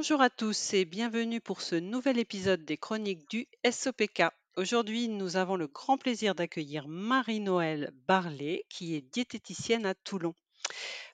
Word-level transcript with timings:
Bonjour 0.00 0.22
à 0.22 0.30
tous 0.30 0.74
et 0.74 0.84
bienvenue 0.84 1.40
pour 1.40 1.60
ce 1.60 1.74
nouvel 1.74 2.20
épisode 2.20 2.64
des 2.64 2.76
chroniques 2.76 3.28
du 3.28 3.48
SOPK. 3.68 4.26
Aujourd'hui, 4.56 5.08
nous 5.08 5.36
avons 5.36 5.56
le 5.56 5.66
grand 5.66 5.98
plaisir 5.98 6.36
d'accueillir 6.36 6.86
Marie-Noëlle 6.86 7.90
Barlet, 8.06 8.64
qui 8.70 8.94
est 8.94 9.00
diététicienne 9.00 9.86
à 9.86 9.94
Toulon. 9.96 10.34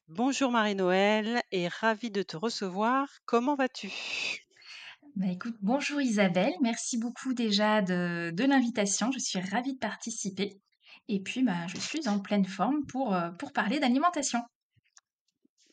Bonjour 0.08 0.50
Marie-Noëlle 0.50 1.40
et 1.50 1.66
ravie 1.66 2.10
de 2.10 2.20
te 2.20 2.36
recevoir. 2.36 3.08
Comment 3.24 3.54
vas-tu? 3.54 3.90
Bah 5.16 5.28
écoute, 5.32 5.56
bonjour 5.62 6.02
Isabelle, 6.02 6.52
merci 6.60 6.98
beaucoup 6.98 7.32
déjà 7.32 7.80
de, 7.80 8.32
de 8.34 8.44
l'invitation, 8.44 9.10
je 9.12 9.18
suis 9.18 9.40
ravie 9.40 9.72
de 9.72 9.78
participer. 9.78 10.60
Et 11.08 11.22
puis, 11.22 11.42
bah, 11.42 11.66
je 11.68 11.80
suis 11.80 12.06
en 12.06 12.20
pleine 12.20 12.44
forme 12.44 12.84
pour, 12.84 13.14
euh, 13.14 13.30
pour 13.30 13.54
parler 13.54 13.80
d'alimentation. 13.80 14.40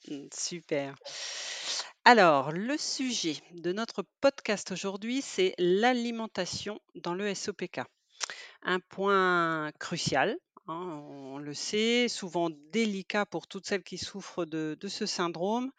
Hmm, 0.08 0.28
Super. 0.34 0.96
Alors, 2.04 2.52
le 2.52 2.78
sujet 2.78 3.36
de 3.54 3.72
notre 3.72 4.04
podcast 4.22 4.72
aujourd'hui, 4.72 5.22
c'est 5.22 5.54
l'alimentation 5.60 6.80
dans 6.96 7.14
le 7.14 7.32
SOPK. 7.36 7.82
Un 8.64 8.80
point 8.80 9.72
crucial, 9.80 10.36
hein, 10.68 11.04
on 11.06 11.38
le 11.38 11.54
sait, 11.54 12.08
souvent 12.08 12.50
délicat 12.72 13.28
pour 13.28 13.46
toutes 13.46 13.68
celles 13.68 13.84
qui 13.84 14.00
souffrent 14.00 14.46
de, 14.46 14.76
ce 14.88 15.06
syndrome. 15.06 15.72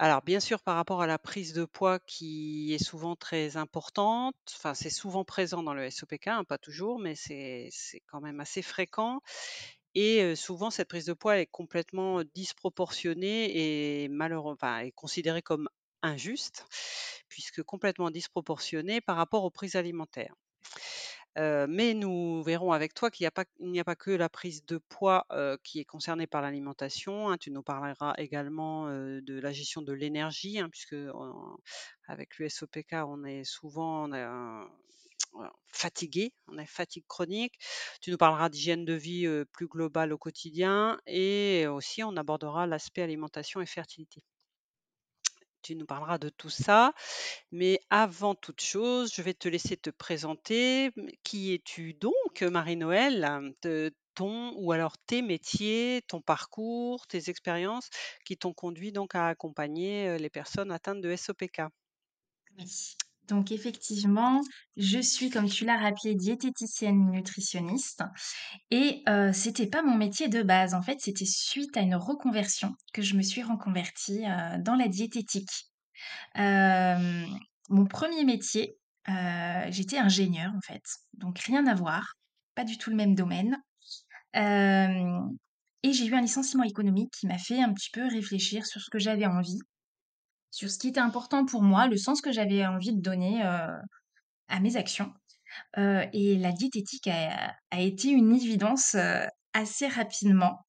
Alors, 0.00 0.22
bien 0.22 0.40
sûr, 0.40 0.62
par 0.62 0.74
rapport 0.74 1.00
à 1.00 1.06
la 1.06 1.18
prise 1.18 1.52
de 1.52 1.64
poids 1.64 2.00
qui 2.00 2.74
est 2.74 2.82
souvent 2.82 3.14
très 3.14 3.56
importante, 3.56 4.34
enfin, 4.56 4.74
c'est 4.74 4.90
souvent 4.90 5.24
présent 5.24 5.62
dans 5.62 5.74
le 5.74 5.88
SOPK, 5.88 6.26
hein, 6.26 6.42
pas 6.42 6.58
toujours, 6.58 6.98
mais 6.98 7.14
c'est 7.14 7.70
quand 8.08 8.20
même 8.20 8.40
assez 8.40 8.62
fréquent. 8.62 9.20
Et 9.94 10.36
souvent, 10.36 10.70
cette 10.70 10.88
prise 10.88 11.06
de 11.06 11.12
poids 11.12 11.38
est 11.38 11.46
complètement 11.46 12.22
disproportionnée 12.34 14.04
et 14.04 14.08
malheureux 14.08 14.56
considérée 14.94 15.42
comme 15.42 15.68
injuste, 16.02 16.64
puisque 17.28 17.62
complètement 17.62 18.10
disproportionnée 18.10 19.00
par 19.00 19.16
rapport 19.16 19.44
aux 19.44 19.50
prises 19.50 19.76
alimentaires. 19.76 20.34
Mais 21.36 21.94
nous 21.94 22.42
verrons 22.42 22.72
avec 22.72 22.92
toi 22.94 23.10
qu'il 23.10 23.28
n'y 23.60 23.80
a 23.80 23.84
pas 23.84 23.96
que 23.96 24.10
la 24.10 24.28
prise 24.28 24.64
de 24.66 24.78
poids, 24.78 25.26
qui 25.64 25.80
est 25.80 25.84
concernée 25.84 26.26
par 26.26 26.42
l'alimentation, 26.42 27.30
hein. 27.30 27.38
Tu 27.38 27.50
nous 27.50 27.62
parleras 27.62 28.14
également, 28.18 28.86
de 28.88 29.40
la 29.40 29.52
gestion 29.52 29.82
de 29.82 29.92
l'énergie, 29.92 30.58
hein, 30.58 30.68
puisque 30.70 30.96
avec 32.06 32.36
l'USOPK, 32.38 32.92
on 33.06 33.24
est 33.24 33.44
souvent 33.44 34.08
on 34.08 34.12
a 34.12 34.68
fatigué, 35.68 36.32
on 36.48 36.58
a 36.58 36.66
fatigue 36.66 37.04
chronique. 37.08 37.54
Tu 38.00 38.10
nous 38.10 38.16
parleras 38.18 38.48
d'hygiène 38.48 38.84
de 38.84 38.94
vie, 38.94 39.26
plus 39.52 39.66
globale 39.68 40.12
au 40.12 40.18
quotidien 40.18 40.98
et 41.06 41.66
aussi 41.66 42.02
on 42.02 42.16
abordera 42.16 42.66
l'aspect 42.66 43.02
alimentation 43.02 43.60
et 43.60 43.66
fertilité. 43.66 44.22
Tu 45.62 45.76
nous 45.76 45.84
parleras 45.86 46.18
de 46.18 46.30
tout 46.30 46.48
ça, 46.50 46.94
mais 47.52 47.80
avant 47.90 48.34
toute 48.34 48.62
chose, 48.62 49.12
je 49.14 49.22
vais 49.22 49.34
te 49.34 49.48
laisser 49.48 49.76
te 49.76 49.90
présenter. 49.90 50.90
Qui 51.22 51.52
es-tu 51.54 51.94
donc, 51.94 52.42
Marie-Noëlle? 52.42 53.54
Ton 54.14 54.52
ou 54.56 54.72
alors 54.72 54.98
tes 54.98 55.22
métiers, 55.22 56.02
ton 56.08 56.20
parcours, 56.20 57.06
tes 57.06 57.30
expériences 57.30 57.90
qui 58.24 58.36
t'ont 58.36 58.52
conduit 58.54 58.92
donc 58.92 59.14
à 59.14 59.28
accompagner, 59.28 60.18
les 60.18 60.30
personnes 60.30 60.72
atteintes 60.72 61.00
de 61.00 61.14
SOPK? 61.14 61.62
Oui. 62.56 62.96
Donc 63.30 63.52
effectivement, 63.52 64.42
je 64.76 64.98
suis, 64.98 65.30
comme 65.30 65.48
tu 65.48 65.64
l'as 65.64 65.78
rappelé, 65.78 66.14
diététicienne 66.14 67.10
nutritionniste. 67.10 68.02
Et 68.70 69.02
euh, 69.08 69.32
c'était 69.32 69.68
pas 69.68 69.82
mon 69.82 69.96
métier 69.96 70.28
de 70.28 70.42
base. 70.42 70.74
En 70.74 70.82
fait, 70.82 70.98
c'était 71.00 71.24
suite 71.24 71.76
à 71.76 71.80
une 71.80 71.94
reconversion 71.94 72.74
que 72.92 73.02
je 73.02 73.16
me 73.16 73.22
suis 73.22 73.42
reconvertie 73.42 74.24
dans 74.58 74.74
la 74.74 74.88
diététique. 74.88 75.70
Mon 76.36 77.86
premier 77.88 78.24
métier, 78.24 78.76
j'étais 79.68 79.98
ingénieure 79.98 80.52
en 80.54 80.60
fait, 80.60 80.82
donc 81.14 81.38
rien 81.38 81.66
à 81.66 81.74
voir, 81.74 82.14
pas 82.54 82.64
du 82.64 82.78
tout 82.78 82.90
le 82.90 82.96
même 82.96 83.14
domaine. 83.14 83.56
Et 84.34 85.92
j'ai 85.92 86.06
eu 86.06 86.14
un 86.14 86.20
licenciement 86.20 86.64
économique 86.64 87.12
qui 87.18 87.26
m'a 87.26 87.38
fait 87.38 87.62
un 87.62 87.72
petit 87.72 87.90
peu 87.90 88.06
réfléchir 88.06 88.66
sur 88.66 88.80
ce 88.80 88.90
que 88.90 88.98
j'avais 88.98 89.26
envie, 89.26 89.60
sur 90.50 90.70
ce 90.70 90.78
qui 90.78 90.88
était 90.88 91.00
important 91.00 91.44
pour 91.44 91.62
moi, 91.62 91.86
le 91.86 91.96
sens 91.96 92.20
que 92.20 92.32
j'avais 92.32 92.66
envie 92.66 92.92
de 92.92 93.00
donner 93.00 93.44
euh, 93.44 93.76
à 94.48 94.60
mes 94.60 94.76
actions. 94.76 95.12
Euh, 95.78 96.04
et 96.12 96.36
la 96.36 96.52
diététique 96.52 97.08
a, 97.08 97.80
été 97.80 98.08
une 98.08 98.34
évidence 98.34 98.94
euh, 98.94 99.24
assez 99.52 99.86
rapidement. 99.88 100.66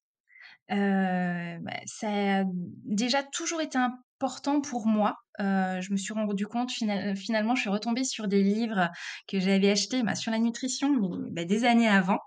Bah, 0.68 1.80
ça 1.86 2.08
a 2.08 2.44
déjà 2.84 3.22
toujours 3.22 3.60
été 3.60 3.76
important 3.76 4.60
pour 4.60 4.86
moi. 4.86 5.16
Je 5.38 5.92
me 5.92 5.96
suis 5.96 6.14
rendu 6.14 6.46
compte 6.46 6.70
final- 6.70 7.14
finalement, 7.16 7.54
je 7.54 7.62
suis 7.62 7.70
retombée 7.70 8.04
sur 8.04 8.26
des 8.26 8.42
livres 8.42 8.88
que 9.28 9.38
j'avais 9.38 9.70
achetés 9.70 10.02
bah, 10.02 10.14
sur 10.14 10.30
la 10.30 10.38
nutrition 10.38 10.88
mais, 10.90 11.30
bah, 11.30 11.44
des 11.44 11.64
années 11.64 11.88
avant. 11.88 12.18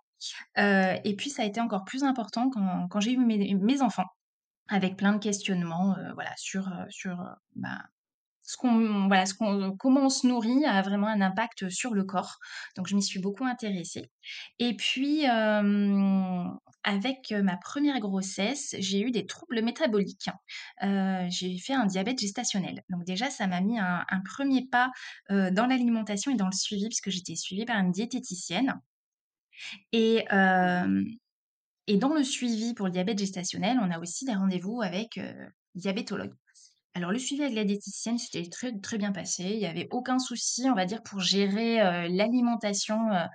Et 0.58 1.16
puis 1.18 1.30
ça 1.32 1.42
a 1.42 1.46
été 1.46 1.60
encore 1.60 1.86
plus 1.86 2.04
important 2.04 2.50
quand, 2.52 3.00
j'ai 3.00 3.14
eu 3.14 3.18
mes 3.18 3.82
enfants, 3.82 4.06
avec 4.68 4.98
plein 4.98 5.14
de 5.14 5.20
questionnements, 5.20 5.98
euh, 5.98 6.14
voilà, 6.14 6.34
sur 6.38 6.68
euh, 6.68 6.86
sur 6.90 7.20
euh, 7.22 7.26
bah, 7.56 7.82
ce 8.48 8.58
qu'on, 8.58 9.08
voilà, 9.08 9.26
ce 9.26 9.34
qu'on, 9.34 9.76
comment 9.76 10.02
on 10.02 10.10
se 10.10 10.28
nourrit 10.28 10.66
a 10.66 10.82
vraiment 10.84 11.08
un 11.08 11.22
impact 11.22 11.70
sur 11.70 11.94
le 11.94 12.04
corps. 12.04 12.38
Donc, 12.76 12.88
je 12.88 12.96
m'y 12.96 13.02
suis 13.02 13.20
beaucoup 13.20 13.44
intéressée. 13.44 14.12
Et 14.60 14.76
puis, 14.76 15.28
euh, 15.28 16.44
avec 16.84 17.32
ma 17.32 17.58
première 17.58 18.00
grossesse, 18.00 18.76
j'ai 18.78 19.02
eu 19.02 19.10
des 19.10 19.26
troubles 19.26 19.64
métaboliques. 19.64 20.30
Euh, 20.84 21.26
j'ai 21.30 21.58
fait 21.58 21.74
un 21.74 21.88
diabète 21.88 22.20
gestationnel. 22.20 22.84
Donc, 22.90 23.04
déjà, 23.06 23.32
ça 23.32 23.48
m'a 23.48 23.62
mis 23.62 23.80
un, 23.80 24.06
un 24.08 24.22
premier 24.22 24.68
pas 24.68 24.92
euh, 25.32 25.50
dans 25.52 25.66
l'alimentation 25.66 26.32
et 26.32 26.36
dans 26.36 26.46
le 26.46 26.56
suivi, 26.56 26.88
puisque 26.88 27.10
j'étais 27.10 27.36
suivie 27.36 27.66
par 27.66 27.78
une 27.80 27.92
diététicienne. 27.92 28.80
Et, 29.92 30.24
euh, 30.32 31.04
et 31.88 31.98
dans 31.98 32.14
le 32.14 32.24
suivi 32.24 32.74
pour 32.74 32.88
le 32.88 32.92
diabète 32.92 33.20
gestationnel, 33.20 33.78
on 33.82 33.92
a 33.92 34.00
aussi 34.00 34.26
des 34.26 34.34
rendez-vous 34.34 34.82
avec 34.82 35.18
euh, 35.18 35.34
diabétologue. 35.76 36.34
Alors 36.96 37.12
le 37.12 37.20
suivi 37.20 37.44
avec 37.44 37.56
la 37.56 37.66
diététicienne, 37.66 38.18
c'était 38.18 38.50
très, 38.50 38.98
bien 38.98 39.12
passé. 39.12 39.44
Il 39.44 39.60
y 39.60 39.66
avait 39.66 39.90
aucun 39.92 40.18
souci, 40.18 40.70
on 40.70 40.74
va 40.74 40.86
dire, 40.86 41.04
pour 41.04 41.20
gérer 41.20 41.82
euh, 41.82 42.08
l'alimentation 42.08 43.12
euh, 43.12 43.26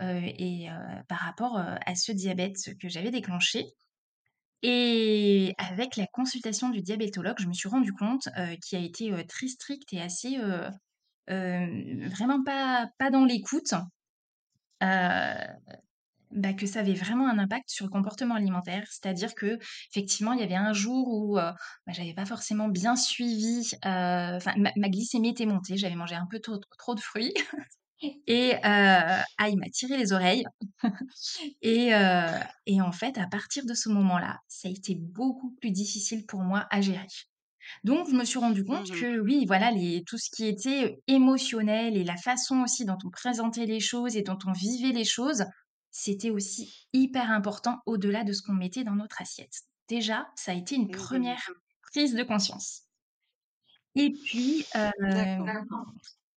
euh, 0.00 0.20
et 0.22 0.68
par 1.08 1.18
rapport 1.18 1.58
à 1.58 1.94
ce 1.96 2.12
diabète 2.12 2.78
que 2.80 2.88
j'avais 2.88 3.10
déclenché. 3.10 3.66
Et 4.62 5.52
avec 5.58 5.96
la 5.96 6.06
consultation 6.06 6.68
du 6.68 6.80
diabétologue, 6.82 7.40
je 7.40 7.48
me 7.48 7.52
suis 7.52 7.68
rendu 7.68 7.92
compte 7.92 8.28
euh, 8.36 8.54
qui 8.64 8.76
a 8.76 8.78
été 8.78 9.12
très 9.26 9.48
strict 9.48 9.92
et 9.92 10.00
assez 10.00 10.38
vraiment 11.26 12.44
pas, 12.44 12.88
pas 12.98 13.10
dans 13.10 13.24
l'écoute. 13.24 13.74
Bah, 16.30 16.52
que 16.52 16.66
ça 16.66 16.80
avait 16.80 16.94
vraiment 16.94 17.28
un 17.28 17.38
impact 17.38 17.70
sur 17.70 17.86
le 17.86 17.90
comportement 17.90 18.34
alimentaire. 18.34 18.86
C'est-à-dire 18.90 19.34
que 19.34 19.58
effectivement, 19.90 20.32
il 20.32 20.40
y 20.40 20.42
avait 20.42 20.54
un 20.54 20.72
jour 20.72 21.08
où 21.08 21.38
euh, 21.38 21.52
bah, 21.86 21.92
j'avais 21.92 22.14
pas 22.14 22.26
forcément 22.26 22.68
bien 22.68 22.96
suivi. 22.96 23.70
euh, 23.84 24.36
Enfin, 24.36 24.54
ma, 24.56 24.70
ma 24.76 24.88
glycémie 24.88 25.30
était 25.30 25.46
montée. 25.46 25.76
J'avais 25.76 25.94
mangé 25.96 26.14
un 26.14 26.26
peu 26.30 26.38
trop, 26.40 26.58
trop 26.78 26.94
de 26.94 27.00
fruits 27.00 27.34
et 28.26 28.54
euh, 28.54 28.58
ah, 28.64 29.48
il 29.48 29.58
m'a 29.58 29.68
tiré 29.70 29.96
les 29.96 30.12
oreilles. 30.12 30.44
Et, 31.62 31.94
euh, 31.94 32.38
et 32.66 32.80
en 32.80 32.92
fait, 32.92 33.18
à 33.18 33.26
partir 33.26 33.64
de 33.66 33.74
ce 33.74 33.88
moment-là, 33.88 34.38
ça 34.48 34.68
a 34.68 34.70
été 34.70 34.94
beaucoup 34.96 35.52
plus 35.60 35.70
difficile 35.70 36.26
pour 36.26 36.40
moi 36.42 36.66
à 36.70 36.80
gérer. 36.80 37.06
Donc, 37.84 38.08
je 38.10 38.14
me 38.16 38.24
suis 38.24 38.38
rendu 38.38 38.64
compte 38.64 38.90
Mmh 38.90 38.92
que 38.92 39.20
oui, 39.20 39.44
voilà, 39.46 39.70
les, 39.70 40.02
tout 40.06 40.18
ce 40.18 40.30
qui 40.34 40.46
était 40.46 40.98
émotionnel 41.06 41.96
et 41.96 42.04
la 42.04 42.16
façon 42.16 42.62
aussi 42.62 42.84
dont 42.84 42.98
on 43.04 43.10
présentait 43.10 43.66
les 43.66 43.80
choses 43.80 44.16
et 44.16 44.22
dont 44.22 44.38
on 44.46 44.52
vivait 44.52 44.92
les 44.92 45.04
choses, 45.04 45.44
c'était 45.90 46.30
aussi 46.30 46.88
hyper 46.92 47.30
important 47.30 47.80
au-delà 47.86 48.24
de 48.24 48.32
ce 48.32 48.42
qu'on 48.42 48.54
mettait 48.54 48.84
dans 48.84 48.94
notre 48.94 49.20
assiette. 49.22 49.62
Déjà, 49.88 50.28
ça 50.36 50.52
a 50.52 50.54
été 50.54 50.74
une 50.74 50.90
première 50.90 51.50
prise 51.82 52.14
de 52.14 52.22
conscience. 52.22 52.82
Et 53.94 54.12
puis, 54.12 54.64
euh, 54.76 54.90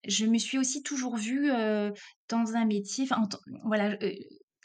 je 0.08 0.25
me 0.25 0.38
suis 0.38 0.58
aussi 0.58 0.84
toujours 0.84 1.18
vue 1.18 1.52
euh, 1.52 1.92
dans 2.30 2.56
un 2.56 2.66
métier, 2.66 3.04
enfin, 3.04 3.28
voilà, 3.64 3.98
euh, 4.02 4.14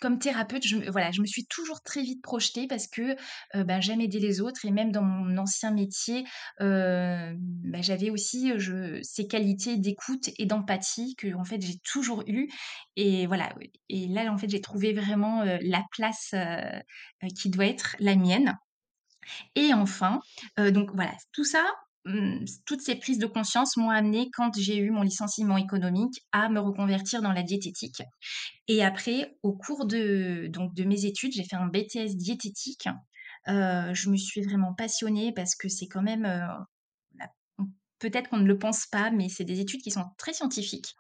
comme 0.01 0.19
thérapeute, 0.19 0.67
je, 0.67 0.77
voilà, 0.91 1.11
je 1.11 1.21
me 1.21 1.27
suis 1.27 1.47
toujours 1.47 1.81
très 1.83 2.03
vite 2.03 2.23
projetée 2.23 2.67
parce 2.67 2.87
que 2.87 3.17
euh, 3.55 3.81
j'aime 3.81 4.01
aider 4.01 4.19
les 4.21 4.41
autres 4.41 4.65
et 4.65 4.71
même 4.71 4.93
dans 4.93 5.03
mon 5.03 5.37
ancien 5.39 5.71
métier, 5.71 6.25
ben, 6.61 7.37
j'avais 7.83 8.11
aussi 8.11 8.53
je, 8.59 9.01
ces 9.03 9.27
qualités 9.27 9.77
d'écoute 9.77 10.31
et 10.39 10.47
d'empathie 10.47 11.15
que 11.17 11.35
en 11.35 11.45
fait 11.45 11.61
j'ai 11.61 11.79
toujours 11.79 12.23
eu 12.27 12.49
et 12.97 13.27
voilà. 13.27 13.55
Et 13.89 14.09
là, 14.09 14.33
en 14.33 14.39
fait, 14.39 14.49
j'ai 14.49 14.61
trouvé 14.61 14.93
vraiment 14.93 15.45
la 15.45 15.83
place 15.93 16.35
qui 17.37 17.51
doit 17.51 17.67
être 17.67 17.97
la 17.99 18.17
mienne. 18.17 18.57
Et 19.55 19.75
enfin, 19.75 20.21
donc 20.59 20.91
voilà, 20.95 21.13
tout 21.33 21.45
ça, 21.45 21.65
toutes 22.67 22.81
ces 22.83 22.97
prises 22.97 23.19
de 23.19 23.27
conscience 23.27 23.77
m'ont 23.77 23.91
amenée, 23.91 24.31
quand 24.33 24.51
j'ai 24.59 24.77
eu 24.79 24.91
mon 24.91 25.03
licenciement 25.03 25.57
économique, 25.57 26.23
à 26.33 26.49
me 26.49 26.61
reconvertir 26.61 27.23
dans 27.23 27.33
la 27.33 27.43
diététique. 27.43 28.03
Et 28.69 28.85
après, 28.85 29.39
au 29.43 29.53
cours 29.57 29.87
de 29.87 30.49
donc 30.49 30.75
de 30.75 30.85
mes 30.85 31.07
études, 31.07 31.33
j'ai 31.35 31.45
fait 31.45 31.57
un 31.57 31.67
BTS 31.67 32.17
diététique. 32.17 32.89
Heu, 33.49 33.95
je 33.95 34.11
me 34.11 34.17
suis 34.17 34.43
vraiment 34.43 34.75
passionnée 34.75 35.33
parce 35.35 35.55
que 35.57 35.69
c'est 35.69 35.89
quand 35.89 36.03
même, 36.03 36.27
on 37.59 37.65
peut-être 37.99 38.29
qu'on 38.31 38.39
ne 38.39 38.47
le 38.47 38.59
pense 38.59 38.87
pas, 38.87 39.11
mais 39.11 39.29
c'est 39.29 39.45
des 39.45 39.61
études 39.61 39.83
qui 39.83 39.91
sont 39.91 40.05
très 40.19 40.33
scientifiques. 40.33 40.95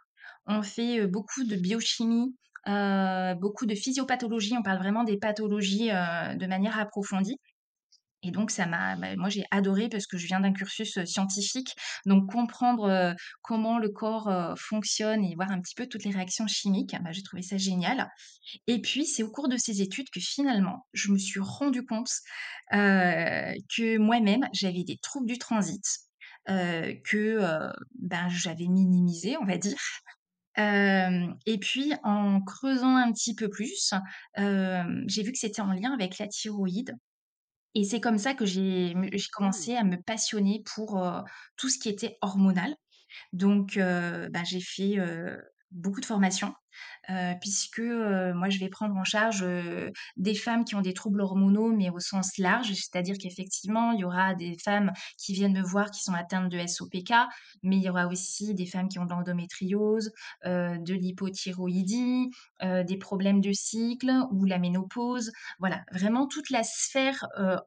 On 0.46 0.62
fait, 0.62 1.00
heu, 1.00 1.06
beaucoup 1.06 1.44
de 1.44 1.56
biochimie, 1.56 2.36
beaucoup 2.66 3.66
de 3.66 3.74
physiopathologie, 3.74 4.56
on 4.58 4.62
parle 4.62 4.78
vraiment 4.78 5.04
des 5.04 5.18
pathologies, 5.18 5.88
de 5.88 6.46
manière 6.46 6.78
approfondie 6.78 7.38
et 8.22 8.30
donc 8.30 8.50
ça 8.50 8.66
m'a 8.66 8.96
bah, 8.96 9.14
moi 9.16 9.28
j'ai 9.28 9.44
adoré 9.50 9.88
parce 9.88 10.06
que 10.06 10.16
je 10.18 10.26
viens 10.26 10.40
d'un 10.40 10.52
cursus, 10.52 10.98
scientifique, 11.04 11.74
donc 12.06 12.30
comprendre, 12.30 13.14
comment 13.42 13.78
le 13.78 13.90
corps, 13.90 14.54
fonctionne 14.58 15.24
et 15.24 15.34
voir 15.34 15.50
un 15.50 15.60
petit 15.60 15.74
peu 15.74 15.86
toutes 15.86 16.04
les 16.04 16.10
réactions 16.10 16.46
chimiques, 16.46 16.94
bah, 17.02 17.12
j'ai 17.12 17.22
trouvé 17.22 17.42
ça 17.42 17.56
génial. 17.56 18.08
Et 18.66 18.80
puis 18.80 19.06
c'est 19.06 19.22
au 19.22 19.30
cours 19.30 19.48
de 19.48 19.56
ces 19.56 19.82
études 19.82 20.10
que 20.10 20.20
finalement, 20.20 20.86
je 20.92 21.12
me 21.12 21.18
suis 21.18 21.40
rendu 21.40 21.84
compte, 21.84 22.10
que 22.70 23.98
moi-même 23.98 24.48
j'avais 24.52 24.84
des 24.84 24.98
troubles 24.98 25.26
du 25.26 25.38
transit, 25.38 25.84
que, 26.46 27.70
ben, 27.98 28.28
j'avais 28.28 28.66
minimisé 28.66 29.36
on 29.40 29.44
va 29.44 29.58
dire. 29.58 29.78
Et 30.58 31.58
puis 31.60 31.92
en 32.02 32.40
creusant 32.40 32.96
un 32.96 33.12
petit 33.12 33.34
peu 33.34 33.48
plus, 33.50 33.92
j'ai 34.36 35.22
vu 35.22 35.32
que 35.32 35.38
c'était 35.38 35.62
en 35.62 35.72
lien 35.72 35.92
avec 35.92 36.18
la 36.18 36.28
thyroïde 36.28 36.94
et 37.76 37.84
c'est 37.84 38.00
comme 38.00 38.18
ça 38.18 38.34
que 38.34 38.46
j'ai 38.46 38.94
Mmh. 38.94 39.10
commencé 39.32 39.76
à 39.76 39.84
me 39.84 39.96
passionner 40.00 40.62
pour, 40.74 41.02
tout 41.56 41.68
ce 41.68 41.78
qui 41.78 41.88
était 41.88 42.18
hormonal. 42.22 42.74
Donc 43.32 43.78
bah, 43.78 44.44
j'ai 44.44 44.60
fait, 44.60 44.96
beaucoup 45.70 46.00
de 46.00 46.06
formations, 46.06 46.54
heu, 47.10 47.34
puisque, 47.40 47.78
heu, 47.80 48.32
moi 48.34 48.48
je 48.48 48.58
vais 48.58 48.68
prendre 48.68 48.94
en 48.96 49.04
charge, 49.04 49.44
des 50.16 50.34
femmes 50.34 50.64
qui 50.64 50.74
ont 50.74 50.80
des 50.80 50.94
troubles 50.94 51.20
hormonaux, 51.20 51.72
mais 51.72 51.90
au 51.90 52.00
sens 52.00 52.38
large. 52.38 52.72
C'est-à-dire 52.72 53.16
qu'effectivement, 53.20 53.92
il 53.92 54.00
y 54.00 54.04
aura 54.04 54.34
des 54.34 54.56
femmes 54.64 54.92
qui 55.18 55.32
viennent 55.32 55.52
me 55.54 55.62
voir 55.62 55.90
qui 55.90 56.02
sont 56.02 56.14
atteintes 56.14 56.50
de 56.50 56.58
SOPK, 56.58 57.12
mais 57.62 57.76
il 57.76 57.82
y 57.82 57.90
aura 57.90 58.06
aussi 58.06 58.54
des 58.54 58.66
femmes 58.66 58.88
qui 58.88 58.98
ont 58.98 59.04
de 59.04 59.10
l'endométriose, 59.10 60.12
de 60.44 60.94
l'hypothyroïdie, 60.94 62.30
des 62.62 62.96
problèmes 62.98 63.40
de 63.40 63.52
cycle 63.52 64.12
ou 64.32 64.44
la 64.44 64.58
ménopause. 64.58 65.32
Voilà, 65.58 65.84
vraiment 65.92 66.26
toute 66.26 66.50
la 66.50 66.62
sphère, 66.62 67.26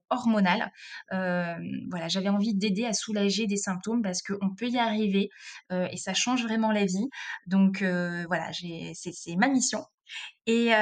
hormonale. 0.09 0.71
Voilà, 1.11 2.07
j'avais 2.07 2.29
envie 2.29 2.55
d'aider 2.55 2.85
à 2.85 2.93
soulager 2.93 3.47
des 3.47 3.57
symptômes 3.57 4.01
parce 4.01 4.21
qu'on 4.21 4.53
peut 4.55 4.67
y 4.69 4.77
arriver, 4.77 5.29
et 5.71 5.97
ça 5.97 6.13
change 6.13 6.43
vraiment 6.43 6.71
la 6.71 6.85
vie. 6.85 7.09
Donc 7.47 7.81
voilà, 7.83 8.51
j'ai 8.51 8.93
c'est 8.99 9.35
ma 9.35 9.47
mission 9.47 9.85
et 10.49 10.73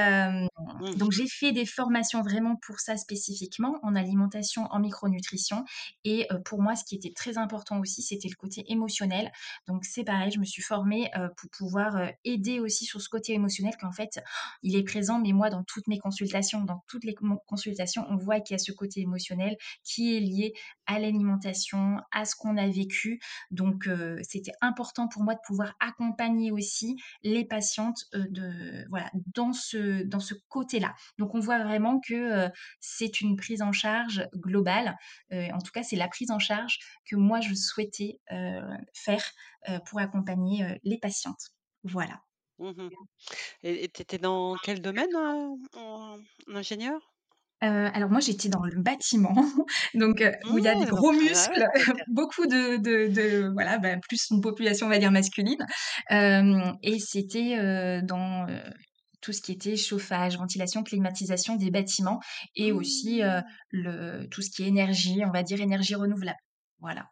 Mmh. 0.79 0.95
donc 0.95 1.11
j'ai 1.11 1.27
fait 1.27 1.51
des 1.51 1.65
formations 1.65 2.21
vraiment 2.21 2.55
pour 2.55 2.79
ça 2.79 2.97
spécifiquement, 2.97 3.79
en 3.83 3.95
alimentation, 3.95 4.67
en 4.71 4.79
micronutrition 4.79 5.65
et 6.03 6.27
pour 6.45 6.61
moi, 6.61 6.75
ce 6.75 6.83
qui 6.83 6.95
était 6.95 7.13
très 7.13 7.37
important 7.37 7.79
aussi, 7.79 8.01
c'était 8.01 8.27
le 8.29 8.35
côté 8.35 8.63
émotionnel. 8.71 9.31
Donc 9.67 9.85
c'est 9.85 10.03
pareil, 10.03 10.31
je 10.31 10.39
me 10.39 10.45
suis 10.45 10.61
formée, 10.61 11.09
pour 11.37 11.49
pouvoir, 11.49 12.11
aider 12.23 12.59
aussi 12.59 12.85
sur 12.85 13.01
ce 13.01 13.09
côté 13.09 13.33
émotionnel 13.33 13.73
qu'en 13.79 13.91
fait, 13.91 14.19
il 14.63 14.75
est 14.75 14.83
présent, 14.83 15.19
mais 15.19 15.31
moi, 15.31 15.49
dans 15.49 15.63
toutes 15.63 15.87
mes 15.87 15.99
consultations, 15.99 16.61
dans 16.61 16.83
toutes 16.87 17.03
les 17.03 17.15
consultations, 17.47 18.05
on 18.09 18.17
voit 18.17 18.39
qu'il 18.39 18.53
y 18.53 18.55
a 18.55 18.59
ce 18.59 18.71
côté 18.71 19.01
émotionnel 19.01 19.57
qui 19.83 20.15
est 20.15 20.19
lié 20.19 20.53
à 20.85 20.99
l'alimentation, 20.99 22.01
à 22.11 22.25
ce 22.25 22.35
qu'on 22.35 22.57
a 22.57 22.67
vécu. 22.67 23.19
Donc 23.51 23.89
c'était 24.21 24.53
important 24.61 25.07
pour 25.07 25.23
moi 25.23 25.35
de 25.35 25.41
pouvoir 25.45 25.75
accompagner 25.79 26.51
aussi 26.51 26.97
les 27.23 27.45
patientes, 27.45 28.05
de 28.13 28.85
voilà, 28.89 29.09
dans 29.33 29.53
ce 29.57 30.03
dans 30.03 30.19
ce 30.19 30.33
côté-là. 30.49 30.93
Donc 31.17 31.35
on 31.35 31.39
voit 31.39 31.63
vraiment 31.63 31.99
que, 31.99 32.47
heu, 32.47 32.51
c'est 32.79 33.21
une 33.21 33.35
prise 33.37 33.61
en 33.61 33.71
charge 33.71 34.27
globale, 34.35 34.95
heu, 35.33 35.47
en 35.53 35.59
tout 35.59 35.71
cas, 35.71 35.83
c'est 35.83 35.95
la 35.97 36.07
prise 36.07 36.31
en 36.31 36.39
charge 36.39 36.77
que 37.09 37.15
moi 37.15 37.41
je 37.41 37.53
souhaitais, 37.55 38.19
heu, 38.31 38.61
faire, 38.93 39.23
pour 39.85 39.99
accompagner, 39.99 40.65
les 40.83 40.97
patientes. 40.99 41.51
Voilà. 41.83 42.21
Mmh 42.59 42.89
et 43.63 43.89
tu 43.89 44.01
étais 44.03 44.19
dans 44.19 44.57
quel 44.59 44.81
domaine, 44.81 45.13
heu, 45.15 45.55
en 45.73 46.19
en 46.49 46.55
ingénieur? 46.55 47.13
Alors 47.59 48.11
moi 48.11 48.19
j'étais 48.19 48.49
dans 48.49 48.63
le 48.63 48.79
bâtiment, 48.81 49.33
donc 49.95 50.23
où 50.47 50.59
il 50.59 50.63
y 50.63 50.67
a 50.67 50.75
des 50.75 50.85
Mmh, 50.85 50.91
gros 50.91 51.11
ah 51.33 51.49
muscles, 51.51 51.67
beaucoup 52.07 52.45
de 52.45 52.77
de 52.77 53.07
de 53.11 53.49
voilà, 53.51 53.79
bah, 53.79 53.95
plus 54.07 54.27
une 54.29 54.41
population 54.41 54.85
on 54.85 54.89
va 54.89 54.99
dire 54.99 55.11
masculine, 55.11 55.65
et 56.11 56.99
c'était, 56.99 58.01
dans, 58.03 58.45
tout 59.27 59.33
ce 59.33 59.41
qui 59.41 59.51
était 59.53 59.75
chauffage, 59.77 60.37
ventilation, 60.37 60.83
climatisation 60.83 61.57
des 61.57 61.71
bâtiments 61.71 62.21
et 62.55 62.71
aussi, 62.71 63.21
heu, 63.23 63.41
Mmh. 63.41 63.47
le 63.71 64.27
tout 64.31 64.41
ce 64.41 64.49
qui 64.51 64.63
est 64.63 64.67
énergie, 64.67 65.21
on 65.25 65.31
va 65.31 65.43
dire 65.43 65.61
énergie 65.61 65.95
renouvelable. 65.95 66.39
Voilà. 66.79 67.09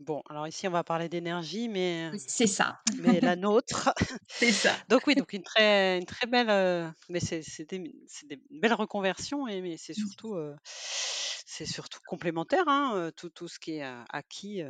Bon, 0.00 0.22
alors 0.28 0.48
ici, 0.48 0.66
on 0.68 0.70
va 0.72 0.84
parler 0.84 1.08
d'énergie, 1.08 1.68
mais 1.68 2.12
C'est 2.16 2.46
ça, 2.46 2.80
mais 2.96 3.20
la 3.20 3.36
nôtre 3.36 3.90
c'est 4.28 4.52
ça. 4.52 4.84
donc 4.88 5.06
oui, 5.06 5.16
donc 5.16 5.32
une 5.32 5.42
très 5.44 5.98
une 5.98 6.06
très 6.06 6.26
belle, 6.26 6.50
heu, 6.50 6.90
mais 7.10 7.20
c'est 7.20 7.42
des 7.70 7.78
des 8.24 8.40
belles 8.50 8.74
reconversions 8.74 9.48
et 9.48 9.62
mais 9.62 9.76
c'est 9.78 9.94
surtout, 9.94 10.34
heu, 10.36 10.56
c'est 10.64 11.66
surtout 11.66 12.00
complémentaire, 12.06 12.64
hein, 12.68 13.10
tout 13.16 13.30
tout 13.30 13.48
ce 13.48 13.58
qui 13.60 13.72
est, 13.78 13.82
acquis, 14.10 14.62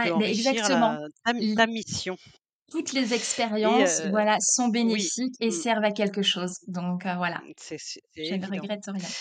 peut 0.00 0.12
mais 0.16 0.30
exactement. 0.30 1.00
la 1.24 1.34
ta 1.54 1.66
mission 1.66 2.16
toutes 2.70 2.92
les 2.92 3.14
et 3.62 3.84
expériences, 3.84 4.02
voilà, 4.10 4.38
sont 4.40 4.68
oui, 4.82 5.10
bénéfiques 5.10 5.36
et 5.40 5.50
mmh, 5.50 5.52
servent 5.52 5.84
à 5.84 5.92
quelque 5.92 6.22
chose, 6.22 6.58
donc 6.68 7.06
heu, 7.06 7.16
voilà, 7.16 7.44
c'est 7.56 7.78
je 8.22 8.34
ne 8.36 8.46
regrette 8.46 8.86
rien. 8.88 9.14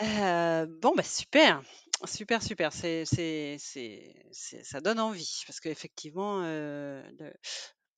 Heu, 0.00 0.66
bon, 0.80 0.94
bah, 0.96 1.02
super, 1.02 1.62
super, 2.06 2.42
super, 2.42 2.72
c'est 2.72 3.04
c'est 3.04 4.64
ça 4.64 4.80
donne 4.80 4.98
envie 5.00 5.42
parce 5.46 5.60
qu'effectivement, 5.60 6.40
le 6.42 7.32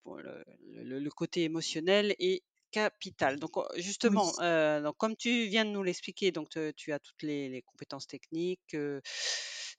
bon, 0.04 0.16
le 0.16 0.44
le 0.84 0.98
le 1.00 1.10
côté 1.10 1.44
émotionnel 1.44 2.14
est 2.18 2.44
capital. 2.72 3.38
Donc, 3.38 3.52
Oui. 4.04 4.20
justement, 4.22 4.32
donc 4.82 4.96
comme 4.98 5.16
tu 5.16 5.46
viens 5.48 5.64
de 5.64 5.70
nous 5.70 5.82
l'expliquer, 5.84 6.32
donc 6.32 6.48
tu 6.76 6.92
as 6.92 6.98
toutes 7.00 7.22
les 7.22 7.48
les 7.48 7.62
compétences 7.62 8.06
techniques, 8.08 8.76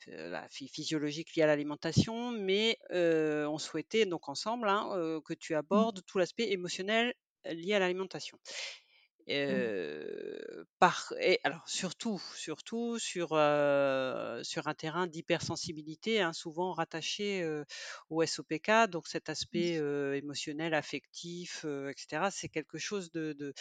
heu 0.08 0.14
heu, 0.14 0.30
la 0.30 0.48
phy 0.50 0.68
physiologiques 0.68 1.36
liées 1.36 1.44
à 1.44 1.48
l'alimentation, 1.48 2.32
mais 2.32 2.78
on 2.92 3.58
souhaitait 3.58 4.06
donc 4.06 4.30
ensemble, 4.30 4.70
hein, 4.70 5.20
que 5.26 5.34
tu 5.34 5.56
Mmh. 5.72 5.86
abordes 5.86 6.02
tout 6.06 6.18
l'aspect 6.18 6.52
émotionnel 6.52 7.14
lié 7.46 7.74
à 7.76 7.80
l'alimentation. 7.80 8.40
Heu, 9.30 10.66
par 10.80 11.14
et 11.20 11.40
alors 11.44 11.68
surtout 11.68 12.22
surtout 12.36 13.00
sur, 13.00 13.34
un 13.36 14.74
terrain 14.76 15.08
d'hypersensibilité, 15.08 16.22
hein, 16.22 16.34
souvent 16.34 16.74
rattaché, 16.74 17.44
au 18.10 18.22
SOPK, 18.26 18.88
donc 18.92 19.08
cet 19.08 19.30
aspect, 19.30 19.78
Oui. 19.78 19.80
heu, 19.80 20.16
émotionnel, 20.16 20.74
affectif, 20.76 21.66
heu, 21.66 21.90
et 21.90 21.94
cetera, 21.98 22.32
c'est 22.32 22.50
quelque 22.50 22.78
chose 22.78 23.12
de 23.12 23.34
de 23.34 23.54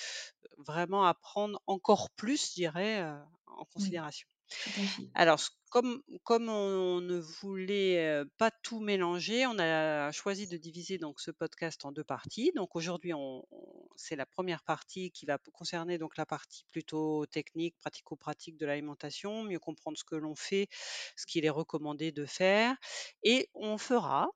vraiment 0.58 1.04
à 1.06 1.14
prendre 1.14 1.60
encore 1.66 2.10
plus, 2.10 2.50
je 2.50 2.54
dirais, 2.54 3.02
en 3.46 3.64
considération. 3.66 4.28
Tout 4.58 4.72
à 4.80 4.86
fait. 4.86 5.10
Alors 5.14 5.40
ce 5.40 5.50
comme 5.70 6.02
comme 6.22 6.48
on 6.48 7.00
ne 7.00 7.18
voulait, 7.18 8.22
pas 8.38 8.50
tout 8.62 8.78
mélanger, 8.80 9.44
on 9.46 9.58
a 9.58 10.12
choisi 10.12 10.46
de 10.46 10.56
diviser 10.56 10.98
donc 10.98 11.20
ce 11.20 11.32
podcast 11.32 11.84
en 11.84 11.90
2 11.92 12.04
parties. 12.04 12.52
Donc 12.54 12.76
aujourd'hui, 12.76 13.12
on 13.14 13.44
on 13.50 13.88
c'est 13.96 14.16
la 14.16 14.26
première 14.26 14.62
partie 14.64 15.10
qui 15.10 15.26
va 15.26 15.38
concerner 15.52 15.98
donc 15.98 16.16
la 16.16 16.26
partie 16.26 16.64
plutôt 16.70 17.26
technique, 17.26 17.76
pratico-pratique 17.80 18.56
de 18.56 18.66
l'alimentation, 18.66 19.44
mieux 19.44 19.58
comprendre 19.58 19.98
ce 19.98 20.04
que 20.04 20.16
l'on 20.16 20.34
fait, 20.36 20.68
ce 21.16 21.26
qu'il 21.26 21.44
est 21.44 21.50
recommandé 21.50 22.12
de 22.12 22.24
faire 22.26 22.76
et 23.24 23.48
on 23.54 23.78
fera, 23.78 24.28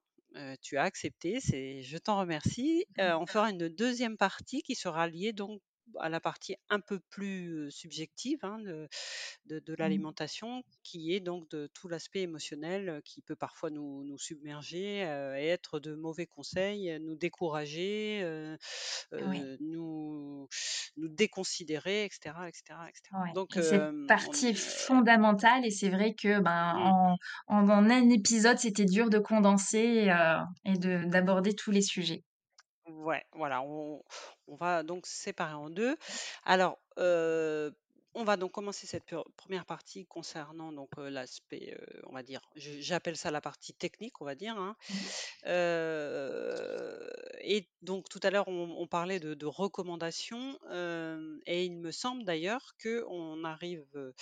tu 0.62 0.76
as 0.76 0.82
accepté, 0.84 1.40
c'est 1.40 1.82
je 1.82 1.98
t'en 1.98 2.18
remercie, 2.20 2.84
heu, 3.00 3.14
on 3.16 3.26
fera 3.26 3.50
une 3.50 3.68
deuxième 3.68 4.16
partie 4.16 4.62
qui 4.62 4.74
sera 4.74 5.06
liée 5.08 5.32
donc 5.32 5.60
à 6.00 6.08
la 6.08 6.20
partie 6.20 6.56
un 6.70 6.80
peu 6.80 7.00
plus, 7.10 7.70
subjective, 7.70 8.38
hein, 8.44 8.58
de 8.60 8.88
de 9.46 9.58
de 9.60 9.74
Mmh. 9.78 9.78
l'alimentation, 9.78 10.62
qui 10.84 11.14
est 11.14 11.20
donc 11.20 11.48
de 11.50 11.68
tout 11.74 11.88
l'aspect 11.88 12.22
émotionnel, 12.22 13.00
qui 13.04 13.22
peut 13.22 13.36
parfois 13.36 13.70
nous 13.70 14.04
nous 14.04 14.18
submerger, 14.18 14.98
et 15.00 15.46
être 15.48 15.80
de 15.80 15.94
mauvais 15.94 16.26
conseils, 16.26 16.98
nous 17.00 17.16
décourager, 17.16 18.22
nous 19.60 20.48
nous 20.96 21.08
déconsidérer 21.08 22.04
et 22.06 22.08
cetera 22.12 22.48
et 22.48 22.52
cetera 22.54 22.88
et 22.88 22.92
cetera. 22.94 23.24
ouais 23.24 23.32
Donc 23.32 23.56
et 23.56 23.62
cette 23.62 23.88
on 23.88 23.94
partie 24.06 24.54
heu, 24.54 24.54
fondamentale 24.54 25.64
et 25.66 25.70
c'est 25.70 25.88
vrai 25.90 26.14
que, 26.14 26.40
ben, 26.40 26.74
mmh, 26.74 26.92
en 26.92 27.16
en 27.46 27.68
en 27.68 27.90
un 27.90 28.08
épisode, 28.10 28.58
c'était 28.58 28.84
dur 28.84 29.08
de 29.10 29.18
condenser, 29.18 30.08
et 30.64 30.78
de 30.78 31.04
d'aborder 31.08 31.54
tous 31.54 31.70
les 31.70 31.82
sujets. 31.82 32.22
Ouais, 32.88 33.24
voilà, 33.32 33.62
on 33.62 34.02
on 34.46 34.56
va 34.56 34.82
donc 34.82 35.06
séparer 35.06 35.54
en 35.54 35.70
2. 35.70 35.96
Alors, 36.44 36.78
heu 36.98 37.74
on 38.14 38.24
va 38.24 38.36
donc 38.36 38.50
commencer 38.52 38.86
cette 38.86 39.04
per- 39.04 39.22
première 39.36 39.66
partie 39.66 40.06
concernant 40.06 40.72
donc 40.72 40.88
euh, 40.98 41.10
l'aspect, 41.10 41.76
euh, 41.78 42.00
on 42.04 42.12
va 42.14 42.22
dire, 42.24 42.40
je- 42.56 42.80
j'appelle 42.80 43.16
ça 43.16 43.30
la 43.30 43.40
partie 43.40 43.74
technique, 43.74 44.20
on 44.20 44.24
va 44.24 44.34
dire. 44.34 44.56
hein. 44.58 44.74
Euh, 45.46 47.08
et 47.40 47.68
donc 47.82 48.08
tout 48.08 48.20
à 48.22 48.30
l'heure, 48.30 48.48
on, 48.48 48.76
on 48.78 48.86
parlait 48.88 49.20
de, 49.20 49.34
de 49.34 49.46
recommandations, 49.46 50.58
euh, 50.70 51.38
et 51.46 51.64
il 51.66 51.76
me 51.78 51.92
semble 51.92 52.24
d'ailleurs 52.24 52.74
que 52.78 53.04
on 53.08 53.44
arrive 53.44 53.86
euh, 53.96 54.12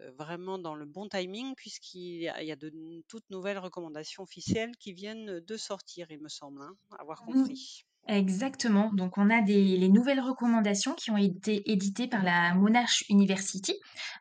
euh, 0.00 0.10
vraiment 0.12 0.58
dans 0.58 0.74
le 0.74 0.84
bon 0.86 1.08
timing 1.08 1.54
puisqu'il 1.54 2.22
y 2.22 2.28
a, 2.28 2.42
il 2.42 2.48
y 2.48 2.52
a 2.52 2.56
de 2.56 2.68
n- 2.68 3.02
toutes 3.08 3.28
nouvelles 3.30 3.58
recommandations 3.58 4.22
officielles 4.22 4.76
qui 4.78 4.92
viennent 4.92 5.40
de 5.40 5.56
sortir, 5.56 6.10
il 6.10 6.20
me 6.20 6.28
semble, 6.28 6.62
hein, 6.62 6.76
avoir 6.98 7.22
Oui, 7.22 7.22
compris. 7.22 7.84
Exactement. 8.08 8.90
Donc, 8.92 9.18
on 9.18 9.30
a 9.30 9.42
des, 9.42 9.76
les 9.76 9.88
nouvelles 9.88 10.20
recommandations 10.20 10.94
qui 10.94 11.10
ont 11.10 11.16
été 11.16 11.70
éditées 11.70 12.08
par 12.08 12.22
la 12.22 12.54
Monash 12.54 13.04
University, 13.08 13.74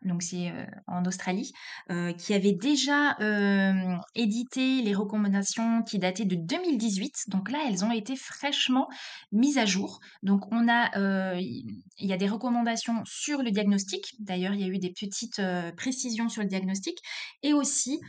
donc 0.03 0.21
c'est 0.21 0.49
euh, 0.49 0.65
en 0.87 1.05
Australie, 1.05 1.51
euh, 1.89 2.13
qui 2.13 2.33
avait 2.33 2.53
déjà 2.53 3.17
euh, 3.19 3.95
édité 4.15 4.81
les 4.81 4.93
recommandations 4.93 5.83
qui 5.83 5.99
dataient 5.99 6.25
de 6.25 6.35
2018. 6.35 7.29
Donc 7.29 7.51
là, 7.51 7.59
elles 7.67 7.83
ont 7.83 7.91
été 7.91 8.15
fraîchement 8.15 8.87
mises 9.31 9.57
à 9.57 9.65
jour. 9.65 9.99
Donc, 10.23 10.51
on 10.51 10.67
a, 10.69 11.35
il 11.37 11.81
y 11.99 12.13
a 12.13 12.17
des 12.17 12.27
recommandations 12.27 13.03
sur 13.05 13.41
le 13.41 13.51
diagnostic. 13.51 14.13
D'ailleurs, 14.19 14.53
il 14.53 14.61
y 14.61 14.63
a 14.63 14.67
eu 14.67 14.79
des 14.79 14.91
petites 14.91 15.41
précisions 15.75 16.29
sur 16.29 16.41
le 16.41 16.47
diagnostic 16.47 16.97
et 17.43 17.53
aussi 17.53 17.99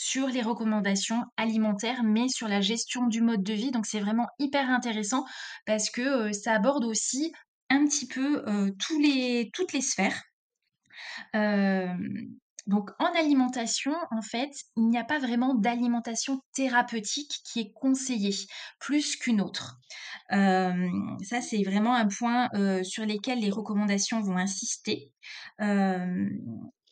sur 0.00 0.28
les 0.28 0.42
recommandations 0.42 1.24
alimentaires, 1.36 2.04
mais 2.04 2.28
sur 2.28 2.46
la 2.46 2.60
gestion 2.60 3.08
du 3.08 3.20
mode 3.20 3.42
de 3.42 3.52
vie. 3.52 3.72
Donc 3.72 3.84
c'est 3.84 3.98
vraiment 3.98 4.28
hyper 4.38 4.70
intéressant 4.70 5.24
parce 5.66 5.90
que 5.90 6.28
euh, 6.28 6.32
ça 6.32 6.52
aborde 6.52 6.84
aussi 6.84 7.32
un 7.68 7.84
petit 7.84 8.06
peu 8.06 8.44
euh, 8.48 8.70
toutes 8.78 9.72
les 9.72 9.80
sphères. 9.80 10.22
Donc 12.66 12.90
en 12.98 13.06
alimentation, 13.18 13.94
en 14.10 14.22
fait, 14.22 14.50
il 14.76 14.88
n'y 14.88 14.98
a 14.98 15.04
pas 15.04 15.18
vraiment 15.18 15.54
d'alimentation 15.54 16.42
thérapeutique 16.52 17.40
qui 17.44 17.60
est 17.60 17.72
conseillée 17.72 18.36
plus 18.78 19.16
qu'une 19.16 19.40
autre. 19.40 19.78
Ça, 20.30 21.40
c'est 21.40 21.62
vraiment 21.64 21.94
un 21.94 22.06
point 22.06 22.50
euh, 22.54 22.84
sur 22.84 23.04
lequel 23.04 23.40
les 23.40 23.50
recommandations 23.50 24.20
vont 24.20 24.36
insister. 24.36 25.10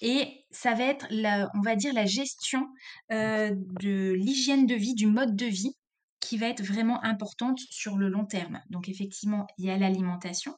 Et 0.00 0.45
ça 0.50 0.75
va 0.75 0.85
être, 0.85 1.07
la, 1.11 1.50
on 1.55 1.61
va 1.61 1.76
dire, 1.76 1.93
la 1.95 2.07
gestion 2.07 2.69
euh, 3.12 3.55
de 3.81 4.12
l'hygiène 4.12 4.67
de 4.67 4.75
vie, 4.75 4.95
du 4.95 5.07
mode 5.07 5.37
de 5.37 5.47
vie, 5.47 5.75
qui 6.21 6.38
va 6.38 6.49
être 6.49 6.62
vraiment 6.62 7.03
importante 7.05 7.59
sur 7.71 7.97
le 7.97 8.09
long 8.09 8.26
terme. 8.26 8.61
Donc 8.71 8.88
effectivement, 8.88 9.47
il 9.59 9.67
y 9.67 9.71
a 9.71 9.76
l'alimentation, 9.76 10.55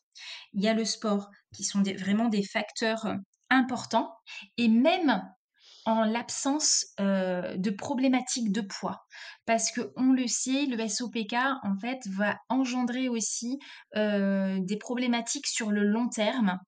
il 0.54 0.62
y 0.62 0.68
a 0.68 0.74
le 0.74 0.84
sport, 0.84 1.28
qui 1.54 1.64
sont 1.64 1.82
vraiment 1.82 2.28
des 2.28 2.42
facteurs 2.42 3.06
euh, 3.06 3.14
importants. 3.50 4.14
Et 4.56 4.68
même 4.68 5.22
en 5.84 6.04
l'absence 6.04 6.86
euh, 7.00 7.56
de 7.56 7.70
problématiques 7.70 8.52
de 8.52 8.60
poids. 8.60 9.06
Parce 9.46 9.70
que 9.72 9.92
on 9.96 10.12
le 10.12 10.26
sait, 10.26 10.66
le 10.66 10.86
SOPK, 10.86 11.34
en 11.34 11.78
fait, 11.80 12.00
va 12.08 12.36
engendrer 12.50 13.08
aussi 13.08 13.58
des 13.94 14.76
problématiques 14.78 15.46
sur 15.46 15.70
le 15.70 15.84
long 15.84 16.08
terme, 16.08 16.58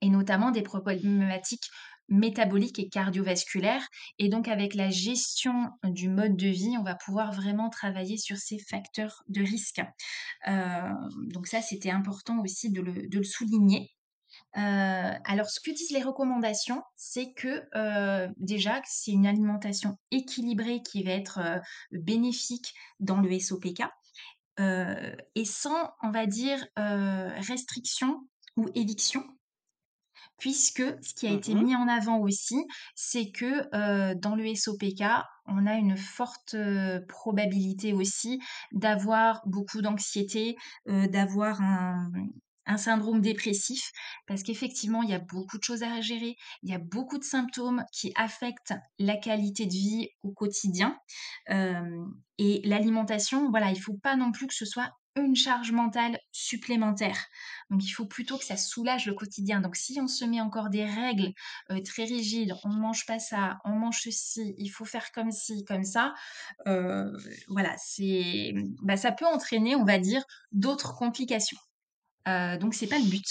et 0.00 0.10
notamment 0.10 0.50
des 0.50 0.62
problématiques 0.62 1.68
métaboliques 2.08 2.78
et 2.78 2.88
cardiovasculaires. 2.88 3.86
Et 4.18 4.28
donc, 4.28 4.48
avec 4.48 4.74
la 4.74 4.90
gestion 4.90 5.70
du 5.84 6.08
mode 6.08 6.36
de 6.36 6.48
vie, 6.48 6.76
on 6.78 6.82
va 6.82 6.94
pouvoir 6.94 7.32
vraiment 7.32 7.70
travailler 7.70 8.16
sur 8.16 8.36
ces 8.36 8.58
facteurs 8.58 9.22
de 9.28 9.40
risque. 9.40 9.82
Donc 10.46 11.46
ça, 11.46 11.62
c'était 11.62 11.90
important 11.90 12.40
aussi 12.40 12.70
de 12.70 12.80
le, 12.80 13.24
souligner. 13.24 13.90
Alors, 14.52 15.48
ce 15.48 15.60
que 15.60 15.70
disent 15.70 15.92
les 15.92 16.02
recommandations, 16.02 16.82
c'est 16.96 17.32
que 17.32 17.64
déjà, 18.36 18.80
c'est 18.86 19.12
une 19.12 19.26
alimentation 19.26 19.96
équilibrée 20.10 20.82
qui 20.82 21.02
va 21.02 21.12
être 21.12 21.40
bénéfique 21.92 22.74
dans 23.00 23.20
le 23.20 23.38
SOPK 23.38 23.82
et 24.58 25.44
sans, 25.44 25.90
on 26.02 26.10
va 26.10 26.26
dire, 26.26 26.64
restriction 26.76 28.28
ou 28.56 28.68
éviction 28.74 29.24
puisque 30.38 30.82
ce 31.02 31.14
qui 31.14 31.26
a 31.26 31.30
été 31.32 31.54
Mhm. 31.54 31.62
mis 31.62 31.74
en 31.76 31.88
avant 31.88 32.18
aussi, 32.18 32.56
c'est 32.94 33.30
que 33.30 33.74
euh, 33.74 34.14
dans 34.14 34.34
le 34.34 34.46
SOPK, 34.46 35.24
on 35.46 35.66
a 35.66 35.74
une 35.74 35.96
forte 35.96 36.54
euh, 36.54 37.00
probabilité 37.08 37.92
aussi 37.92 38.40
d'avoir 38.72 39.42
beaucoup 39.46 39.82
d'anxiété, 39.82 40.56
euh, 40.88 41.06
d'avoir 41.08 41.60
un, 41.60 42.10
un 42.66 42.76
syndrome 42.78 43.20
dépressif, 43.20 43.90
parce 44.26 44.42
qu'effectivement, 44.42 45.02
il 45.02 45.10
y 45.10 45.14
a 45.14 45.18
beaucoup 45.18 45.58
de 45.58 45.62
choses 45.62 45.82
à 45.82 46.00
gérer, 46.00 46.34
il 46.62 46.70
y 46.70 46.74
a 46.74 46.78
beaucoup 46.78 47.18
de 47.18 47.24
symptômes 47.24 47.84
qui 47.92 48.12
affectent 48.16 48.74
la 48.98 49.16
qualité 49.16 49.66
de 49.66 49.72
vie 49.72 50.08
au 50.22 50.32
quotidien. 50.32 50.98
Euh, 51.50 52.04
et 52.38 52.62
l'alimentation, 52.64 53.50
voilà, 53.50 53.70
il 53.70 53.80
faut 53.80 53.98
pas 54.02 54.16
non 54.16 54.32
plus 54.32 54.46
que 54.46 54.54
ce 54.54 54.64
soit 54.64 54.92
une 55.16 55.36
charge 55.36 55.72
mentale 55.72 56.18
supplémentaire. 56.32 57.18
Donc 57.70 57.84
il 57.84 57.90
faut 57.90 58.06
plutôt 58.06 58.36
que 58.38 58.44
ça 58.44 58.56
soulage 58.56 59.06
le 59.06 59.14
quotidien. 59.14 59.60
Donc 59.60 59.76
si 59.76 60.00
on 60.00 60.08
se 60.08 60.24
met 60.24 60.40
encore 60.40 60.70
des 60.70 60.84
règles 60.84 61.32
euh, 61.70 61.80
très 61.82 62.04
rigides, 62.04 62.54
on 62.64 62.70
mange 62.70 63.06
pas 63.06 63.18
ça, 63.18 63.58
on 63.64 63.70
mange 63.70 64.00
ceci, 64.02 64.54
il 64.58 64.68
faut 64.68 64.84
faire 64.84 65.12
comme 65.12 65.30
ci, 65.30 65.64
comme 65.64 65.84
ça, 65.84 66.14
euh, 66.66 67.16
voilà, 67.48 67.74
c'est, 67.78 68.52
bah, 68.82 68.96
ça 68.96 69.12
peut 69.12 69.26
entraîner, 69.26 69.76
on 69.76 69.84
va 69.84 69.98
dire, 69.98 70.24
d'autres 70.52 70.94
complications. 70.96 71.58
Euh, 72.28 72.56
donc 72.58 72.74
c'est 72.74 72.86
pas 72.88 72.98
le 72.98 73.06
but. 73.08 73.26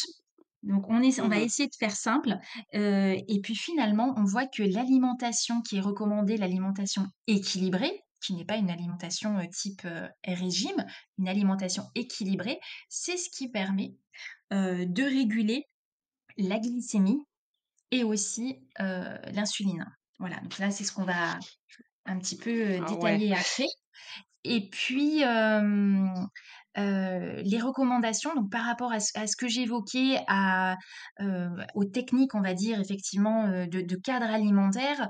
Donc 0.63 0.89
on, 0.89 1.01
est, 1.01 1.19
on 1.19 1.27
va 1.27 1.39
Mhm. 1.39 1.41
essayer 1.41 1.67
de 1.67 1.75
faire 1.77 1.95
simple. 1.95 2.37
Euh, 2.75 3.17
et 3.27 3.41
puis 3.41 3.55
finalement, 3.55 4.13
on 4.17 4.23
voit 4.23 4.47
que 4.47 4.63
l'alimentation 4.63 5.61
qui 5.61 5.77
est 5.77 5.81
recommandée, 5.81 6.37
l'alimentation 6.37 7.07
équilibrée, 7.27 8.01
qui 8.23 8.33
n'est 8.33 8.45
pas 8.45 8.57
une 8.57 8.69
alimentation 8.69 9.37
type 9.51 9.87
régime, 10.25 10.85
une 11.17 11.27
alimentation 11.27 11.83
équilibrée, 11.95 12.59
c'est 12.89 13.17
ce 13.17 13.29
qui 13.29 13.49
permet 13.49 13.95
de 14.51 15.03
réguler 15.03 15.67
la 16.37 16.59
glycémie 16.59 17.25
et 17.91 18.03
aussi 18.03 18.59
l'insuline. 18.79 19.85
Voilà, 20.19 20.39
donc 20.41 20.57
là 20.59 20.71
c'est 20.71 20.83
ce 20.83 20.91
qu'on 20.91 21.05
va 21.05 21.37
un 22.05 22.19
petit 22.19 22.37
peu 22.37 22.77
Ah 22.77 22.81
ouais. 22.81 22.95
détailler 22.95 23.33
après. 23.33 23.65
Et 24.45 24.69
puis, 24.69 25.23
euh, 25.23 26.05
euh, 26.77 27.41
les 27.43 27.61
recommandations, 27.61 28.35
donc 28.35 28.51
par 28.51 28.65
rapport 28.65 28.91
à 28.91 28.99
ce, 28.99 29.17
à 29.17 29.25
ce 29.27 29.35
que 29.37 29.47
j'évoquais, 29.47 30.19
à, 30.27 30.75
euh, 31.21 31.49
aux 31.75 31.85
techniques, 31.85 32.35
on 32.35 32.41
va 32.41 32.53
dire, 32.53 32.79
effectivement, 32.79 33.47
de, 33.47 33.81
de 33.81 33.95
cadre 33.95 34.25
alimentaire, 34.25 35.07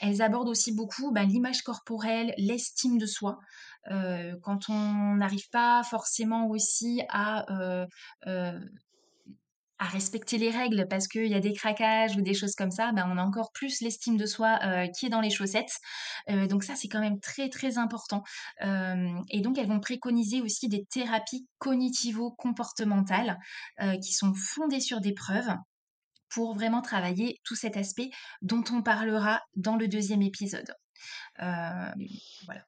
elles 0.00 0.22
abordent 0.22 0.48
aussi 0.48 0.72
beaucoup 0.72 1.12
bah, 1.12 1.24
l'image 1.24 1.62
corporelle, 1.62 2.34
l'estime 2.38 2.98
de 2.98 3.06
soi. 3.06 3.38
Quand 4.42 4.68
on 4.68 5.14
n'arrive 5.16 5.48
pas 5.50 5.82
forcément 5.82 6.48
aussi 6.48 7.02
à 7.08 7.46
respecter 9.80 10.38
les 10.38 10.50
règles 10.50 10.86
parce 10.88 11.08
qu'il 11.08 11.28
y 11.28 11.34
a 11.34 11.40
des 11.40 11.52
craquages 11.52 12.16
ou 12.16 12.20
des 12.20 12.34
choses 12.34 12.54
comme 12.54 12.70
ça, 12.70 12.92
ben 12.92 13.08
on 13.10 13.16
a 13.16 13.22
encore 13.22 13.52
plus 13.52 13.80
l'estime 13.80 14.16
de 14.16 14.26
soi 14.26 14.58
qui 14.88 15.06
est 15.06 15.08
dans 15.08 15.20
les 15.20 15.30
chaussettes. 15.30 15.78
Donc 16.28 16.64
ça, 16.64 16.74
c'est 16.74 16.88
quand 16.88 17.00
même 17.00 17.20
très 17.20 17.48
très 17.48 17.78
important. 17.78 18.22
Et 18.60 19.40
donc 19.40 19.56
elles 19.56 19.68
vont 19.68 19.80
préconiser 19.80 20.42
aussi 20.42 20.68
des 20.68 20.84
thérapies 20.84 21.46
cognitivo-comportementales 21.58 23.38
qui 24.02 24.12
sont 24.12 24.34
fondées 24.34 24.80
sur 24.80 25.00
des 25.00 25.14
preuves 25.14 25.54
pour 26.30 26.54
vraiment 26.54 26.82
travailler 26.82 27.40
tout 27.44 27.54
cet 27.54 27.76
aspect 27.76 28.10
dont 28.42 28.64
on 28.70 28.82
parlera 28.82 29.40
dans 29.56 29.76
le 29.76 29.88
deuxième 29.88 30.22
épisode. 30.22 30.74
Euh, 31.40 31.92
voilà. 32.46 32.64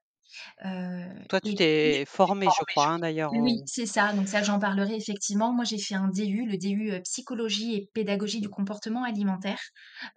Euh, 0.64 1.04
Toi, 1.28 1.40
tu 1.40 1.54
t'es 1.54 2.04
formé, 2.06 2.46
je 2.46 2.64
crois, 2.72 2.88
hein, 2.88 2.98
d'ailleurs. 2.98 3.32
oui, 3.32 3.62
c'est 3.66 3.86
ça. 3.86 4.12
Donc 4.12 4.28
ça, 4.28 4.42
j'en 4.42 4.58
parlerai 4.58 4.94
effectivement. 4.94 5.52
Moi, 5.52 5.64
j'ai 5.64 5.78
fait 5.78 5.94
un 5.94 6.08
DU, 6.08 6.46
le 6.46 6.56
DU 6.56 6.92
euh, 6.92 7.00
psychologie 7.00 7.74
et 7.74 7.90
pédagogie 7.94 8.40
du 8.40 8.48
comportement 8.48 9.04
alimentaire, 9.04 9.60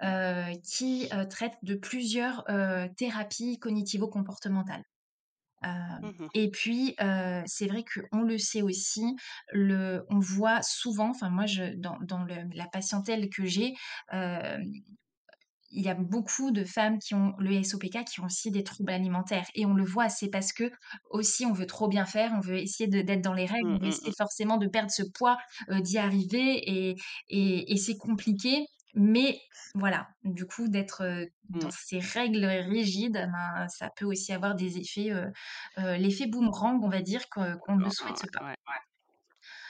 euh, 0.04 0.54
qui 0.64 1.08
euh, 1.14 1.26
traite 1.26 1.54
de 1.64 1.76
plusieurs 1.76 2.44
thérapies 2.98 3.60
cognitivo-comportementales. 3.60 4.84
Euh, 5.66 5.70
Mhm. 6.02 6.30
et 6.34 6.50
puis, 6.52 6.96
euh, 7.02 7.42
c'est 7.46 7.68
vrai 7.68 7.84
qu'on 7.84 8.22
le 8.22 8.38
sait 8.38 8.62
aussi, 8.62 9.04
le, 9.52 10.06
on 10.10 10.20
voit 10.20 10.62
souvent, 10.64 11.10
enfin 11.12 11.30
moi, 11.30 11.46
je, 11.46 11.76
dans, 11.76 11.98
dans 12.02 12.24
le- 12.24 12.50
la 12.56 12.68
patientèle 12.68 13.30
que 13.30 13.46
j'ai, 13.46 13.74
euh, 14.14 14.58
il 15.76 15.82
y 15.84 15.90
a 15.90 15.96
beaucoup 15.96 16.52
de 16.52 16.64
femmes 16.66 17.00
qui 17.00 17.16
ont 17.16 17.34
le 17.40 17.64
SOPK 17.64 18.04
qui 18.06 18.20
ont 18.20 18.26
aussi 18.26 18.52
des 18.52 18.64
troubles 18.64 18.92
alimentaires 18.92 19.48
et 19.56 19.66
on 19.66 19.74
le 19.74 19.84
voit, 19.84 20.08
c'est 20.08 20.30
parce 20.30 20.54
que 20.54 20.72
aussi 21.10 21.48
on 21.48 21.54
veut 21.54 21.66
trop 21.66 21.88
bien 21.88 22.06
faire, 22.06 22.32
on 22.36 22.42
veut 22.42 22.58
essayer 22.60 22.88
d'être 22.88 23.22
dans 23.22 23.34
les 23.34 23.48
règles, 23.48 23.64
Mm, 23.64 23.78
on 23.80 23.80
veut 23.80 23.88
mm, 23.88 23.88
essayer 23.88 24.14
forcément 24.16 24.58
de 24.58 24.68
perdre 24.68 24.92
ce 24.92 25.02
poids, 25.16 25.38
d'y 25.72 25.98
arriver 25.98 26.62
et 26.92 26.96
et 27.30 27.74
et 27.74 27.78
c'est 27.78 27.98
compliqué, 27.98 28.68
mais 28.96 29.42
voilà, 29.76 30.10
du 30.24 30.46
coup 30.46 30.68
d'être, 30.68 31.04
dans 31.50 31.70
Mm. 31.70 31.72
ces 31.72 32.00
règles 32.00 32.46
rigides, 32.46 33.14
ben, 33.32 33.68
ça 33.70 33.90
peut 33.96 34.06
aussi 34.06 34.34
avoir 34.34 34.56
des 34.56 34.78
effets, 34.78 35.12
l'effet 35.78 36.28
boomerang 36.28 36.82
on 36.84 36.90
va 36.90 37.02
dire 37.02 37.30
qu'on 37.30 37.78
ne 37.78 37.90
Ah, 37.90 37.90
souhaite 37.90 38.26
pas. 38.32 38.46
ouais, 38.48 38.56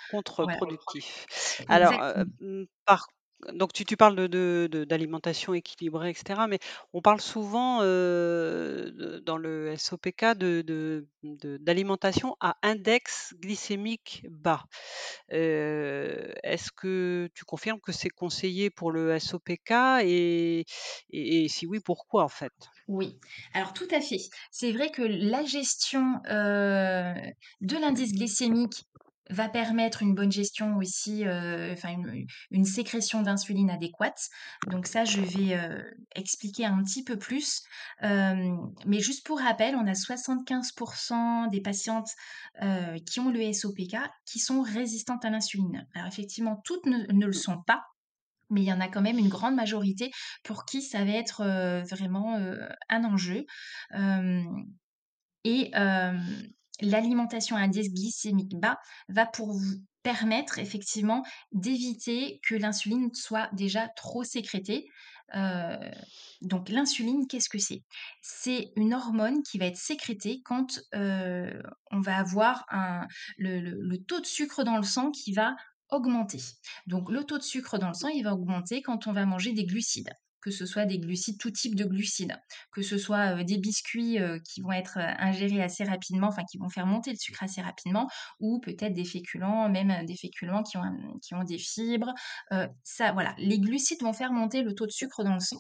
contre-productif. 0.08 1.26
Alors, 1.68 2.04
mmh, 2.40 2.66
par 2.86 3.08
donc 3.54 3.74
tu 3.74 3.98
parles 3.98 4.28
de 4.28 4.68
d'alimentation 4.88 5.54
équilibrée 5.54 6.12
et 6.12 6.14
cetera, 6.14 6.48
mais 6.48 6.60
on 6.94 7.02
parle 7.02 7.22
souvent, 7.22 7.82
de 7.82 9.20
dans 9.26 9.38
le 9.38 9.76
SOPK 9.78 10.26
de 10.38 11.06
d'alimentation 11.24 12.36
à 12.40 12.58
index 12.64 13.34
glycémique 13.40 14.26
bas. 14.30 14.64
Heu, 15.34 16.34
est-ce 16.44 16.72
que 16.72 17.30
tu 17.36 17.46
confirmes 17.46 17.80
que 17.82 17.92
c'est 17.92 18.10
conseillé 18.10 18.70
pour 18.70 18.92
le 18.92 19.12
SOPK 19.20 19.72
et 20.06 20.66
si 21.50 21.66
oui, 21.68 21.80
pourquoi 21.80 22.24
en 22.24 22.30
fait? 22.30 22.54
Oui, 22.88 23.18
alors 23.54 23.74
tout 23.74 23.88
à 23.92 24.02
fait. 24.02 24.20
C'est 24.52 24.72
vrai 24.74 24.92
que 24.92 25.02
la 25.02 25.46
gestion, 25.46 26.16
heu, 26.30 27.14
de 27.62 27.78
l'indice 27.78 28.12
glycémique 28.14 28.84
va 29.30 29.50
permettre 29.50 30.02
une 30.02 30.14
bonne 30.16 30.32
gestion 30.32 30.78
aussi, 30.78 31.24
enfin 31.28 31.96
une 32.52 32.66
sécrétion 32.66 33.22
d'insuline 33.22 33.70
adéquate. 33.70 34.20
Donc 34.66 34.88
ça, 34.88 35.06
je 35.06 35.22
vais, 35.22 35.56
heu, 35.56 35.84
expliquer 36.16 36.66
un 36.66 36.84
petit 36.84 37.04
peu 37.04 37.18
plus. 37.18 37.62
Mais 38.02 39.00
juste 39.00 39.26
pour 39.26 39.40
rappel, 39.40 39.76
on 39.76 39.88
a 39.88 39.96
75% 39.96 41.48
des 41.48 41.62
patientes, 41.62 42.10
heu, 42.62 42.96
qui 43.10 43.20
ont 43.20 43.30
le 43.30 43.54
SOPK 43.54 43.98
qui 44.26 44.40
sont 44.40 44.62
résistantes 44.62 45.26
à 45.26 45.30
l'insuline. 45.30 45.88
Alors 45.96 46.08
effectivement, 46.08 46.62
toutes 46.66 46.86
ne 46.86 47.26
le 47.26 47.34
sont 47.34 47.62
pas, 47.66 47.84
mais 48.50 48.62
il 48.62 48.68
y 48.68 48.74
en 48.74 48.82
a 48.82 48.88
quand 48.90 49.02
même 49.02 49.20
une 49.20 49.30
grande 49.30 49.56
majorité 49.56 50.12
pour 50.44 50.66
qui 50.66 50.82
ça 50.82 51.06
va 51.06 51.12
être, 51.12 51.44
vraiment, 51.90 52.38
un 52.90 53.04
enjeu. 53.06 53.46
Et 55.46 55.72
l'alimentation 56.82 57.56
à 57.56 57.62
indice 57.62 57.92
glycémique 57.94 58.56
bas 58.60 58.78
va 59.10 59.26
pour 59.26 59.52
vous 59.54 59.76
permettre 60.04 60.60
effectivement 60.60 61.24
d'éviter 61.52 62.40
que 62.44 62.56
l'insuline 62.56 63.14
soit 63.14 63.50
déjà 63.54 63.88
trop 63.96 64.24
sécrétée. 64.24 64.86
Heu, 65.36 65.78
donc 66.42 66.70
l'insuline, 66.70 67.28
qu'est-ce 67.28 67.50
que 67.50 67.58
c'est? 67.60 67.84
C'est 68.22 68.72
une 68.76 68.94
hormone 68.94 69.42
qui 69.44 69.58
va 69.58 69.66
être 69.66 69.78
sécrétée 69.78 70.42
quand, 70.44 70.80
heu, 70.94 71.62
on 71.92 72.02
va 72.02 72.18
avoir 72.18 72.66
le 73.38 73.60
le 73.60 73.98
taux 74.04 74.20
de 74.20 74.26
sucre 74.26 74.64
dans 74.64 74.78
le 74.78 74.84
sang 74.84 75.12
qui 75.12 75.34
va 75.34 75.56
augmenter. 75.90 76.40
Donc 76.88 77.10
le 77.12 77.24
taux 77.24 77.38
de 77.38 77.44
sucre 77.44 77.78
dans 77.78 77.90
le 77.90 77.94
sang, 77.94 78.08
il 78.10 78.24
va 78.24 78.34
augmenter 78.34 78.82
quand 78.82 79.08
on 79.08 79.14
va 79.14 79.26
manger 79.26 79.54
des 79.54 79.66
glucides, 79.66 80.10
que 80.44 80.52
ce 80.52 80.66
soit 80.66 80.86
des 80.86 81.00
glucides, 81.00 81.38
tout 81.40 81.52
type 81.52 81.76
de 81.76 81.86
glucides 81.86 82.36
que 82.72 82.82
ce 82.82 82.98
soit, 82.98 83.36
heu, 83.40 83.44
des 83.44 83.58
biscuits, 83.58 84.20
heu, 84.20 84.40
qui 84.48 84.62
vont 84.62 84.72
être, 84.72 84.98
heu, 85.00 85.04
ingérés 85.20 85.62
assez 85.64 85.84
rapidement, 85.84 86.28
enfin 86.28 86.44
qui 86.50 86.58
vont 86.58 86.70
faire 86.70 86.86
monter 86.88 87.12
le 87.12 87.18
sucre 87.18 87.44
assez 87.44 87.62
rapidement 87.62 88.08
ou 88.40 88.60
peut-être 88.60 88.94
des 88.94 89.06
féculents, 89.06 89.70
même, 89.70 90.06
des 90.06 90.16
féculents 90.18 90.64
qui 90.64 90.78
ont 90.78 90.84
qui 91.22 91.36
ont 91.36 91.44
des 91.44 91.58
fibres, 91.60 92.14
ça 92.84 93.12
voilà, 93.14 93.36
les 93.38 93.60
glucides 93.60 94.02
vont 94.02 94.14
faire 94.14 94.32
monter 94.34 94.64
le 94.64 94.74
taux 94.76 94.86
de 94.86 94.92
sucre 94.92 95.24
dans 95.24 95.34
le 95.36 95.40
sang. 95.40 95.60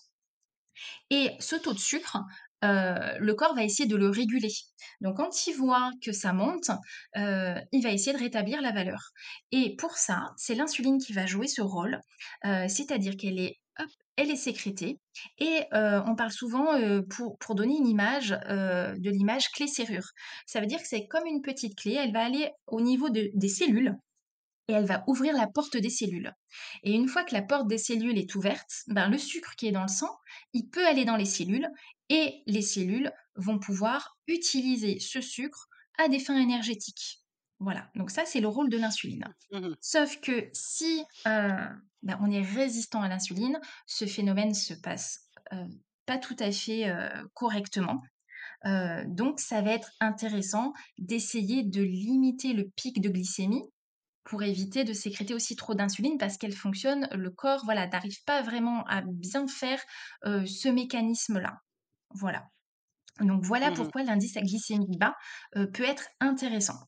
Et 1.10 1.32
ce 1.40 1.56
taux 1.56 1.74
de 1.74 1.80
sucre, 1.80 2.18
le 2.62 3.32
corps 3.34 3.56
va 3.56 3.63
essayer 3.63 3.88
de 3.88 3.96
le 3.96 4.10
réguler. 4.10 4.52
Donc 5.02 5.18
quand 5.18 5.48
il 5.48 5.54
voit 5.56 5.92
que 6.04 6.12
ça 6.12 6.34
monte, 6.34 6.72
il 7.16 7.82
va 7.84 7.92
essayer 7.92 8.13
de 8.13 8.22
rétablir 8.22 8.62
la 8.62 8.72
valeur. 8.72 9.00
Et 9.52 9.75
pour 9.78 9.98
ça, 9.98 10.32
c'est 10.38 10.56
l'insuline 10.56 10.98
qui 11.00 11.13
va 11.13 11.25
jouer 11.25 11.48
ce 11.48 11.62
rôle, 11.62 12.00
c'est-à-dire 12.44 13.16
qu'elle 13.18 13.40
est 13.40 13.60
hop, 13.80 13.90
elle 14.15 14.29
est 14.29 14.36
sécrétée 14.36 15.00
et 15.39 15.62
on 15.72 16.15
parle 16.15 16.32
souvent, 16.32 16.67
pour 17.10 17.55
donner 17.55 17.77
une 17.77 17.88
image, 17.88 18.29
de 18.29 19.10
l'image 19.10 19.50
clé-serrure. 19.50 20.12
Ça 20.46 20.60
veut 20.60 20.67
dire 20.67 20.82
que 20.82 20.88
c'est 20.88 21.08
comme 21.08 21.25
une 21.25 21.41
petite 21.41 21.75
clé, 21.75 21.93
elle 21.93 22.13
va 22.13 22.24
aller 22.24 22.51
au 22.67 22.82
niveau 22.82 23.10
de 23.10 23.29
des 23.34 23.50
cellules 23.50 23.96
et 24.70 24.74
elle 24.74 24.86
va 24.86 25.03
ouvrir 25.08 25.34
la 25.34 25.48
porte 25.48 25.75
des 25.75 25.89
cellules. 25.89 26.32
Et 26.84 26.93
une 26.93 27.10
fois 27.10 27.24
que 27.24 27.34
la 27.34 27.41
porte 27.41 27.67
des 27.67 27.77
cellules 27.77 28.17
est 28.17 28.34
ouverte, 28.36 28.84
ben, 28.88 29.10
le 29.10 29.17
sucre 29.17 29.55
qui 29.58 29.67
est 29.67 29.72
dans 29.74 29.82
le 29.82 29.89
sang, 29.89 30.15
il 30.53 30.70
peut 30.70 30.88
aller 30.88 31.03
dans 31.05 31.17
les 31.17 31.25
cellules 31.25 31.67
et 32.10 32.43
les 32.46 32.62
cellules 32.62 33.12
vont 33.36 33.60
pouvoir 33.60 34.17
utiliser 34.27 35.00
ce 35.00 35.20
sucre 35.20 35.67
à 35.98 36.08
des 36.08 36.20
fins 36.20 36.39
énergétiques. 36.39 37.23
Voilà, 37.60 37.90
donc 37.96 38.12
ça 38.12 38.26
c'est 38.26 38.42
le 38.42 38.48
rôle 38.48 38.70
de 38.70 38.78
l'insuline. 38.78 39.26
mmh 39.52 39.76
Sauf 39.80 40.20
que 40.20 40.50
si 40.54 41.04
euh, 41.28 41.66
ben, 42.02 42.18
on 42.22 42.32
est 42.32 42.42
résistant 42.42 43.02
à 43.02 43.08
l'insuline, 43.08 43.60
ce 43.86 44.06
phénomène 44.06 44.54
se 44.54 44.74
passe 44.74 45.30
euh, 45.54 45.66
pas 46.06 46.18
tout 46.18 46.36
à 46.39 46.52
fait 46.52 46.89
euh, 46.89 47.10
correctement. 47.34 48.02
Donc 49.08 49.42
ça 49.42 49.62
va 49.62 49.72
être 49.72 49.92
intéressant 50.00 50.72
d'essayer 50.98 51.63
de 51.63 51.82
limiter 51.82 52.54
le 52.54 52.70
pic 52.78 53.02
de 53.02 53.10
glycémie 53.10 53.63
pour 54.24 54.42
éviter 54.42 54.86
de 54.86 54.94
sécréter 54.94 55.34
aussi 55.34 55.58
trop 55.58 55.74
d'insuline 55.76 56.18
parce 56.18 56.38
qu'elle 56.38 56.56
fonctionne 56.56 57.10
le 57.12 57.30
corps, 57.30 57.66
voilà, 57.66 57.88
n'arrive 57.88 58.24
pas 58.26 58.42
vraiment 58.42 58.86
à 58.86 59.02
bien 59.06 59.48
faire, 59.48 59.82
ce 60.24 60.70
mécanisme-là. 60.70 61.58
Voilà. 62.12 62.46
Donc 63.20 63.44
voilà 63.44 63.72
Mmh 63.72 63.74
pourquoi 63.74 64.04
l'indice 64.04 64.36
glycémique 64.38 64.98
bas, 64.98 65.16
peut 65.54 65.84
être 65.84 66.08
intéressant. 66.22 66.80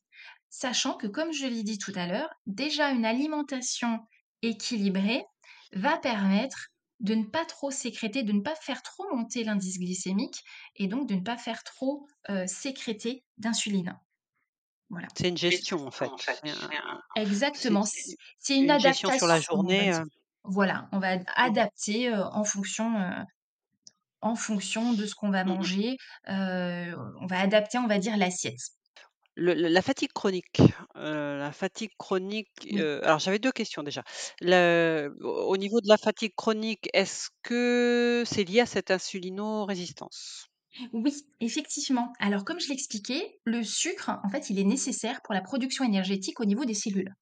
Sachant 0.57 0.93
que 0.95 1.07
comme 1.07 1.33
je 1.33 1.47
l'ai 1.47 1.63
dit 1.63 1.77
tout 1.77 1.91
à 1.95 2.07
l'heure, 2.07 2.29
déjà 2.47 2.91
une 2.91 3.05
alimentation 3.05 3.99
équilibrée 4.41 5.25
va 5.73 5.97
permettre 5.97 6.69
de 7.01 7.13
ne 7.15 7.25
pas 7.25 7.45
trop 7.45 7.71
sécréter, 7.71 8.23
de 8.23 8.31
ne 8.31 8.39
pas 8.41 8.55
faire 8.55 8.81
trop 8.81 9.03
monter 9.13 9.43
l'indice 9.43 9.77
glycémique 9.79 10.43
et 10.77 10.87
donc 10.87 11.09
de 11.09 11.15
ne 11.15 11.21
pas 11.21 11.37
faire 11.37 11.63
trop, 11.63 12.07
heu, 12.29 12.47
sécréter 12.47 13.25
d'insuline. 13.37 13.99
Voilà. 14.89 15.09
C'est 15.17 15.29
une 15.29 15.37
gestion 15.37 15.87
en 15.87 15.91
fait. 15.91 16.11
Exactement, 17.15 17.85
c'est 18.39 18.57
une 18.57 18.71
gestion 18.77 19.11
sur 19.11 19.27
la 19.27 19.39
adaptation, 19.39 19.55
on 19.67 19.73
va 19.75 19.85
journée, 19.85 19.91
heu, 19.91 20.03
Voilà, 20.43 20.89
on 20.93 20.99
va 20.99 21.17
adapter, 21.37 22.09
heu, 22.09 22.21
en 22.23 22.43
fonction, 22.45 22.93
en 24.21 24.35
fonction 24.35 24.93
de 24.93 25.05
ce 25.05 25.15
qu'on 25.15 25.29
va 25.29 25.43
Mmh 25.45 25.57
mh. 25.61 25.69
manger, 25.69 25.97
on 26.27 27.27
va 27.27 27.39
adapter, 27.39 27.77
on 27.77 27.87
va 27.87 27.99
dire, 27.99 28.17
l'assiette. 28.17 28.59
Le 29.37 29.53
le 29.53 29.67
la 29.69 29.81
fatigue 29.81 30.11
chronique, 30.13 30.61
heu, 30.95 31.37
la 31.37 31.51
fatigue 31.51 31.91
chronique, 31.97 32.69
Oui. 32.69 32.85
heu, 32.85 33.01
alors 33.05 33.19
j'avais 33.19 33.39
2 33.39 33.51
questions 33.51 33.83
déjà. 33.83 34.03
Le 34.41 35.13
au 35.21 35.51
au 35.53 35.57
niveau 35.57 35.81
de 35.81 35.87
la 35.89 35.97
fatigue 35.97 36.33
chronique, 36.35 36.87
est-ce 36.93 37.29
que 37.43 38.23
c'est 38.25 38.43
lié 38.45 38.61
à 38.61 38.65
cette 38.65 38.91
insulino-résistance? 38.91 40.47
Oui, 40.93 41.13
effectivement. 41.39 42.11
Alors 42.19 42.43
comme 42.43 42.59
je 42.59 42.67
l'expliquais, 42.69 43.39
le 43.45 43.63
sucre, 43.63 44.11
en 44.23 44.29
fait, 44.29 44.49
il 44.49 44.59
est 44.59 44.63
nécessaire 44.65 45.21
pour 45.23 45.33
la 45.33 45.41
production 45.41 45.85
énergétique 45.85 46.39
au 46.41 46.45
niveau 46.45 46.65
des 46.65 46.73
cellules. 46.73 47.13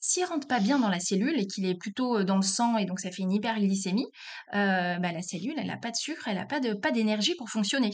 S'il 0.00 0.24
rentre 0.26 0.48
pas 0.48 0.60
bien 0.60 0.78
dans 0.80 0.90
la 0.90 1.00
cellule 1.00 1.38
et 1.40 1.46
qu'il 1.46 1.66
est 1.66 1.76
plutôt, 1.76 2.18
heu, 2.20 2.24
dans 2.24 2.36
le 2.36 2.42
sang 2.42 2.78
et 2.78 2.86
donc 2.86 3.00
ça 3.00 3.10
fait 3.12 3.22
une 3.22 3.32
hyperglycémie, 3.32 4.06
heu, 4.54 4.98
bah, 5.00 5.12
la 5.12 5.22
cellule, 5.22 5.54
elle 5.58 5.70
a 5.70 5.78
pas 5.78 5.92
de 5.92 5.96
sucre, 5.96 6.28
elle 6.28 6.38
a 6.38 6.46
pas 6.46 6.60
de 6.60 6.74
pas 6.74 6.92
d'énergie 6.92 7.36
pour 7.36 7.50
fonctionner. 7.50 7.92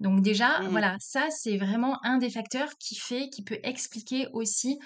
Donc 0.00 0.22
déjà, 0.22 0.60
Mmh 0.60 0.66
mh. 0.66 0.68
voilà, 0.70 0.96
ça, 1.00 1.28
c'est 1.30 1.56
vraiment 1.58 1.98
un 2.04 2.18
des 2.18 2.30
facteurs 2.30 2.70
qui 2.78 2.96
fait 2.96 3.28
qui 3.30 3.42
peut 3.44 3.58
expliquer 3.62 4.26
aussi, 4.32 4.78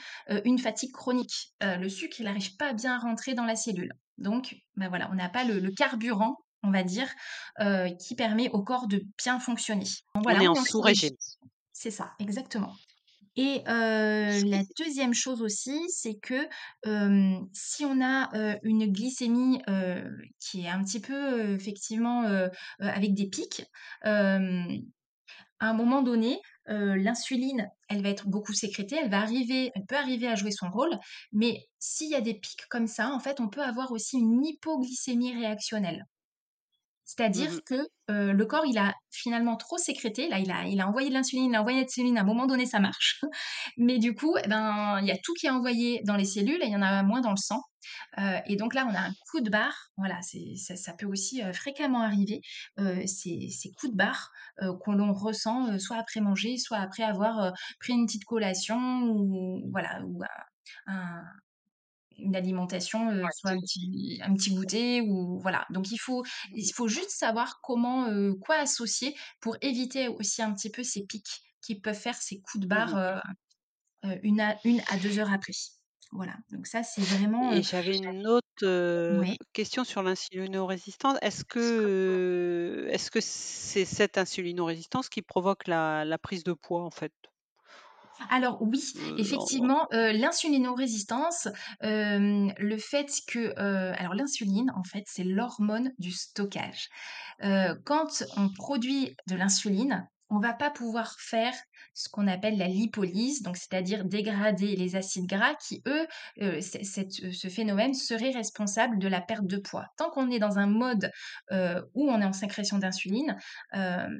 une 0.44 0.58
fatigue 0.58 0.92
chronique. 0.92 1.54
Le 1.60 1.88
sucre, 1.88 2.16
il 2.20 2.24
n'arrive 2.24 2.56
pas 2.56 2.72
bien 2.72 2.94
à 2.96 2.98
rentrer 2.98 3.34
dans 3.34 3.44
la 3.44 3.56
cellule. 3.56 3.92
Donc, 4.18 4.56
bah, 4.76 4.88
voilà, 4.88 5.08
on 5.12 5.14
n'a 5.14 5.28
pas 5.28 5.44
le 5.44 5.58
le 5.60 5.70
carburant, 5.72 6.36
on 6.62 6.70
va 6.70 6.82
dire, 6.84 7.08
qui 8.00 8.14
permet 8.16 8.50
au 8.50 8.62
corps 8.62 8.86
de 8.88 9.02
bien 9.22 9.40
fonctionner. 9.40 9.86
Donc 10.14 10.24
On 10.28 10.34
voilà, 10.34 10.40
est 10.40 10.48
en 10.48 10.54
on 10.54 10.56
est 10.56 10.58
en 10.60 10.64
sous-régime. 10.64 11.10
sous-régime. 11.10 11.16
C'est 11.72 11.90
ça, 11.90 12.12
exactement. 12.18 12.74
Et 13.36 13.62
la 13.66 14.62
deuxième 14.78 15.14
chose 15.14 15.42
aussi, 15.42 15.78
c'est 15.88 16.14
que, 16.14 16.48
si 17.52 17.84
on 17.84 18.00
a, 18.02 18.58
une 18.62 18.92
glycémie, 18.92 19.60
qui 20.40 20.64
est 20.64 20.68
un 20.68 20.82
petit 20.84 21.00
peu, 21.00 21.52
effectivement, 21.54 22.22
avec 22.78 23.14
des 23.14 23.28
pics, 23.28 23.64
à 25.60 25.68
un 25.68 25.72
moment 25.72 26.02
donné, 26.02 26.40
l'insuline, 26.66 27.70
elle 27.88 28.02
va 28.02 28.08
être 28.10 28.28
beaucoup 28.28 28.52
sécrétée, 28.52 28.96
elle 28.96 29.10
va 29.10 29.20
arriver 29.20 29.70
elle 29.74 29.84
peut 29.86 29.96
arriver 29.96 30.28
à 30.28 30.34
jouer 30.34 30.50
son 30.50 30.70
rôle, 30.70 30.98
mais 31.32 31.68
s'il 31.78 32.10
y 32.10 32.14
a 32.14 32.20
des 32.20 32.34
pics 32.34 32.66
comme 32.68 32.86
ça, 32.86 33.10
en 33.12 33.20
fait, 33.20 33.40
on 33.40 33.48
peut 33.48 33.62
avoir 33.62 33.92
aussi 33.92 34.18
une 34.18 34.44
hypoglycémie 34.44 35.34
réactionnelle. 35.34 36.06
C'est-à-dire 37.04 37.50
mmh 37.50 37.56
mh. 37.56 37.60
que, 37.66 37.88
le 38.08 38.44
corps, 38.44 38.66
il 38.66 38.78
a 38.78 38.94
finalement 39.10 39.56
trop 39.56 39.78
sécrété, 39.78 40.28
là, 40.28 40.38
il 40.38 40.50
a 40.50 40.66
il 40.66 40.80
a 40.80 40.88
envoyé 40.88 41.08
de 41.08 41.14
l'insuline, 41.14 41.50
il 41.50 41.54
a 41.56 41.60
envoyé 41.60 41.78
de 41.78 41.84
l'insuline, 41.84 42.18
à 42.18 42.22
un 42.22 42.24
moment 42.24 42.46
donné, 42.46 42.66
ça 42.66 42.80
marche, 42.80 43.20
mais 43.78 43.98
du 43.98 44.14
coup, 44.14 44.36
eh 44.42 44.48
ben, 44.48 44.98
il 45.00 45.06
y 45.06 45.10
a 45.10 45.16
tout 45.22 45.32
qui 45.34 45.46
est 45.46 45.50
envoyé 45.50 46.00
dans 46.04 46.16
les 46.16 46.24
cellules 46.24 46.62
et 46.62 46.66
il 46.66 46.72
y 46.72 46.76
en 46.76 46.82
a 46.82 47.02
moins 47.02 47.20
dans 47.20 47.30
le 47.30 47.36
sang, 47.36 47.62
et 48.46 48.56
donc 48.56 48.74
là, 48.74 48.86
on 48.90 48.94
a 48.94 49.00
un 49.00 49.12
coup 49.30 49.40
de 49.40 49.50
barre, 49.50 49.90
voilà, 49.96 50.20
ça 50.56 50.76
ça 50.76 50.92
peut 50.94 51.06
aussi, 51.06 51.42
fréquemment 51.52 52.02
arriver, 52.02 52.40
ces 53.06 53.48
ces 53.50 53.70
coups 53.72 53.92
de 53.92 53.96
barre, 53.96 54.30
que 54.60 54.90
l'on 54.90 55.12
ressent, 55.12 55.78
soit 55.78 55.96
après 55.96 56.20
manger, 56.20 56.56
soit 56.58 56.78
après 56.78 57.02
avoir, 57.02 57.52
pris 57.80 57.92
une 57.92 58.06
petite 58.06 58.24
collation 58.24 59.02
ou 59.04 59.62
voilà, 59.70 60.00
ou 60.04 60.22
un 60.86 61.22
une 62.18 62.36
alimentation, 62.36 63.28
soit 63.32 63.50
un 63.52 63.60
petit 63.60 64.20
un 64.22 64.34
petit 64.34 64.54
goûter 64.54 65.00
ou 65.02 65.38
voilà. 65.40 65.66
Donc 65.70 65.90
il 65.92 65.98
faut 65.98 66.24
il 66.54 66.70
faut 66.74 66.88
juste 66.88 67.10
savoir 67.10 67.60
comment, 67.62 68.08
quoi 68.40 68.56
associer 68.56 69.16
pour 69.40 69.56
éviter 69.62 70.08
aussi 70.08 70.42
un 70.42 70.52
petit 70.54 70.70
peu 70.70 70.82
ces 70.84 71.04
pics 71.06 71.42
qui 71.62 71.80
peuvent 71.80 71.94
faire 71.98 72.16
ces 72.22 72.40
coups 72.40 72.62
de 72.62 72.68
Mmh 72.68 72.68
barre, 72.68 72.94
mh. 72.94 72.96
heu 72.96 73.20
heu, 74.10 74.20
1 74.24 74.40
à 74.40 74.56
1 74.64 74.80
à 74.88 74.98
2 74.98 75.18
heures 75.20 75.32
après. 75.32 75.52
Voilà, 76.12 76.36
donc 76.52 76.66
ça, 76.68 76.82
c'est 76.84 77.06
vraiment, 77.06 77.52
Et 77.52 77.62
j'avais 77.62 77.96
une 77.96 78.26
autre, 78.28 78.44
oui. 79.08 79.38
question 79.52 79.84
sur 79.84 80.02
l'insulino-résistance. 80.02 81.18
Est-ce 81.22 81.44
que, 81.44 82.86
est-ce 82.90 83.10
que 83.10 83.20
c'est 83.20 83.84
cette 83.84 84.18
insulino-résistance 84.18 85.08
qui 85.08 85.22
provoque 85.22 85.66
la 85.66 86.04
la 86.04 86.18
prise 86.18 86.44
de 86.44 86.52
poids, 86.52 86.82
en 86.82 86.90
fait? 86.90 87.12
Alors 88.30 88.62
oui, 88.62 88.80
en 88.96 89.16
effectivement, 89.16 89.86
heu, 89.92 90.12
l'insulino-résistance, 90.12 91.48
hem, 91.80 92.52
le 92.58 92.76
fait 92.78 93.10
que, 93.26 93.52
alors 93.58 94.14
l'insuline, 94.14 94.70
en 94.74 94.84
fait, 94.84 95.04
c'est 95.06 95.24
l'hormone 95.24 95.92
du 95.98 96.12
stockage. 96.12 96.88
Quand 97.84 98.24
on 98.36 98.48
produit 98.52 99.16
de 99.28 99.36
l'insuline, 99.36 100.08
on 100.34 100.40
va 100.40 100.52
pas 100.52 100.70
pouvoir 100.70 101.16
faire 101.20 101.54
ce 101.94 102.08
qu'on 102.08 102.26
appelle 102.26 102.58
la 102.58 102.66
lipolyse, 102.68 103.42
donc 103.42 103.56
c'est-à-dire 103.56 104.04
dégrader 104.04 104.76
les 104.76 104.96
acides 104.96 105.26
gras 105.26 105.54
qui, 105.54 105.82
eux, 105.86 106.06
cette, 106.60 107.22
heu, 107.22 107.32
ce 107.32 107.48
phénomène 107.48 107.94
serait 107.94 108.30
responsable 108.30 108.98
de 108.98 109.08
la 109.08 109.20
perte 109.20 109.46
de 109.46 109.58
poids. 109.58 109.86
Tant 109.96 110.10
qu'on 110.10 110.30
est 110.30 110.38
dans 110.38 110.58
un 110.58 110.66
mode, 110.66 111.10
heu, 111.52 111.88
où 111.94 112.10
on 112.10 112.20
est 112.20 112.24
en 112.24 112.32
sécrétion 112.32 112.78
d'insuline, 112.78 113.36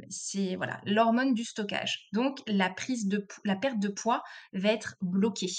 c'est 0.09 0.57
voilà, 0.57 0.81
l'hormone 0.85 1.35
du 1.35 1.45
stockage. 1.45 2.09
Donc 2.13 2.39
la 2.47 2.71
prise 2.71 3.09
de 3.09 3.27
la 3.45 3.57
perte 3.57 3.79
de 3.79 3.89
poids 3.89 4.23
va 4.53 4.71
être 4.71 4.97
bloquée. 5.01 5.51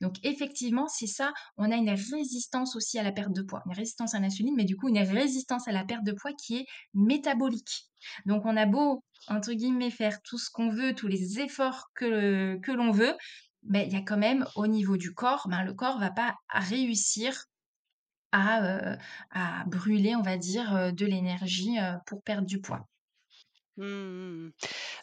Donc 0.00 0.14
effectivement, 0.22 0.88
c'est 0.88 1.06
ça, 1.06 1.32
on 1.56 1.70
a 1.70 1.76
une 1.76 1.90
résistance 1.90 2.76
aussi 2.76 2.98
à 2.98 3.02
la 3.02 3.12
perte 3.12 3.32
de 3.32 3.42
poids, 3.42 3.62
une 3.66 3.74
résistance 3.74 4.14
à 4.14 4.20
l'insuline, 4.20 4.54
mais 4.56 4.64
du 4.64 4.76
coup 4.76 4.88
une 4.88 4.98
résistance 4.98 5.68
à 5.68 5.72
la 5.72 5.84
perte 5.84 6.04
de 6.04 6.12
poids 6.12 6.32
qui 6.32 6.56
est 6.58 6.66
métabolique. 6.94 7.84
Donc 8.26 8.44
on 8.44 8.56
a 8.56 8.66
beau, 8.66 9.02
entre 9.28 9.52
guillemets, 9.52 9.90
faire 9.90 10.20
tout 10.22 10.38
ce 10.38 10.50
qu'on 10.50 10.68
veut, 10.70 10.94
tous 10.94 11.08
les 11.08 11.40
efforts 11.40 11.86
que 11.94 12.72
l'on 12.72 12.90
veut, 12.92 13.14
mais 13.62 13.86
il 13.86 13.92
y 13.92 13.96
a 13.96 14.02
quand 14.02 14.16
même 14.18 14.46
au 14.54 14.66
niveau 14.66 14.96
du 14.96 15.12
corps, 15.12 15.46
ben, 15.48 15.64
le 15.64 15.74
corps 15.74 15.98
va 15.98 16.10
pas 16.10 16.36
réussir 16.48 17.44
à, 18.32 18.62
heu, 18.94 18.98
à 19.30 19.64
brûler, 19.66 20.14
on 20.16 20.22
va 20.22 20.36
dire, 20.38 20.74
heu, 20.76 20.92
de 20.92 21.06
l'énergie, 21.06 21.78
heu, 21.78 21.96
pour 22.06 22.22
perdre 22.22 22.46
du 22.46 22.60
poids. 22.60 22.86
Mmh 23.76 23.84
mh, 23.84 24.46
mmh. 24.48 24.52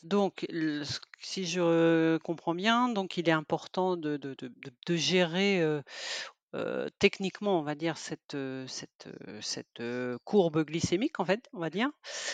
Donc 0.04 0.46
le 0.50 0.84
ce 0.86 1.00
si 1.20 1.46
je 1.48 2.18
comprends 2.20 2.56
bien, 2.56 2.90
donc 2.90 3.18
il 3.18 3.30
est 3.30 3.32
important 3.32 3.98
de 3.98 4.18
de 4.18 4.36
de 4.36 4.48
de 4.50 4.72
de 4.88 4.96
gérer, 4.96 5.62
heu 5.64 5.84
heu, 6.56 6.90
techniquement, 7.00 7.60
on 7.60 7.64
va 7.64 7.76
dire, 7.76 7.98
cette, 7.98 8.38
cette, 8.68 9.10
cette, 9.42 9.82
courbe 10.26 10.66
glycémique, 10.66 11.20
en 11.20 11.26
fait, 11.26 11.50
on 11.54 11.60
va 11.60 11.70
dire, 11.72 11.90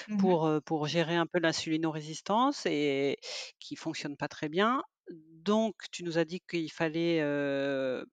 Mmh 0.08 0.20
pour, 0.20 0.50
pour 0.66 0.88
gérer 0.88 1.16
un 1.18 1.28
peu 1.28 1.40
l'insulino-résistance 1.40 2.66
et 2.68 3.20
qui 3.60 3.76
fonctionne 3.78 4.18
pas 4.18 4.28
très 4.30 4.50
bien. 4.50 4.84
Donc 5.12 5.76
tu 5.92 6.04
nous 6.06 6.18
as 6.20 6.26
dit 6.26 6.42
qu'il 6.50 6.72
fallait, 6.72 7.22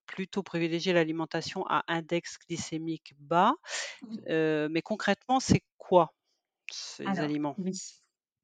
plutôt 0.06 0.42
privilégier 0.44 0.92
l'alimentation 0.94 1.66
à 1.68 1.84
index 1.88 2.38
glycémique 2.48 3.14
bas, 3.18 3.54
Oui. 4.00 4.26
mais 4.28 4.82
concrètement, 4.82 5.40
c'est 5.40 5.62
quoi 5.78 6.14
ces 6.72 7.22
Alors, 7.22 7.22
aliments? 7.22 7.56
oui. 7.56 7.72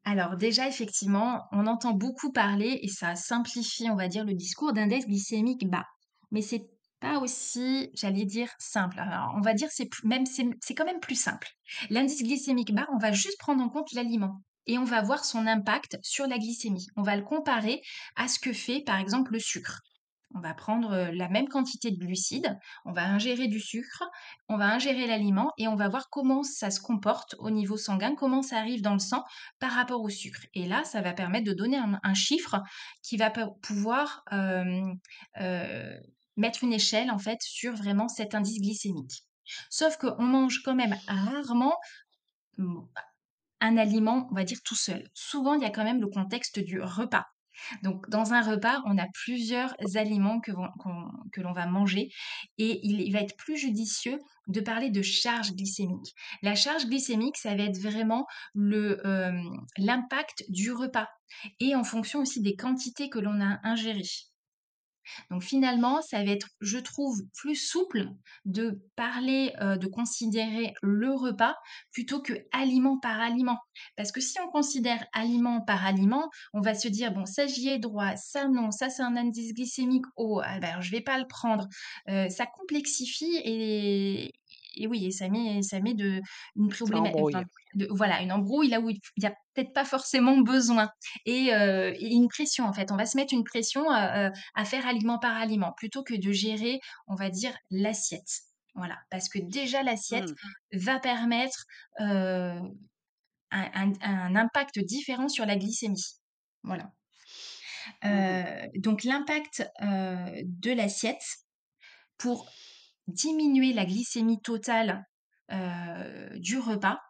Alors 0.04 0.36
déjà, 0.36 0.68
effectivement, 0.68 1.44
on 1.52 1.66
entend 1.66 1.92
beaucoup 1.92 2.32
parler 2.32 2.80
et 2.82 2.88
ça 2.88 3.14
simplifie, 3.14 3.88
on 3.88 3.96
va 3.96 4.08
dire, 4.08 4.24
le 4.24 4.34
discours 4.34 4.72
d'index 4.72 5.06
glycémique 5.06 5.68
bas. 5.68 5.86
Mais 6.30 6.42
c'est 6.42 6.66
pas 7.00 7.18
aussi, 7.18 7.90
j'allais 7.94 8.24
dire, 8.24 8.48
simple. 8.58 8.98
Alors, 8.98 9.32
on 9.36 9.40
va 9.40 9.54
dire, 9.54 9.68
c'est 9.70 9.88
même, 10.04 10.24
c'est 10.26 10.74
quand 10.74 10.84
même 10.84 11.00
plus 11.00 11.20
simple. 11.20 11.48
L'indice 11.90 12.22
glycémique 12.22 12.74
bas, 12.74 12.86
on 12.92 12.98
va 12.98 13.12
juste 13.12 13.38
prendre 13.38 13.62
en 13.62 13.68
compte 13.68 13.92
l'aliment 13.92 14.40
et 14.66 14.78
on 14.78 14.84
va 14.84 15.02
voir 15.02 15.24
son 15.24 15.46
impact 15.46 15.98
sur 16.02 16.26
la 16.26 16.38
glycémie. 16.38 16.86
On 16.96 17.02
va 17.02 17.16
le 17.16 17.24
comparer 17.24 17.80
à 18.16 18.28
ce 18.28 18.38
que 18.38 18.52
fait, 18.52 18.82
par 18.84 18.98
exemple, 18.98 19.32
le 19.32 19.40
sucre. 19.40 19.80
On 20.34 20.40
va 20.40 20.54
prendre 20.54 20.92
euh, 20.92 21.12
la 21.12 21.28
même 21.28 21.48
quantité 21.48 21.90
de 21.90 21.98
glucides, 21.98 22.58
on 22.84 22.92
va 22.92 23.04
ingérer 23.04 23.48
du 23.48 23.60
sucre, 23.60 24.04
on 24.48 24.56
va 24.56 24.66
ingérer 24.66 25.06
l'aliment 25.06 25.52
et 25.58 25.68
on 25.68 25.76
va 25.76 25.88
voir 25.88 26.08
comment 26.10 26.42
ça 26.42 26.70
se 26.70 26.80
comporte 26.80 27.34
au 27.38 27.50
niveau 27.50 27.76
sanguin, 27.76 28.14
comment 28.14 28.42
ça 28.42 28.58
arrive 28.58 28.82
dans 28.82 28.94
le 28.94 28.98
sang 28.98 29.24
par 29.58 29.72
rapport 29.72 30.00
au 30.02 30.08
sucre. 30.08 30.40
Et 30.54 30.66
là, 30.66 30.84
ça 30.84 31.02
va 31.02 31.12
permettre 31.12 31.46
de 31.46 31.52
donner 31.52 31.78
un, 31.78 32.14
chiffre 32.14 32.62
qui 33.02 33.16
va 33.16 33.30
pouvoir 33.62 34.22
euh, 34.32 34.82
euh, 35.40 35.98
mettre 36.36 36.64
une 36.64 36.72
échelle 36.72 37.10
en 37.10 37.18
fait 37.18 37.38
sur 37.42 37.74
vraiment 37.74 38.08
cet 38.08 38.34
indice 38.34 38.60
glycémique. 38.60 39.24
Sauf 39.70 39.96
qu'on 39.96 40.22
mange 40.22 40.62
quand 40.62 40.74
même 40.74 40.96
rarement 41.08 41.76
un 43.60 43.76
aliment, 43.76 44.28
on 44.30 44.34
va 44.34 44.44
dire 44.44 44.58
tout 44.64 44.74
seul. 44.74 45.08
Souvent, 45.14 45.54
il 45.54 45.62
y 45.62 45.64
a 45.64 45.70
quand 45.70 45.84
même 45.84 46.00
le 46.00 46.08
contexte 46.08 46.58
du 46.58 46.80
repas. 46.80 47.26
Donc, 47.82 48.08
dans 48.08 48.32
un 48.32 48.42
repas, 48.42 48.82
on 48.86 48.98
a 48.98 49.06
plusieurs 49.12 49.74
aliments 49.94 50.40
que, 50.40 50.52
l'on 51.40 51.52
va 51.52 51.66
manger 51.66 52.10
et 52.58 52.80
il, 52.86 53.12
va 53.12 53.20
être 53.20 53.36
plus 53.36 53.56
judicieux 53.56 54.18
de 54.48 54.60
parler 54.60 54.90
de 54.90 55.02
charge 55.02 55.52
glycémique. 55.52 56.14
La 56.42 56.54
charge 56.54 56.86
glycémique, 56.86 57.36
ça 57.36 57.54
va 57.54 57.64
être 57.64 57.78
vraiment 57.78 58.26
euh, 58.56 59.32
l'impact 59.78 60.44
du 60.48 60.72
repas 60.72 61.08
et 61.60 61.74
en 61.74 61.84
fonction 61.84 62.20
aussi 62.20 62.40
des 62.42 62.56
quantités 62.56 63.08
que 63.08 63.18
l'on 63.18 63.40
a 63.40 63.60
ingérées. 63.64 64.02
Donc 65.30 65.42
finalement, 65.42 66.02
ça 66.02 66.22
va 66.24 66.30
être, 66.30 66.48
je 66.60 66.78
trouve, 66.78 67.22
plus 67.34 67.56
souple 67.56 68.08
de 68.44 68.80
parler, 68.96 69.52
de 69.60 69.86
considérer 69.86 70.74
le 70.82 71.12
repas 71.12 71.56
plutôt 71.92 72.20
que 72.20 72.32
aliment 72.52 72.98
par 72.98 73.20
aliment. 73.20 73.58
Parce 73.96 74.12
que 74.12 74.20
si 74.20 74.38
on 74.40 74.50
considère 74.50 75.04
aliment 75.12 75.60
par 75.60 75.84
aliment, 75.84 76.28
on 76.52 76.60
va 76.60 76.74
se 76.74 76.88
dire: 76.88 77.12
«Bon, 77.12 77.26
ça 77.26 77.46
j'y 77.46 77.68
ai 77.68 77.78
droit, 77.78 78.16
ça 78.16 78.48
non, 78.48 78.70
ça 78.70 78.90
c'est 78.90 79.02
un 79.02 79.16
indice 79.16 79.54
glycémique 79.54 80.06
haut, 80.16 80.40
ah 80.44 80.58
ben, 80.60 80.80
je 80.80 80.90
vais 80.90 81.00
pas 81.00 81.18
le 81.18 81.26
prendre». 81.26 81.68
Ça 82.06 82.46
complexifie 82.46 83.40
et 83.44 84.32
et 84.76 84.86
oui 84.86 85.06
et 85.06 85.10
ça 85.10 85.28
met 85.28 85.62
ça 85.62 85.80
met 85.80 85.94
de 85.94 86.20
une 86.56 86.70
Ça 86.70 86.76
probléma 86.78 87.08
enfin, 87.14 87.40
embrouille. 87.40 87.44
de 87.74 87.88
voilà, 87.90 88.20
une 88.22 88.32
embrouille 88.32 88.68
là 88.68 88.80
où 88.80 88.90
il 88.90 88.98
y 89.22 89.26
a 89.26 89.34
peut-être 89.54 89.72
pas 89.72 89.84
forcément 89.84 90.38
besoin 90.38 90.88
et 91.26 91.52
heu 91.54 91.92
et 91.96 92.12
une 92.12 92.28
pression 92.28 92.64
en 92.64 92.72
fait. 92.72 92.90
On 92.92 92.96
va 92.96 93.06
se 93.06 93.16
mettre 93.16 93.32
une 93.34 93.44
pression, 93.44 93.82
heu 93.90 94.30
à 94.54 94.64
faire 94.64 94.86
aliment 94.86 95.18
par 95.18 95.36
aliment, 95.36 95.72
plutôt 95.76 96.02
que 96.02 96.14
de 96.14 96.32
gérer, 96.32 96.80
on 97.06 97.14
va 97.14 97.30
dire, 97.30 97.56
l'assiette. 97.70 98.42
Voilà, 98.74 98.98
parce 99.10 99.28
que 99.28 99.38
déjà 99.38 99.82
l'assiette 99.82 100.30
Mmh. 100.72 100.78
va 100.78 100.98
permettre 100.98 101.64
euh, 102.00 102.58
un, 103.50 104.36
impact 104.36 104.78
différent 104.80 105.28
sur 105.28 105.46
la 105.46 105.56
glycémie. 105.56 106.16
Voilà. 106.62 106.90
Mmh 108.04 108.08
mh. 108.08 108.44
Euh, 108.46 108.66
donc 108.76 109.04
l'impact 109.04 109.68
euh, 109.82 110.42
de 110.44 110.72
l'assiette 110.72 111.24
pour 112.18 112.48
diminuer 113.08 113.72
la 113.72 113.84
glycémie 113.84 114.40
totale 114.40 115.04
euh, 115.52 116.30
du 116.38 116.58
repas, 116.58 117.00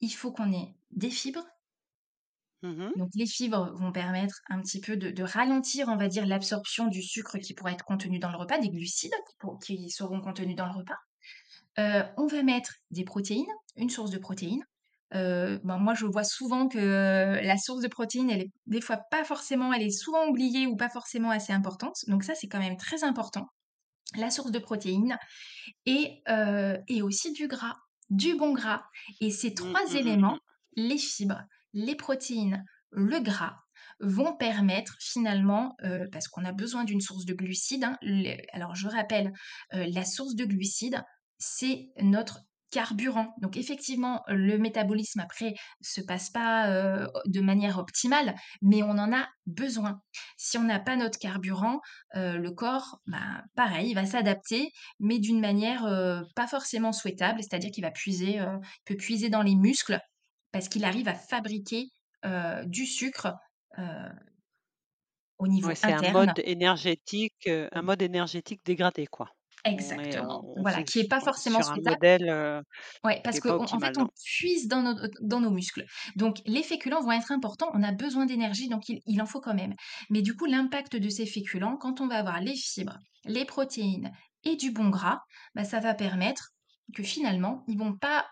il 0.00 0.10
faut 0.10 0.32
qu'on 0.32 0.52
ait 0.52 0.76
des 0.90 1.10
fibres. 1.10 1.46
Mmh 2.62 2.90
Donc 2.96 3.10
les 3.14 3.26
fibres 3.26 3.72
vont 3.74 3.92
permettre 3.92 4.40
un 4.48 4.60
petit 4.62 4.80
peu 4.80 4.96
de, 4.96 5.10
de 5.10 5.22
ralentir, 5.22 5.88
on 5.88 5.96
va 5.96 6.08
dire, 6.08 6.26
l'absorption 6.26 6.86
du 6.88 7.02
sucre 7.02 7.38
qui 7.38 7.54
pourrait 7.54 7.72
être 7.74 7.84
contenu 7.84 8.18
dans 8.18 8.30
le 8.30 8.38
repas, 8.38 8.58
des 8.58 8.70
glucides 8.70 9.12
qui, 9.28 9.36
pour- 9.38 9.58
qui 9.58 9.90
seront 9.90 10.20
contenus 10.20 10.56
dans 10.56 10.66
le 10.66 10.72
repas. 10.72 10.96
Euh, 11.78 12.04
on 12.18 12.26
va 12.26 12.42
mettre 12.44 12.74
des 12.90 13.04
protéines, 13.04 13.46
une 13.76 13.90
source 13.90 14.10
de 14.10 14.18
protéines. 14.18 14.64
Euh, 15.14 15.58
ben, 15.64 15.78
moi, 15.78 15.94
je 15.94 16.06
vois 16.06 16.24
souvent 16.24 16.68
que 16.68 16.78
la 17.42 17.58
source 17.58 17.82
de 17.82 17.88
protéines, 17.88 18.30
elle 18.30 18.42
est 18.42 18.52
des 18.66 18.80
fois 18.82 18.98
pas 19.10 19.24
forcément, 19.24 19.72
elle 19.74 19.82
est 19.82 19.90
souvent 19.90 20.26
oubliée 20.28 20.66
ou 20.66 20.76
pas 20.76 20.90
forcément 20.90 21.30
assez 21.30 21.52
importante. 21.54 21.96
Donc 22.08 22.24
ça, 22.24 22.34
c'est 22.36 22.48
quand 22.48 22.60
même 22.60 22.76
très 22.78 23.04
important. 23.04 23.48
La 24.14 24.30
source 24.30 24.50
de 24.52 24.58
protéines 24.58 25.18
et, 25.86 26.22
euh, 26.28 26.78
et 26.88 27.02
aussi 27.02 27.32
du 27.32 27.48
gras, 27.48 27.76
du 28.10 28.34
bon 28.36 28.52
gras. 28.52 28.84
Et 29.20 29.30
ces 29.30 29.54
Mmh, 29.54 29.54
trois 29.54 29.82
mmh, 29.88 29.96
mmh, 29.96 29.96
éléments, 29.96 30.36
mmh. 30.36 30.38
les 30.76 30.98
fibres, 30.98 31.42
les 31.72 31.96
protéines, 31.96 32.64
le 32.90 33.20
gras, 33.20 33.56
vont 34.00 34.36
permettre 34.36 34.96
finalement, 35.00 35.74
euh, 35.84 36.06
parce 36.12 36.28
qu'on 36.28 36.44
a 36.44 36.52
besoin 36.52 36.84
d'une 36.84 37.00
source 37.00 37.24
de 37.24 37.34
glucides, 37.34 37.84
hein, 37.84 37.96
le- 38.02 38.36
alors 38.54 38.74
je 38.74 38.88
rappelle, 38.88 39.32
euh, 39.74 39.86
la 39.92 40.04
source 40.04 40.34
de 40.34 40.44
glucides, 40.44 41.02
c'est 41.38 41.88
notre 42.00 42.40
carburant. 42.70 43.34
Donc 43.40 43.56
effectivement, 43.56 44.22
le 44.28 44.58
métabolisme 44.58 45.20
après 45.20 45.54
se 45.82 46.00
passe 46.00 46.30
pas 46.30 46.68
euh, 46.70 47.06
de 47.26 47.40
manière 47.40 47.78
optimale, 47.78 48.34
mais 48.62 48.82
on 48.82 48.90
en 48.90 49.12
a 49.12 49.28
besoin. 49.46 50.00
Si 50.36 50.58
on 50.58 50.64
n'a 50.64 50.80
pas 50.80 50.96
notre 50.96 51.18
carburant, 51.18 51.80
euh, 52.16 52.38
le 52.38 52.50
corps, 52.52 52.98
bah, 53.06 53.42
pareil, 53.54 53.90
il 53.90 53.94
va 53.94 54.06
s'adapter 54.06 54.70
mais 54.98 55.18
d'une 55.18 55.40
manière 55.40 55.84
euh, 55.86 56.22
pas 56.34 56.46
forcément 56.46 56.92
souhaitable, 56.92 57.40
c'est-à-dire 57.42 57.70
qu'il 57.70 57.84
va 57.84 57.90
puiser, 57.90 58.36
il 58.36 58.60
peut 58.84 58.96
puiser 58.96 59.28
dans 59.30 59.42
les 59.42 59.54
muscles 59.56 60.00
parce 60.52 60.68
qu'il 60.68 60.84
arrive 60.84 61.08
à 61.08 61.14
fabriquer 61.14 61.88
du 62.66 62.86
sucre 62.86 63.34
au 65.38 65.46
Ouais, 65.62 65.74
niveau 65.74 65.74
c'est 65.74 65.92
un 65.92 66.02
mode 66.02 66.38
énergétique, 66.38 67.46
un 67.48 67.82
mode 67.82 68.02
énergétique 68.02 68.60
dégradé, 68.64 69.06
quoi. 69.06 69.30
On 69.64 69.98
est 69.98 70.20
Exactement, 70.20 70.44
on 70.56 70.62
voilà, 70.62 70.82
qui 70.84 71.00
est 71.00 71.04
fonctio 71.04 71.08
pas 71.08 71.20
forcément 71.20 71.62
sur 71.62 71.74
un 71.74 71.80
modèle, 71.82 72.28
heu, 72.30 72.60
Ouais, 73.04 73.20
parce 73.22 73.40
qu'en 73.40 73.64
en 73.72 73.78
fait, 73.80 73.96
on 73.98 74.02
non. 74.02 74.08
puise 74.24 74.68
dans 74.68 74.82
nos 74.82 74.94
dans 75.20 75.40
nos 75.40 75.50
muscles. 75.50 75.84
Donc 76.16 76.38
les 76.46 76.62
féculents 76.62 77.02
vont 77.02 77.12
être 77.12 77.30
importants, 77.32 77.70
on 77.74 77.82
a 77.82 77.92
besoin 77.92 78.26
d'énergie, 78.26 78.68
donc 78.68 78.88
il 78.88 79.00
il 79.06 79.20
en 79.22 79.26
faut 79.26 79.40
quand 79.40 79.54
même. 79.54 79.74
Mais 80.10 80.22
du 80.22 80.34
coup, 80.34 80.46
l'impact 80.46 80.96
de 80.96 81.08
ces 81.08 81.26
féculents, 81.26 81.76
quand 81.76 82.00
on 82.00 82.08
va 82.08 82.16
avoir 82.16 82.40
les 82.40 82.56
fibres, 82.56 82.98
les 83.24 83.44
protéines 83.44 84.12
et 84.44 84.56
du 84.56 84.70
bon 84.72 84.88
gras, 84.90 85.20
bah, 85.54 85.64
ça 85.64 85.80
va 85.80 85.94
permettre 85.94 86.50
que 86.94 87.02
finalement, 87.02 87.64
ils 87.68 87.78
vont 87.78 87.96
pas, 87.96 88.26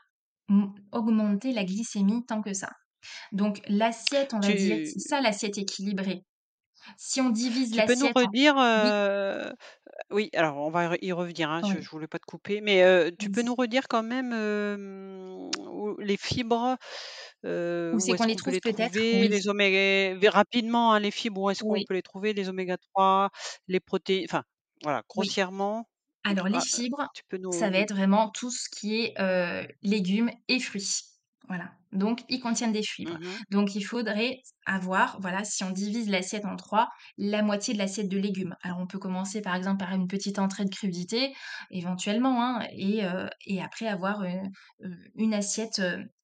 augmenter 0.93 1.53
la 1.53 1.65
glycémie 1.65 2.25
tant 2.27 2.43
que 2.43 2.53
ça. 2.55 2.71
Donc 3.33 3.63
l'assiette, 3.69 4.35
on 4.35 4.41
va 4.41 4.53
dire, 4.55 4.81
c'est 4.85 4.99
ça 4.99 5.21
l'assiette 5.21 5.59
équilibrée. 5.59 6.23
Si 6.99 7.21
on 7.21 7.31
divise 7.31 7.71
tu 7.71 7.83
peux 7.83 7.95
nous 7.95 8.09
l'assiette 8.09 8.19
en 8.21 8.31
redire, 8.31 8.55
oui, 10.11 10.31
alors 10.35 10.57
on 10.59 10.71
va 10.71 10.97
y 11.03 11.13
revenir, 11.13 11.51
hein, 11.51 11.63
je 11.63 11.79
oui, 11.79 11.81
je 11.81 11.89
voulais 11.91 12.07
pas 12.09 12.19
te 12.19 12.25
couper, 12.27 12.61
mais 12.61 13.13
tu 13.19 13.31
peux 13.31 13.43
nous 13.43 13.55
redire 13.55 13.89
quand 13.89 14.03
même, 14.03 14.33
où 14.33 15.97
les 16.01 16.17
fibres, 16.17 16.77
Où 17.93 17.99
où 17.99 18.01
c'est 18.01 18.15
qu'on 18.15 18.25
est-ce 18.25 18.27
les 18.27 18.37
qu'on 18.37 18.41
peut 18.41 18.51
trouve 18.51 18.53
les 18.53 18.61
peut-être? 18.61 19.01
trouver? 19.01 19.09
Oui, 19.13 19.29
Les 19.29 19.49
omé 19.49 20.15
v 20.15 20.29
rapidement, 20.29 20.93
hein, 20.95 21.01
les 21.01 21.11
fibres, 21.11 21.43
où 21.43 21.51
est-ce 21.51 21.65
qu'on 21.65 21.81
oui, 21.81 21.85
peut 21.85 21.95
les 21.95 22.03
trouver? 22.03 22.33
Les 22.35 22.49
oméga 22.49 22.77
3, 22.79 23.31
les 23.69 23.81
protéines, 23.81 24.27
enfin, 24.29 24.45
voilà, 24.83 25.03
oui. 25.17 25.35
grossièrement, 25.35 25.89
Alors 26.25 26.49
les 26.49 26.61
ra 26.61 26.63
fibres, 26.63 27.09
tu 27.15 27.25
peux 27.29 27.39
ça 27.53 27.71
va 27.71 27.79
nous 27.79 27.81
être 27.81 27.95
vraiment 27.95 28.31
tout 28.31 28.51
ce 28.51 28.69
qui 28.71 29.03
est, 29.03 29.15
légumes 29.83 30.31
et 30.49 30.61
fruits. 30.61 30.89
Voilà, 31.47 31.73
donc 31.93 32.23
ils 32.31 32.41
contiennent 32.41 32.73
des 32.73 32.83
fibres. 32.83 33.19
mmh 33.19 33.25
mh. 33.25 33.45
Donc 33.51 33.75
il 33.75 33.83
faudrait 33.83 34.39
avoir, 34.65 35.21
voilà, 35.21 35.45
si 35.45 35.63
on 35.63 35.71
divise 35.71 36.09
l'assiette 36.09 36.47
en 36.47 36.57
3, 36.57 36.89
la 37.19 37.43
moitié 37.43 37.75
de 37.75 37.79
l'assiette 37.79 38.09
de 38.09 38.17
légumes. 38.19 38.57
Alors 38.63 38.79
on 38.79 38.87
peut 38.87 38.99
commencer 38.99 39.43
par 39.43 39.55
exemple 39.55 39.79
par 39.85 39.93
une 39.93 40.09
petite 40.09 40.39
entrée 40.39 40.65
de 40.65 40.71
crudité, 40.71 41.35
éventuellement, 41.71 42.43
hein, 42.43 42.67
et 42.73 43.05
heu, 43.05 43.29
et 43.47 43.61
après 43.63 43.87
avoir, 43.89 44.23
heu 44.23 44.29
heu, 44.85 44.97
une 45.17 45.35
assiette, 45.35 45.83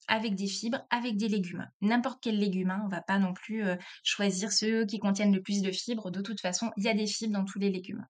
avec 0.09 0.35
des 0.37 0.47
fibres, 0.49 0.81
avec 0.91 1.17
des 1.19 1.29
légumes. 1.29 1.69
N'importe 1.83 2.21
quel 2.23 2.39
légume, 2.39 2.71
hein, 2.71 2.81
on 2.85 2.89
va 2.89 3.03
pas 3.03 3.19
non 3.19 3.35
plus, 3.35 3.63
choisir 4.03 4.51
ceux 4.53 4.87
qui 4.87 4.99
contiennent 4.99 5.35
le 5.35 5.43
plus 5.43 5.61
de 5.63 5.71
fibres. 5.71 6.11
De 6.11 6.23
toute 6.23 6.41
façon, 6.41 6.71
il 6.79 6.85
y 6.85 6.89
a 6.89 6.95
des 6.95 7.07
fibres 7.07 7.35
dans 7.35 7.45
tous 7.45 7.59
les 7.59 7.71
légumes. 7.71 8.07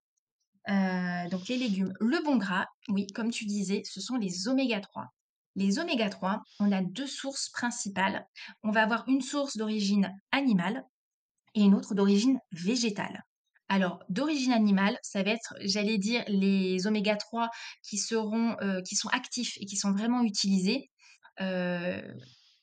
Donc 1.31 1.47
les 1.47 1.57
légumes. 1.57 1.93
Le 1.99 2.23
bon 2.23 2.37
gras, 2.37 2.67
oui, 2.89 3.07
comme 3.15 3.31
tu 3.31 3.45
disais, 3.45 3.81
ce 3.85 4.01
sont 4.01 4.17
les 4.17 4.47
oméga 4.47 4.79
3. 4.81 5.07
Les 5.55 5.79
oméga 5.79 6.09
3, 6.09 6.41
on 6.59 6.71
a 6.71 6.81
2 6.81 7.07
sources 7.07 7.49
principales. 7.49 8.27
On 8.63 8.71
va 8.71 8.83
avoir 8.83 9.07
une 9.07 9.21
source 9.21 9.57
d'origine 9.57 10.13
animale 10.31 10.85
et 11.55 11.61
une 11.63 11.75
autre 11.75 11.95
d'origine 11.95 12.39
végétale. 12.51 13.23
Alors, 13.69 14.03
d'origine 14.09 14.53
animale, 14.53 14.97
ça 15.03 15.23
va 15.23 15.31
être, 15.31 15.55
j'allais 15.61 15.97
dire, 15.97 16.23
les 16.27 16.87
oméga 16.87 17.15
3 17.17 17.49
qui 17.83 17.97
seront, 17.97 18.55
heu, 18.61 18.81
qui 18.83 18.95
sont 18.95 19.09
actifs 19.09 19.57
et 19.59 19.65
qui 19.65 19.77
sont 19.77 19.91
vraiment 19.93 20.23
utilisés. 20.23 20.91
Heu, 21.41 22.01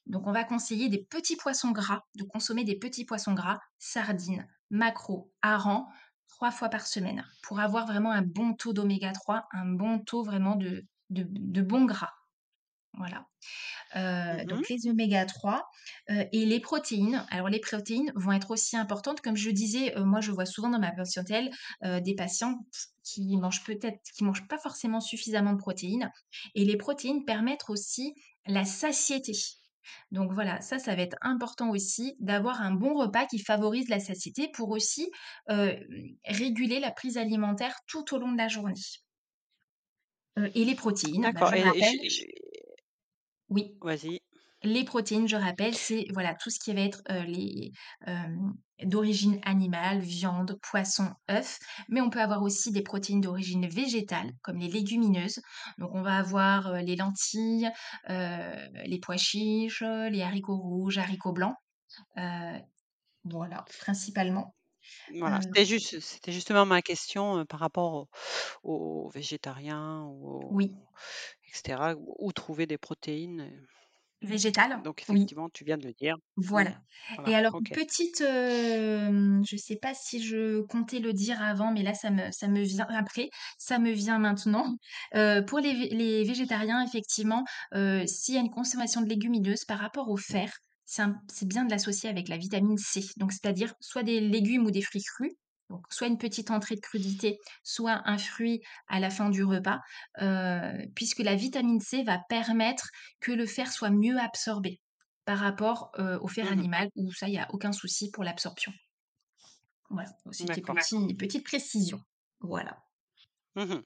donc 0.06 0.26
on 0.26 0.32
va 0.32 0.44
conseiller 0.44 0.88
des 0.88 1.04
petits 1.10 1.36
poissons 1.36 1.70
gras, 1.72 2.02
de 2.16 2.24
consommer 2.24 2.64
des 2.64 2.78
petits 2.78 3.04
poissons 3.04 3.34
gras, 3.34 3.58
sardines, 3.78 4.46
maquereaux, 4.70 5.32
harengs, 5.42 5.86
3 6.28 6.50
fois 6.50 6.68
par 6.68 6.86
semaine 6.86 7.24
pour 7.42 7.60
avoir 7.60 7.86
vraiment 7.86 8.12
un 8.12 8.22
bon 8.22 8.54
taux 8.54 8.72
d'oméga 8.72 9.12
3, 9.12 9.46
un 9.52 9.66
bon 9.66 9.98
taux 10.00 10.22
vraiment 10.24 10.56
de 10.56 11.62
bons 11.62 11.84
gras. 11.86 12.17
Voilà. 12.98 13.26
Mmh 14.42 14.44
donc 14.46 14.68
les 14.68 14.88
oméga 14.88 15.26
3, 15.26 15.68
heu 16.10 16.24
et 16.32 16.46
les 16.46 16.60
protéines. 16.60 17.26
Alors 17.30 17.48
les 17.48 17.60
protéines 17.60 18.12
vont 18.16 18.32
être 18.32 18.50
aussi 18.52 18.76
importantes. 18.76 19.20
Comme 19.20 19.36
je 19.36 19.50
disais, 19.50 19.94
moi 19.98 20.20
je 20.20 20.32
vois 20.32 20.46
souvent 20.46 20.70
dans 20.70 20.80
ma 20.80 20.92
patientèle, 20.92 21.50
des 21.82 22.14
patients 22.14 22.66
qui 23.04 23.36
mangent 23.36 23.64
peut-être 23.64 24.00
qui 24.16 24.24
mangent 24.24 24.48
pas 24.48 24.58
forcément 24.58 25.00
suffisamment 25.00 25.52
de 25.54 25.58
protéines 25.58 26.10
et 26.54 26.64
les 26.64 26.76
protéines 26.76 27.24
permettent 27.24 27.68
aussi 27.70 28.14
la 28.46 28.64
satiété. 28.64 29.32
Donc 30.12 30.32
voilà, 30.32 30.60
ça, 30.60 30.78
ça 30.78 30.94
va 30.94 31.02
être 31.02 31.16
important 31.22 31.70
aussi 31.70 32.16
d'avoir 32.20 32.60
un 32.62 32.72
bon 32.72 32.94
repas 32.94 33.26
qui 33.26 33.38
favorise 33.38 33.88
la 33.88 34.00
satiété 34.00 34.48
pour 34.54 34.70
aussi, 34.70 35.10
réguler 36.26 36.80
la 36.80 36.90
prise 36.92 37.16
alimentaire 37.18 37.76
tout 37.86 38.14
au 38.14 38.18
long 38.18 38.32
de 38.32 38.38
la 38.38 38.48
journée. 38.48 38.74
Et 40.54 40.64
les 40.64 40.74
protéines, 40.74 41.30
bah, 41.32 41.42
D'accord 41.42 41.54
je 41.54 41.54
et 41.54 41.60
et 41.78 41.82
rappelle 41.82 41.98
ch 42.10 42.24
oui. 43.50 43.74
vas-y. 43.80 44.20
Les 44.64 44.84
protéines, 44.84 45.28
je 45.28 45.36
rappelle, 45.36 45.74
c'est 45.76 46.06
voilà 46.12 46.34
tout 46.34 46.50
ce 46.50 46.58
qui 46.60 46.74
va 46.74 46.80
être, 46.82 47.02
heu, 47.10 47.22
les, 47.24 47.72
d'origine 48.82 49.40
animale, 49.44 50.00
viande, 50.00 50.58
poisson, 50.62 51.10
œufs, 51.30 51.58
mais 51.88 52.00
on 52.00 52.10
peut 52.10 52.20
avoir 52.20 52.42
aussi 52.42 52.70
des 52.72 52.82
protéines 52.82 53.20
d'origine 53.20 53.66
végétale, 53.68 54.32
comme 54.42 54.58
les 54.58 54.68
légumineuses. 54.68 55.40
Donc 55.78 55.90
on 55.94 56.02
va 56.02 56.18
avoir, 56.18 56.68
heu, 56.74 56.78
les 56.80 56.96
lentilles, 56.96 57.70
heu, 58.10 58.52
les 58.84 58.98
pois 59.00 59.16
chiches, 59.16 59.82
les 59.82 60.22
haricots 60.22 60.56
rouges, 60.58 60.98
haricots 60.98 61.32
blancs, 61.32 61.56
voilà, 63.24 63.64
principalement. 63.78 64.54
Voilà, 65.20 65.40
c'était 65.42 65.64
juste 65.66 66.00
c'était 66.00 66.32
justement 66.32 66.64
ma 66.66 66.82
question, 66.82 67.44
par 67.46 67.60
rapport 67.60 67.94
aux 67.94 68.08
aux 69.06 69.08
végétariens 69.10 70.04
ou 70.06 70.28
aux 70.28 70.58
oui, 70.58 70.74
et 71.66 71.74
où 71.96 72.32
trouver 72.32 72.66
des 72.66 72.78
protéines, 72.78 73.40
heu, 73.42 73.66
végétales? 74.22 74.84
donc 74.84 75.02
Oui. 75.08 75.28
effectivement, 75.28 75.48
tu 75.50 75.64
viens 75.64 75.78
de 75.78 75.86
le 75.86 75.94
dire. 75.94 76.16
Mmh, 76.54 76.66
Voilà 76.66 76.80
et 77.24 77.34
voilà, 77.34 77.34
alors 77.34 77.54
petite, 77.72 78.18
je 78.20 79.56
sais 79.56 79.76
pas 79.76 79.94
si 79.94 80.22
je 80.22 80.60
comptais 80.62 80.98
le 80.98 81.12
dire 81.12 81.42
avant, 81.42 81.72
mais 81.72 81.82
là 81.82 81.94
ça 81.94 82.10
me 82.10 82.30
ça 82.32 82.48
me 82.48 82.60
vient 82.62 82.86
après, 82.90 83.28
ça 83.58 83.78
me 83.78 83.90
vient 83.92 84.18
maintenant. 84.18 84.76
Pour 85.48 85.58
les 85.60 85.72
vé 85.74 85.88
les 85.90 86.24
végétariens 86.24 86.82
effectivement, 86.84 87.44
s'il 88.06 88.34
y 88.34 88.38
a 88.38 88.40
une 88.40 88.50
consommation 88.50 89.00
de 89.02 89.08
légumineuses 89.08 89.64
par 89.64 89.78
rapport 89.78 90.08
au 90.10 90.16
fer, 90.16 90.52
c'est 90.84 91.46
bien 91.48 91.64
de 91.64 91.70
l'associer 91.70 92.08
avec 92.08 92.28
la 92.28 92.36
vitamine 92.38 92.78
C. 92.78 93.00
Donc 93.16 93.32
c'est-à-dire 93.32 93.74
soit 93.80 94.02
des 94.04 94.20
légumes 94.20 94.64
ou 94.66 94.70
des 94.70 94.82
fruits 94.82 95.02
crus, 95.02 95.32
donc 95.70 95.84
soit 95.90 96.06
une 96.06 96.18
petite 96.18 96.50
entrée 96.50 96.74
de 96.76 96.80
crudité, 96.80 97.38
soit 97.62 98.02
un 98.04 98.18
fruit 98.18 98.60
à 98.88 99.00
la 99.00 99.10
fin 99.10 99.30
du 99.30 99.44
repas, 99.44 99.80
heu, 100.20 100.72
puisque 100.94 101.20
la 101.20 101.34
vitamine 101.36 101.80
C 101.80 102.02
va 102.04 102.20
permettre 102.28 102.88
que 103.20 103.32
le 103.32 103.46
fer 103.46 103.70
soit 103.72 103.90
mieux 103.90 104.18
absorbé. 104.18 104.80
Par 105.24 105.38
rapport, 105.38 105.90
heu, 105.98 106.18
au 106.22 106.28
fer 106.28 106.50
Mmh 106.50 106.50
animal 106.52 106.88
où 106.96 107.12
ça, 107.12 107.28
il 107.28 107.34
y 107.34 107.38
a 107.38 107.48
aucun 107.52 107.72
souci 107.72 108.10
pour 108.10 108.24
l'absorption. 108.24 108.72
Voilà, 109.90 110.08
c'était 110.30 110.62
petit 110.62 111.14
petite 111.14 111.44
précision. 111.44 112.00
Voilà. 112.40 112.78
Mmh 113.54 113.82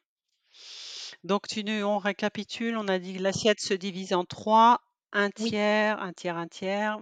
Donc 1.24 1.48
tu 1.48 1.64
on 1.82 1.98
récapitule, 1.98 2.76
on 2.76 2.86
a 2.86 2.98
dit 3.00 3.14
que 3.16 3.22
l'assiette 3.22 3.60
se 3.60 3.74
divise 3.74 4.12
en 4.12 4.24
3, 4.24 4.80
un 5.12 5.30
Oui, 5.38 5.50
tiers, 5.50 6.00
un 6.00 6.12
tiers, 6.12 6.36
un 6.36 6.46
tiers. 6.46 6.98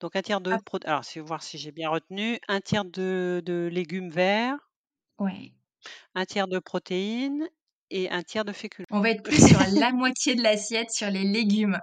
Donc 0.00 0.16
un 0.16 0.22
tiers 0.22 0.40
de 0.40 0.56
prot 0.58 0.78
alors 0.84 1.04
vais 1.14 1.20
voir 1.20 1.42
si 1.42 1.58
j'ai 1.58 1.72
bien 1.72 1.90
retenu, 1.90 2.38
un 2.48 2.60
tiers 2.60 2.84
de 2.84 3.42
de 3.44 3.68
légumes 3.72 4.10
verts, 4.10 4.56
ouais. 5.18 5.54
un 6.14 6.24
tiers 6.26 6.48
de 6.48 6.58
protéines 6.58 7.48
et 7.90 8.10
un 8.10 8.22
tiers 8.22 8.44
de 8.44 8.52
féculents. 8.52 8.84
On 8.90 9.00
va 9.00 9.10
être 9.10 9.22
plus 9.22 9.44
sur 9.46 9.60
la 9.66 9.92
moitié 9.92 10.34
de 10.34 10.42
l'assiette 10.42 10.90
sur 10.90 11.10
les 11.10 11.24
légumes, 11.24 11.78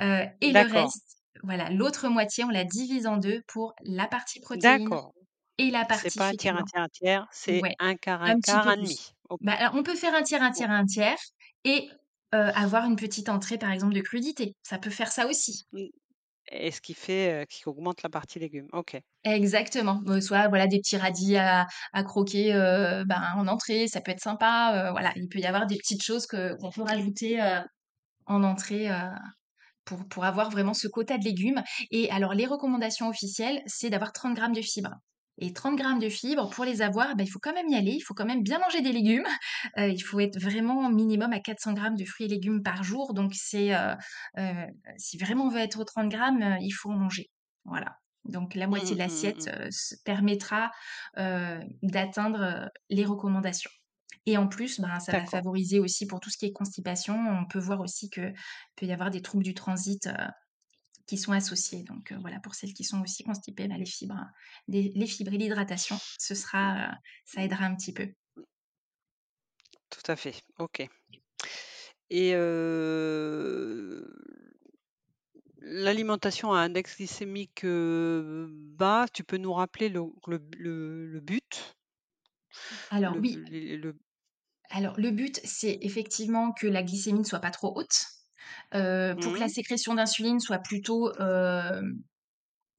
heu 0.00 0.24
et 0.42 0.52
le 0.54 0.64
D'accord, 0.64 0.92
reste, 0.92 1.18
voilà, 1.44 1.70
l'autre 1.70 2.08
moitié, 2.10 2.44
on 2.44 2.50
la 2.50 2.64
divise 2.64 3.06
en 3.06 3.18
2 3.18 3.42
pour 3.48 3.74
la 3.82 4.08
partie 4.08 4.40
protéines 4.40 4.96
d'accord. 4.96 5.12
et 5.58 5.70
la 5.70 5.84
C'est 5.90 6.10
partie 6.10 6.20
pas 6.20 6.28
un 6.28 6.34
tiers, 6.34 6.56
un 6.56 6.62
féculents. 6.62 6.64
tiers, 6.64 6.82
un 6.84 6.88
tiers, 6.90 7.28
c'est 7.32 7.64
Ouais, 7.64 7.76
un 7.80 7.96
quart, 7.96 8.22
un 8.22 8.34
un 8.34 8.40
petit 8.40 8.58
quart, 8.58 8.60
peu 8.60 8.72
un 8.72 8.76
plus. 8.76 8.78
demi. 8.78 9.14
OK. 9.30 9.42
Bah, 9.42 9.54
alors 9.54 9.74
on 9.76 9.82
peut 9.84 9.96
faire 9.96 10.14
un 10.14 10.22
tiers, 10.22 10.42
un 10.42 10.52
Bon, 10.52 10.52
tiers, 10.52 10.70
un 10.72 10.86
tiers 10.86 11.18
et 11.64 11.88
heu, 12.34 12.38
avoir 12.56 12.86
une 12.86 12.96
petite 12.96 13.28
entrée, 13.30 13.58
par 13.58 13.72
exemple, 13.72 13.94
de 13.94 14.00
crudité. 14.02 14.54
Ça 14.64 14.78
peut 14.78 14.90
faire 14.90 15.12
ça 15.12 15.28
aussi. 15.28 15.64
mmh 15.72 15.86
et 16.50 16.70
ce 16.70 16.80
qui 16.80 16.94
fait, 16.94 17.42
heu, 17.42 17.46
qui 17.46 17.68
augmente 17.68 18.02
la 18.02 18.08
partie 18.10 18.38
légumes. 18.38 18.68
OK. 18.72 18.96
Exactement, 19.24 20.00
soit 20.20 20.46
voilà 20.48 20.68
des 20.68 20.78
petits 20.78 20.96
radis 20.96 21.36
à 21.36 21.66
croquer, 22.04 22.54
heu, 22.54 23.04
ben, 23.06 23.20
en 23.36 23.48
entrée, 23.48 23.88
ça 23.88 24.00
peut 24.00 24.12
être 24.12 24.20
sympa, 24.20 24.86
heu, 24.88 24.90
voilà, 24.92 25.12
il 25.16 25.28
peut 25.28 25.40
y 25.40 25.46
avoir 25.46 25.66
des 25.66 25.76
petites 25.78 26.02
choses 26.02 26.26
que 26.26 26.54
qu'on 26.60 26.70
peut 26.70 26.82
rajouter, 26.82 27.40
en 28.26 28.44
entrée, 28.44 28.88
pour 29.84 30.06
pour 30.08 30.24
avoir 30.24 30.50
vraiment 30.50 30.74
ce 30.74 30.88
quota 30.88 31.18
de 31.18 31.24
légumes 31.24 31.62
et 31.90 32.10
alors 32.10 32.34
les 32.34 32.46
recommandations 32.46 33.08
officielles, 33.08 33.62
c'est 33.66 33.90
d'avoir 33.90 34.12
30 34.12 34.34
grammes 34.36 34.52
de 34.54 34.62
fibres 34.62 34.96
et 35.38 35.52
30 35.52 35.76
grammes 35.76 35.98
de 35.98 36.08
fibres. 36.08 36.50
Pour 36.50 36.64
les 36.64 36.82
avoir, 36.82 37.16
bah, 37.16 37.24
il 37.24 37.28
faut 37.28 37.38
quand 37.40 37.54
même 37.54 37.68
y 37.68 37.76
aller, 37.76 37.92
il 37.92 38.00
faut 38.00 38.14
quand 38.14 38.26
même 38.26 38.42
bien 38.42 38.58
manger 38.58 38.80
des 38.82 38.92
légumes, 38.92 39.26
heu, 39.78 39.90
il 39.90 40.00
faut 40.00 40.20
être 40.20 40.38
vraiment 40.40 40.88
minimum 40.90 41.32
à 41.32 41.40
400 41.40 41.72
grammes 41.74 41.96
de 41.96 42.04
fruits 42.04 42.26
et 42.26 42.28
légumes 42.28 42.62
par 42.62 42.82
jour. 42.84 43.14
Donc 43.14 43.32
c'est, 43.34 43.74
heu 43.74 43.94
heu, 44.38 44.66
si 44.98 45.18
vraiment 45.18 45.44
on 45.46 45.48
veut 45.50 45.60
être 45.60 45.80
aux 45.80 45.84
30 45.84 46.08
grammes, 46.10 46.56
il 46.60 46.70
faut 46.72 46.90
en 46.90 46.96
manger. 46.96 47.30
Voilà, 47.64 47.96
donc 48.24 48.54
la 48.54 48.66
Mmh 48.70 48.76
moitié 48.76 48.94
de 48.96 49.00
mmh 49.02 49.02
l'assiette, 49.02 49.48
mh, 49.48 49.50
mmh. 49.50 49.56
heu, 49.66 49.68
se 49.70 49.94
permettra, 50.04 50.70
d'atteindre, 51.82 52.70
les 52.90 53.04
recommandations. 53.04 53.70
Et 54.26 54.36
en 54.36 54.48
plus, 54.48 54.80
ben, 54.80 54.98
ça 55.00 55.12
va 55.12 55.26
favoriser 55.26 55.78
aussi 55.80 56.06
pour 56.06 56.20
tout 56.20 56.30
ce 56.30 56.38
qui 56.38 56.46
est 56.46 56.52
constipation. 56.52 57.14
On 57.16 57.46
peut 57.46 57.60
voir 57.60 57.80
aussi 57.80 58.10
que 58.10 58.32
peut 58.76 58.86
y 58.86 58.92
avoir 58.92 59.10
des 59.10 59.22
troubles 59.22 59.44
du 59.44 59.54
transit, 59.54 60.08
qui 61.06 61.18
sont 61.18 61.32
associés. 61.32 61.82
Donc, 61.84 62.12
heu, 62.12 62.16
voilà, 62.20 62.40
pour 62.40 62.54
celles 62.54 62.74
qui 62.74 62.84
sont 62.84 63.00
aussi 63.02 63.24
constipées, 63.24 63.68
bah, 63.68 63.78
les 63.78 63.86
fibres, 63.86 64.26
des 64.68 64.92
les 64.94 65.06
fibres 65.06 65.32
et 65.34 65.38
l'hydratation, 65.38 65.98
ce 66.18 66.34
sera, 66.34 66.90
heu, 66.92 66.94
ça 67.24 67.42
aidera 67.44 67.64
un 67.66 67.76
petit 67.76 67.92
peu. 67.94 68.12
Tout 69.90 70.10
à 70.12 70.16
fait, 70.16 70.42
OK. 70.58 70.88
Et 72.10 72.32
heu 72.34 74.06
l'alimentation 75.60 76.52
à 76.52 76.60
index 76.60 76.96
glycémique, 76.96 77.64
bas, 77.64 79.06
tu 79.12 79.24
peux 79.24 79.36
nous 79.36 79.52
rappeler 79.52 79.88
le 79.88 80.02
le 80.26 80.40
le 80.58 81.06
le 81.06 81.20
but? 81.20 81.76
Alors 82.90 83.14
Le 83.14 83.20
oui, 83.20 83.42
alors 84.70 84.94
le 84.98 85.10
but, 85.10 85.40
c'est 85.44 85.78
effectivement 85.82 86.52
que 86.52 86.66
la 86.68 86.82
glycémie 86.84 87.18
ne 87.20 87.24
soit 87.24 87.40
pas 87.40 87.50
trop 87.50 87.72
haute, 87.76 88.04
heu, 88.74 89.16
pour 89.20 89.34
que 89.34 89.40
la 89.40 89.48
mmh. 89.48 89.48
sécrétion 89.48 89.94
d'insuline 89.94 90.40
soit 90.40 90.58
plutôt, 90.58 91.12
hem 91.18 92.02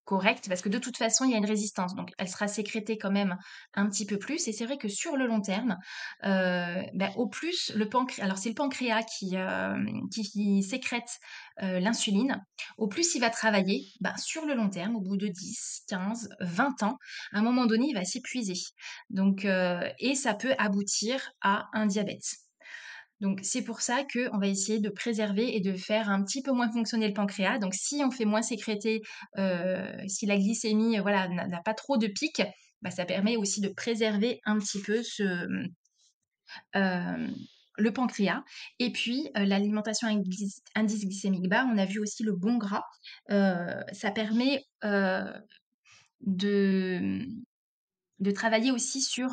Correct, 0.06 0.48
parce 0.48 0.62
que 0.62 0.70
de 0.70 0.78
toute 0.80 0.96
façon, 0.96 1.26
il 1.26 1.32
y 1.32 1.34
a 1.34 1.38
une 1.38 1.46
résistance, 1.46 1.94
donc 1.94 2.12
elle 2.18 2.30
sera 2.30 2.48
sécrétée 2.48 2.98
quand 2.98 3.12
même 3.12 3.36
un 3.74 3.90
petit 3.90 4.06
peu 4.06 4.18
plus. 4.18 4.48
Et 4.48 4.54
c'est 4.54 4.66
vrai 4.66 4.78
que 4.78 4.88
sur 4.88 5.18
le 5.18 5.28
long 5.28 5.42
terme, 5.42 5.76
heu, 6.24 6.84
bah, 6.94 7.10
au 7.18 7.28
plus 7.28 7.74
le 7.76 7.90
pancréas 7.90 8.24
alors 8.24 8.38
c'est 8.38 8.48
le 8.48 8.56
pancréas 8.56 9.04
qui, 9.04 9.36
qui 10.14 10.24
qui 10.24 10.64
sécrète, 10.64 11.20
l'insuline, 11.62 12.42
au 12.78 12.88
plus 12.88 13.16
il 13.16 13.20
va 13.20 13.30
travailler, 13.30 13.92
bah, 14.00 14.16
sur 14.18 14.46
le 14.46 14.54
long 14.56 14.70
terme, 14.70 14.96
au 14.96 15.02
bout 15.02 15.18
de 15.18 15.28
10-15-20 15.28 16.82
ans, 16.84 16.98
à 17.34 17.40
un 17.40 17.42
moment 17.42 17.66
donné, 17.66 17.88
il 17.90 17.94
va 17.94 18.06
s'épuiser, 18.06 18.54
donc 19.10 19.46
et 19.46 20.16
ça 20.16 20.34
peut 20.36 20.54
aboutir 20.58 21.32
à 21.42 21.66
un 21.74 21.86
diabète. 21.86 22.47
Donc 23.22 23.40
c'est 23.44 23.64
pour 23.64 23.82
ça 23.82 24.04
qu'on 24.12 24.38
va 24.40 24.48
essayer 24.48 24.80
de 24.80 24.90
préserver 24.90 25.56
et 25.56 25.62
de 25.62 25.74
faire 25.74 26.10
un 26.10 26.24
petit 26.24 26.42
peu 26.44 26.52
moins 26.52 26.72
fonctionner 26.72 27.08
le 27.08 27.14
pancréas. 27.14 27.60
Donc 27.60 27.74
si 27.74 28.02
on 28.06 28.12
fait 28.12 28.26
moins 28.26 28.42
sécréter, 28.44 29.02
heu, 29.38 29.78
si 30.08 30.26
la 30.28 30.38
glycémie, 30.38 30.98
heu, 30.98 31.02
voilà, 31.02 31.28
n'a 31.30 31.62
pas 31.66 31.74
trop 31.74 31.98
de 31.98 32.08
pic, 32.08 32.42
bah, 32.84 32.92
ça 32.92 33.06
permet 33.06 33.38
aussi 33.38 33.62
de 33.62 33.70
préserver 33.70 34.40
un 34.46 34.60
petit 34.60 34.82
peu 34.82 35.02
ce, 35.04 35.24
mmh, 35.48 35.68
le 37.80 37.92
pancréas 37.94 38.44
et 38.80 38.92
puis, 38.92 39.30
l'alimentation 39.36 40.08
indice 40.76 41.06
glycémique 41.06 41.48
bas, 41.50 41.66
on 41.72 41.78
a 41.78 41.86
vu 41.86 42.00
aussi 42.00 42.24
le 42.24 42.34
bon 42.34 42.58
gras, 42.58 42.84
ça 43.30 44.12
permet, 44.14 44.64
de, 46.22 47.20
de 48.20 48.32
travailler 48.32 48.72
aussi 48.72 49.02
sur, 49.02 49.30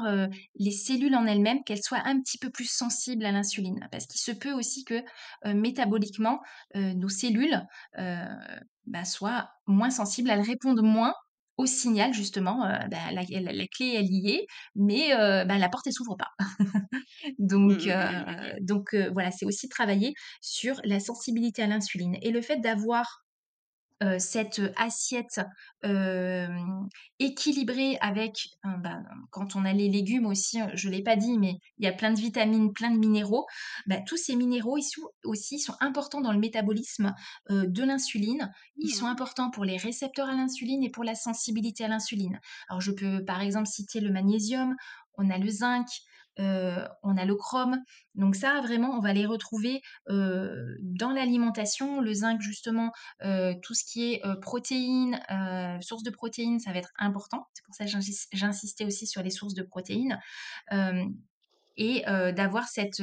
les 0.57 0.71
cellules 0.71 1.15
en 1.15 1.27
elles-mêmes, 1.27 1.63
qu'elles 1.65 1.83
soient 1.83 2.03
un 2.05 2.21
petit 2.21 2.39
peu 2.39 2.51
plus 2.51 2.71
sensibles 2.71 3.25
à 3.25 3.33
l'insuline. 3.33 3.87
Parce 3.91 4.07
qu'il 4.07 4.21
se 4.21 4.33
peut 4.33 4.53
aussi 4.53 4.85
que, 4.85 5.03
métaboliquement, 5.45 6.41
nos 6.75 7.09
cellules, 7.09 7.61
bah, 7.97 9.05
soient 9.05 9.51
moins 9.67 9.91
sensibles, 9.91 10.31
elles 10.31 10.41
répondent 10.41 10.83
moins 10.83 11.15
au 11.57 11.67
signal 11.67 12.13
justement, 12.13 12.61
bah, 12.91 13.13
la 13.13 13.23
la 13.23 13.53
la 13.53 13.67
clé 13.69 13.95
elle 13.97 14.11
y 14.11 14.31
est, 14.31 14.47
mais 14.75 15.11
bah, 15.47 15.59
la 15.59 15.69
porte 15.69 15.87
elle 15.87 15.93
s'ouvre 15.93 16.17
pas. 16.17 16.31
Mmh 17.67 17.75
Donc 17.79 17.87
mmh 17.87 17.93
mh, 18.11 18.17
mmh 18.17 18.35
donc 18.61 18.95
voilà, 19.13 19.31
c'est 19.31 19.47
aussi 19.47 19.69
travailler 19.69 20.15
sur 20.41 20.81
la 20.85 21.01
sensibilité 21.01 21.63
à 21.63 21.67
l'insuline 21.67 22.17
et 22.23 22.31
le 22.31 22.41
fait 22.43 22.59
d'avoir 22.61 23.24
heu, 24.05 24.19
cette, 24.19 24.61
assiette, 24.77 25.41
équilibrée 27.19 27.97
avec, 28.01 28.49
bah, 28.65 29.01
quand 29.31 29.57
on 29.57 29.65
a 29.65 29.73
les 29.73 29.89
légumes 29.89 30.27
aussi, 30.27 30.59
je 30.75 30.89
l'ai 30.89 31.03
pas 31.03 31.17
dit, 31.17 31.39
mais 31.39 31.55
il 31.79 31.85
y 31.85 31.89
a 31.89 31.93
plein 31.93 32.13
de 32.13 32.19
vitamines, 32.21 32.73
plein 32.73 32.91
de 32.91 32.99
minéraux. 32.99 33.47
Bah, 33.87 33.97
tous 34.07 34.17
ces 34.17 34.37
minéraux, 34.37 34.77
ils 34.79 34.83
sont 34.83 35.03
aussi 35.25 35.59
sont 35.59 35.75
importants 35.81 36.21
dans 36.21 36.33
le 36.33 36.39
métabolisme, 36.39 37.15
de 37.51 37.83
l'insuline. 37.85 38.53
Ils 38.81 38.91
sont 38.91 39.07
Mmh 39.07 39.15
importants 39.15 39.51
pour 39.51 39.65
les 39.65 39.77
récepteurs 39.77 40.29
à 40.29 40.35
l'insuline 40.35 40.83
et 40.83 40.91
pour 40.91 41.05
la 41.05 41.15
sensibilité 41.15 41.85
à 41.85 41.89
l'insuline. 41.89 42.41
Alors 42.69 42.81
je 42.81 42.93
peux, 42.93 43.25
par 43.25 43.41
exemple, 43.41 43.67
citer 43.69 44.01
le 44.01 44.11
magnésium, 44.11 44.75
on 45.17 45.31
a 45.31 45.39
le 45.39 45.49
zinc, 45.49 45.87
on 46.39 47.17
a 47.17 47.25
le 47.25 47.35
chrome. 47.35 47.79
Donc 48.15 48.37
ça, 48.37 48.61
vraiment, 48.61 48.91
on 48.97 49.01
va 49.01 49.13
les 49.13 49.27
retrouver, 49.27 49.81
heu, 50.11 50.77
dans 50.83 51.11
l'alimentation. 51.11 52.01
Le 52.01 52.13
zinc, 52.13 52.41
justement, 52.41 52.93
Heu, 53.23 53.55
tout 53.63 53.75
ce 53.75 53.85
qui 53.85 54.13
est, 54.13 54.23
protéines, 54.41 55.21
sources 55.83 56.03
de 56.03 56.11
protéines, 56.11 56.61
ça 56.61 56.73
va 56.73 56.79
être 56.79 56.93
important. 56.99 57.47
C'est 57.55 57.65
pour 57.65 57.75
ça 57.75 57.85
que 57.85 57.91
j'insis 57.91 58.27
j'insistais 58.33 58.85
aussi 58.85 59.07
sur 59.07 59.23
les 59.23 59.31
sources 59.31 59.55
de 59.55 59.63
protéines, 59.63 60.19
et 61.77 62.03
d'avoir 62.07 62.69
cette, 62.69 63.03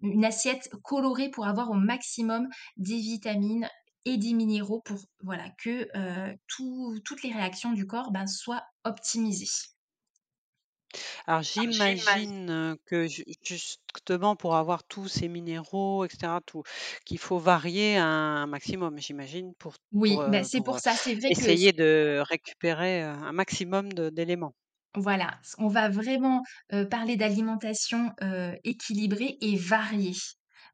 une 0.00 0.24
assiette 0.24 0.68
colorée 0.82 1.30
pour 1.30 1.46
avoir 1.46 1.70
au 1.70 1.74
maximum 1.74 2.48
des 2.76 2.96
vitamines 2.98 3.68
et 4.04 4.16
des 4.16 4.32
minéraux 4.32 4.80
pour 4.84 4.98
voilà 5.22 5.48
que, 5.62 5.88
toutes 6.46 7.22
les 7.22 7.32
réactions 7.32 7.72
du 7.72 7.86
corps, 7.86 8.12
ben, 8.12 8.26
soient 8.26 8.64
optimisées. 8.84 9.71
Alors 11.26 11.42
j'imagine, 11.42 12.50
heu, 12.50 12.76
que 12.86 13.06
ju 13.08 13.24
justement 13.42 14.36
pour 14.36 14.54
avoir 14.56 14.84
tous 14.84 15.08
ces 15.08 15.28
minéraux 15.28 16.04
et 16.04 16.08
cetera, 16.08 16.40
tout 16.46 16.62
qu'il 17.04 17.18
faut 17.18 17.38
varier 17.38 17.96
un 17.96 18.46
maximum, 18.46 18.98
j'imagine 18.98 19.54
pour 19.54 19.74
pour, 20.04 20.20
Oui, 20.20 20.24
bah, 20.26 20.42
heu, 20.42 20.44
c'est 20.44 20.62
pour, 20.64 20.64
pour 20.64 20.78
heu, 20.78 20.80
ça. 20.80 20.96
C'est 20.96 21.14
vrai 21.14 21.32
que 21.34 21.44
essayer 21.44 21.72
de 21.72 22.22
récupérer, 22.28 23.02
heu, 23.02 23.06
un 23.08 23.32
maximum 23.32 23.92
de 23.92 24.10
d'éléments. 24.10 24.54
Voilà, 24.94 25.38
s 25.42 25.54
on 25.58 25.68
va 25.68 25.88
vraiment, 25.88 26.42
heu, 26.72 26.86
parler 26.88 27.16
d'alimentation, 27.16 28.12
heu, 28.22 28.54
équilibrée 28.64 29.36
et 29.40 29.56
variée. 29.56 30.12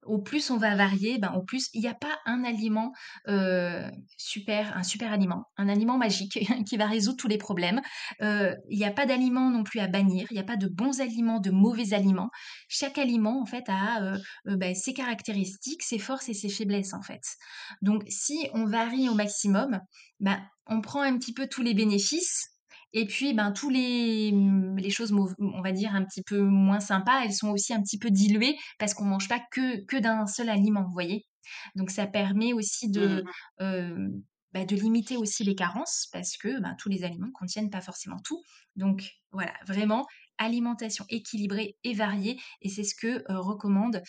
Au 0.09 0.19
plus 0.21 0.51
on 0.51 0.57
va 0.57 0.75
varier, 0.75 1.19
ben, 1.19 1.33
au 1.35 1.43
plus 1.43 1.69
il 1.75 1.83
y 1.83 1.89
a 1.89 1.95
pas 1.95 2.19
un 2.27 2.45
aliment, 2.45 2.93
heu, 3.29 3.83
super 4.17 4.77
un 4.77 4.83
super 4.83 5.13
aliment, 5.13 5.45
un 5.57 5.69
aliment 5.69 5.99
magique 5.99 6.39
qui 6.69 6.77
va 6.77 6.87
résoudre 6.87 7.17
tous 7.19 7.29
les 7.29 7.39
problèmes. 7.39 7.81
Heu, 8.23 8.55
il 8.71 8.79
y 8.79 8.85
a 8.85 8.91
pas 8.93 9.07
d'aliment 9.07 9.51
non 9.51 9.65
plus 9.65 9.81
à 9.81 9.87
bannir, 9.89 10.27
il 10.31 10.37
y 10.37 10.41
a 10.41 10.45
pas 10.45 10.57
de 10.57 10.69
bons 10.69 11.01
aliments, 11.01 11.41
de 11.41 11.51
mauvais 11.51 11.93
aliments. 11.95 12.31
Chaque 12.69 12.99
aliment 12.99 13.41
en 13.41 13.47
fait 13.47 13.65
a, 13.69 14.15
heu, 14.47 14.57
bah, 14.57 14.75
ses 14.75 14.95
caractéristiques, 14.95 15.83
ses 15.83 15.99
forces 15.99 16.29
et 16.29 16.35
ses 16.35 16.49
faiblesses 16.49 16.95
en 16.95 17.03
fait. 17.03 17.23
Donc 17.83 18.03
si 18.09 18.49
on 18.55 18.67
varie 18.67 19.09
au 19.09 19.15
maximum, 19.15 19.81
ben, 20.21 20.41
on 20.67 20.81
prend 20.81 21.03
un 21.03 21.17
petit 21.19 21.33
peu 21.35 21.47
tous 21.49 21.63
les 21.63 21.75
bénéfices 21.75 22.58
et 22.93 23.07
puis, 23.07 23.35
ben, 23.35 23.53
tous 23.53 23.71
les, 23.71 24.33
mmh, 24.33 24.77
les 24.79 24.91
choses 24.91 25.13
on 25.39 25.63
va 25.63 25.73
dire 25.73 25.95
un 25.95 26.05
petit 26.05 26.23
peu 26.23 26.41
moins 26.41 26.81
sympas, 26.81 27.23
elles 27.25 27.33
sont 27.35 27.51
aussi 27.51 27.73
un 27.75 27.83
petit 27.83 27.99
peu 27.99 28.11
diluées 28.11 28.57
parce 28.79 28.95
qu'on 28.95 29.05
mange 29.05 29.29
pas 29.29 29.41
que 29.53 29.85
que 29.87 29.97
d'un 29.99 30.27
seul 30.27 30.49
aliment, 30.49 30.85
vous 30.85 30.93
voyez? 30.93 31.27
Donc 31.77 31.91
ça 31.91 32.07
permet 32.07 32.53
aussi 32.53 32.91
Mmh 32.95 33.05
de, 33.09 33.25
mh. 33.25 33.35
hem, 33.61 34.23
bah, 34.55 34.65
de 34.65 34.75
limiter 34.77 35.17
aussi 35.17 35.45
les 35.45 35.55
carences 35.55 36.09
parce 36.13 36.37
que, 36.37 36.61
ben, 36.61 36.75
tous 36.79 36.89
les 36.89 37.05
aliments 37.05 37.31
contiennent 37.35 37.71
pas 37.71 37.81
forcément 37.83 38.19
tout. 38.25 38.43
Donc 38.77 39.11
voilà, 39.33 39.55
vraiment 39.67 40.07
alimentation 40.39 41.05
équilibrée 41.09 41.77
et 41.85 41.95
variée 41.95 42.39
et 42.63 42.69
c'est 42.69 42.85
ce 42.85 42.95
que, 42.95 43.23
recommandent, 43.33 44.03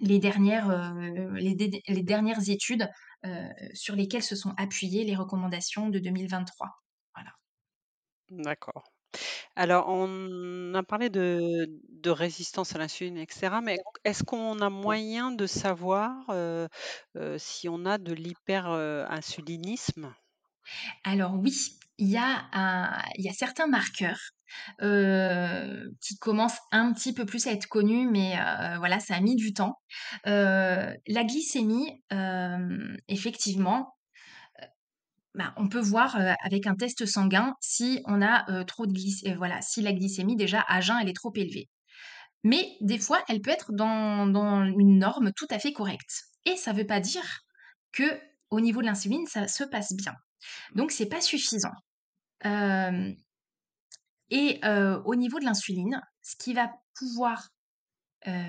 les 0.00 0.18
dernières, 0.18 0.94
les 1.36 2.02
dernières 2.02 2.48
études, 2.48 2.88
sur 3.74 3.96
lesquelles 3.96 4.22
se 4.22 4.36
sont 4.36 4.54
appuyées 4.56 5.04
les 5.04 5.14
recommandations 5.16 5.88
de 5.90 5.98
2023. 5.98 6.68
D'accord. 8.30 8.84
Alors 9.56 9.86
on 9.88 10.74
a 10.74 10.82
parlé 10.84 11.10
de 11.10 11.66
de 11.88 12.10
résistance 12.10 12.74
à 12.76 12.78
l'insuline 12.78 13.18
et 13.18 13.26
cetera, 13.30 13.60
mais 13.62 13.78
est-ce 14.04 14.24
qu'on 14.24 14.60
a 14.60 14.70
moyen 14.70 15.32
de 15.32 15.46
savoir, 15.46 16.26
heu 16.30 16.68
heu, 17.16 17.38
si 17.38 17.68
on 17.68 17.86
a 17.86 17.98
de 17.98 18.12
l'hyper, 18.14 18.70
heu, 18.72 19.04
insulinisme? 19.08 20.14
Alors 21.04 21.34
oui, 21.34 21.52
il 21.98 22.08
y 22.08 22.16
a 22.16 22.46
un 22.52 23.02
il 23.16 23.24
y 23.24 23.28
a 23.28 23.32
certains 23.32 23.66
marqueurs, 23.66 24.20
heu, 24.82 25.92
qui 26.00 26.16
commencent 26.18 26.58
un 26.72 26.92
petit 26.92 27.12
peu 27.14 27.24
plus 27.26 27.46
à 27.46 27.52
être 27.52 27.66
connus, 27.66 28.08
mais 28.10 28.34
heu, 28.36 28.78
voilà, 28.78 29.00
ça 29.00 29.14
a 29.16 29.20
mis 29.20 29.36
du 29.36 29.52
temps. 29.54 29.76
Heu, 30.26 30.30
la 31.06 31.24
glycémie, 31.24 32.02
hem, 32.10 32.96
effectivement, 33.08 33.94
bah, 35.34 35.54
on 35.56 35.68
peut 35.68 35.80
voir, 35.80 36.16
avec 36.44 36.66
un 36.66 36.74
test 36.74 37.06
sanguin 37.06 37.54
si 37.60 38.00
on 38.06 38.22
a, 38.22 38.64
trop 38.64 38.86
de 38.86 38.92
glyc 38.92 39.26
heu, 39.26 39.34
voilà, 39.36 39.60
si 39.62 39.82
la 39.82 39.92
glycémie 39.92 40.36
déjà 40.36 40.64
à 40.68 40.80
jeun, 40.80 40.98
elle 41.00 41.08
est 41.08 41.14
trop 41.14 41.32
élevée. 41.36 41.68
Mais 42.44 42.76
des 42.80 42.98
fois, 42.98 43.22
elle 43.28 43.40
peut 43.42 43.50
être 43.50 43.72
dans 43.72 44.26
dans 44.26 44.64
une 44.64 44.98
norme 44.98 45.32
tout 45.36 45.46
à 45.50 45.58
fait 45.58 45.72
correcte 45.72 46.24
et 46.46 46.56
ça 46.56 46.72
veut 46.72 46.86
pas 46.86 47.00
dire 47.00 47.24
que 47.92 48.04
au 48.50 48.60
niveau 48.60 48.80
de 48.80 48.86
l'insuline, 48.86 49.26
ça 49.26 49.48
se 49.48 49.64
passe 49.64 49.92
bien. 49.94 50.14
Donc 50.74 50.90
c'est 50.92 51.06
pas 51.08 51.20
suffisant. 51.20 51.72
Et 54.30 54.60
au 55.04 55.14
niveau 55.16 55.38
de 55.40 55.44
l'insuline, 55.44 56.00
ce 56.22 56.36
qui 56.36 56.54
va 56.54 56.70
pouvoir, 56.94 57.48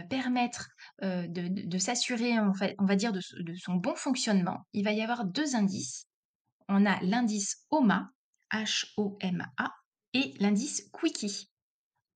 permettre, 0.09 0.67
de 1.01 1.27
de 1.27 1.67
de 1.67 1.77
s'assurer 1.77 2.33
on 2.39 2.85
va 2.85 2.95
dire 2.95 3.13
de 3.13 3.21
son 3.55 3.75
bon 3.75 3.95
fonctionnement, 3.95 4.59
il 4.73 4.83
va 4.83 4.91
y 4.93 5.01
avoir 5.01 5.25
2 5.25 5.55
indices. 5.55 6.05
On 6.69 6.85
a 6.85 6.99
l'indice 7.01 7.65
HOMA, 7.71 8.11
H-O-M-A 8.51 9.71
et 10.13 10.33
l'indice 10.39 10.89
Quickie. 10.93 11.49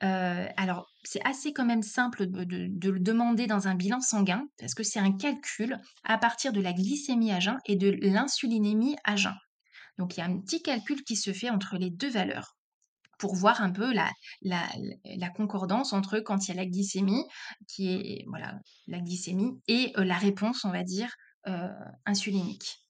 Heu, 0.04 0.48
alors 0.58 0.88
c'est 1.04 1.26
assez 1.26 1.54
quand 1.54 1.66
même 1.66 1.84
simple 1.84 2.28
de 2.28 2.90
le 2.92 3.00
demander 3.00 3.48
dans 3.48 3.68
un 3.68 3.76
bilan 3.76 4.02
sanguin 4.02 4.48
parce 4.60 4.76
que 4.76 4.84
c'est 4.84 5.00
un 5.00 5.14
calcul 5.18 5.80
à 6.04 6.18
partir 6.18 6.54
de 6.54 6.62
la 6.62 6.74
glycémie 6.74 7.32
à 7.34 7.40
jeun 7.40 7.58
et 7.66 7.76
de 7.78 7.90
l'insulinémie 8.02 8.98
à 9.06 9.16
jeun. 9.16 9.36
Donc 10.00 10.18
il 10.18 10.22
y 10.22 10.24
a 10.24 10.28
un 10.28 10.40
petit 10.42 10.62
calcul 10.64 11.04
qui 11.04 11.16
se 11.18 11.34
fait 11.34 11.50
entre 11.52 11.78
les 11.78 11.92
2 11.92 12.12
valeurs. 12.12 12.58
pour 13.20 13.36
voir 13.36 13.62
un 13.62 13.72
peu 13.72 13.94
la 13.94 15.30
concordance 15.30 15.94
entre 15.94 16.20
quand 16.20 16.48
il 16.48 16.50
y 16.50 16.54
a 16.54 16.58
la 16.58 16.66
glycémie 16.66 17.26
qui 17.68 17.90
est 17.94 18.26
voilà, 18.28 18.60
la 18.88 19.00
glycémie 19.00 19.62
et 19.68 19.94
heu, 19.98 20.04
la 20.04 20.18
réponse, 20.18 20.66
on 20.66 20.72
va 20.72 20.84
dire, 20.84 21.16
heu, 21.48 21.70
insulinique 22.06 22.85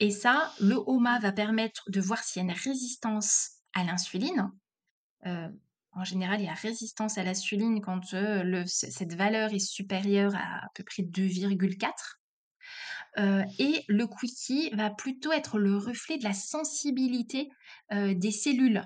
et 0.00 0.10
ça, 0.10 0.52
le 0.60 0.76
HOMA 0.76 1.18
va 1.20 1.32
permettre 1.32 1.84
de 1.90 2.00
voir 2.00 2.22
s'il 2.22 2.42
y 2.42 2.46
a 2.46 2.50
une 2.52 2.58
résistance 2.58 3.50
à 3.74 3.84
l'insuline. 3.84 4.50
Heu, 5.26 5.48
en 5.92 6.04
général, 6.04 6.40
il 6.40 6.46
y 6.46 6.48
a 6.48 6.54
résistance 6.54 7.18
à 7.18 7.24
l'insuline 7.24 7.80
quand, 7.82 8.04
c 8.06 8.90
cette 8.90 9.14
valeur 9.14 9.52
est 9.54 9.58
supérieure 9.60 10.34
à 10.36 10.66
à 10.66 10.68
peu 10.74 10.84
près 10.84 11.02
2,4 11.04 12.20
Heu 13.18 13.44
et 13.58 13.84
le 13.88 14.06
quickie 14.06 14.70
va 14.74 14.90
plutôt 14.90 15.32
être 15.32 15.58
le 15.58 15.76
reflet 15.76 16.18
de 16.18 16.24
la 16.24 16.34
sensibilité, 16.34 17.50
des 17.92 18.30
cellules 18.32 18.82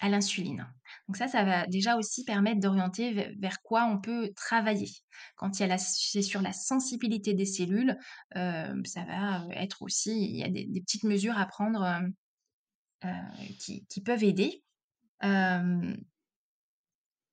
à 0.00 0.08
l'insuline. 0.08 0.66
Donc 1.08 1.16
ça, 1.18 1.28
ça 1.28 1.44
va 1.44 1.66
déjà 1.66 1.96
aussi 1.96 2.24
permettre 2.24 2.60
d'orienter 2.60 3.12
ve 3.12 3.34
vers 3.40 3.60
quoi 3.62 3.84
on 3.86 4.00
peut 4.00 4.30
travailler. 4.36 4.88
Quand 5.36 5.58
il 5.58 5.62
y 5.62 5.64
a 5.64 5.68
la 5.68 5.78
c'est 5.78 6.22
sur 6.22 6.40
la 6.42 6.52
sensibilité 6.52 7.34
des 7.34 7.44
cellules, 7.46 7.96
hem, 8.34 8.84
ça 8.86 9.04
va, 9.04 9.44
heu, 9.46 9.50
être 9.52 9.82
aussi 9.82 10.12
il 10.12 10.36
y 10.38 10.44
a 10.44 10.48
des 10.50 10.66
des 10.66 10.80
petites 10.80 11.04
mesures 11.04 11.38
à 11.38 11.46
prendre, 11.46 11.82
heu, 13.04 13.08
qui 13.58 13.86
qui 13.86 14.00
peuvent 14.02 14.24
aider. 14.24 14.62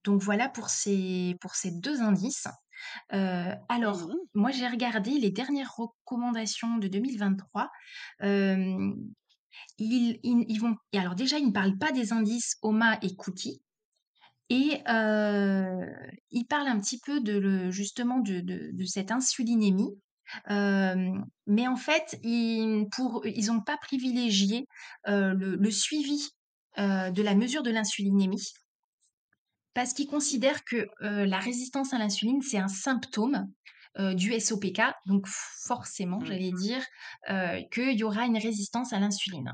Donc 0.03 0.22
voilà 0.22 0.49
pour 0.49 0.69
ces 0.69 1.36
pour 1.41 1.55
ces 1.55 1.72
2 1.72 2.01
indices. 2.01 2.47
Alors, 3.69 4.09
Mmh 4.09 4.15
moi, 4.34 4.51
j'ai 4.51 4.67
regardé 4.67 5.11
les 5.19 5.32
dernières 5.32 5.76
recommandations 5.76 6.78
de 6.78 6.88
2023. 6.88 7.69
Hem, 8.22 8.95
ils 9.80 10.60
vont 10.60 10.76
alors 10.95 11.16
déjà, 11.16 11.38
ils 11.39 11.47
ne 11.47 11.52
parlent 11.52 11.78
pas 11.78 11.91
des 11.91 12.14
indices 12.14 12.56
HOMA 12.62 12.97
et 13.02 13.16
cookies 13.16 13.62
et 14.49 14.82
heu, 14.89 15.88
ils 16.32 16.45
parlent 16.45 16.68
un 16.68 16.80
petit 16.80 16.99
peu 17.06 17.22
de 17.22 17.72
justement 17.72 18.20
de 18.20 18.86
cette 18.86 19.12
insulinémie. 19.12 19.89
Hem, 20.47 21.26
mais 21.47 21.68
en 21.68 21.76
fait, 21.78 22.20
ils 22.24 22.88
n'ont 23.47 23.62
pas 23.66 23.78
privilégié, 23.78 24.66
heu, 25.08 25.34
le 25.36 25.72
suivi, 25.72 26.30
heu, 26.80 27.12
de 27.12 27.22
la 27.24 27.36
mesure 27.36 27.64
de 27.64 27.72
l'insulinémie. 27.72 28.43
Parce 29.74 29.93
qu'ils 29.93 30.08
considèrent 30.08 30.64
que, 30.66 30.88
la 31.02 31.39
résistance 31.39 31.93
à 31.93 31.97
l'insuline, 31.97 32.41
c'est 32.41 32.58
un 32.58 32.68
symptôme, 32.68 33.47
heu, 33.99 34.15
du 34.15 34.33
SOPK, 34.33 34.81
donc 35.07 35.27
forcément, 35.27 36.21
Oui. 36.21 36.25
j'allais 36.25 36.51
dire, 36.53 36.83
heu, 37.29 37.61
qu'il 37.71 37.97
y 37.97 38.03
aura 38.03 38.25
une 38.25 38.37
résistance 38.37 38.93
à 38.93 38.99
l'insuline. 38.99 39.53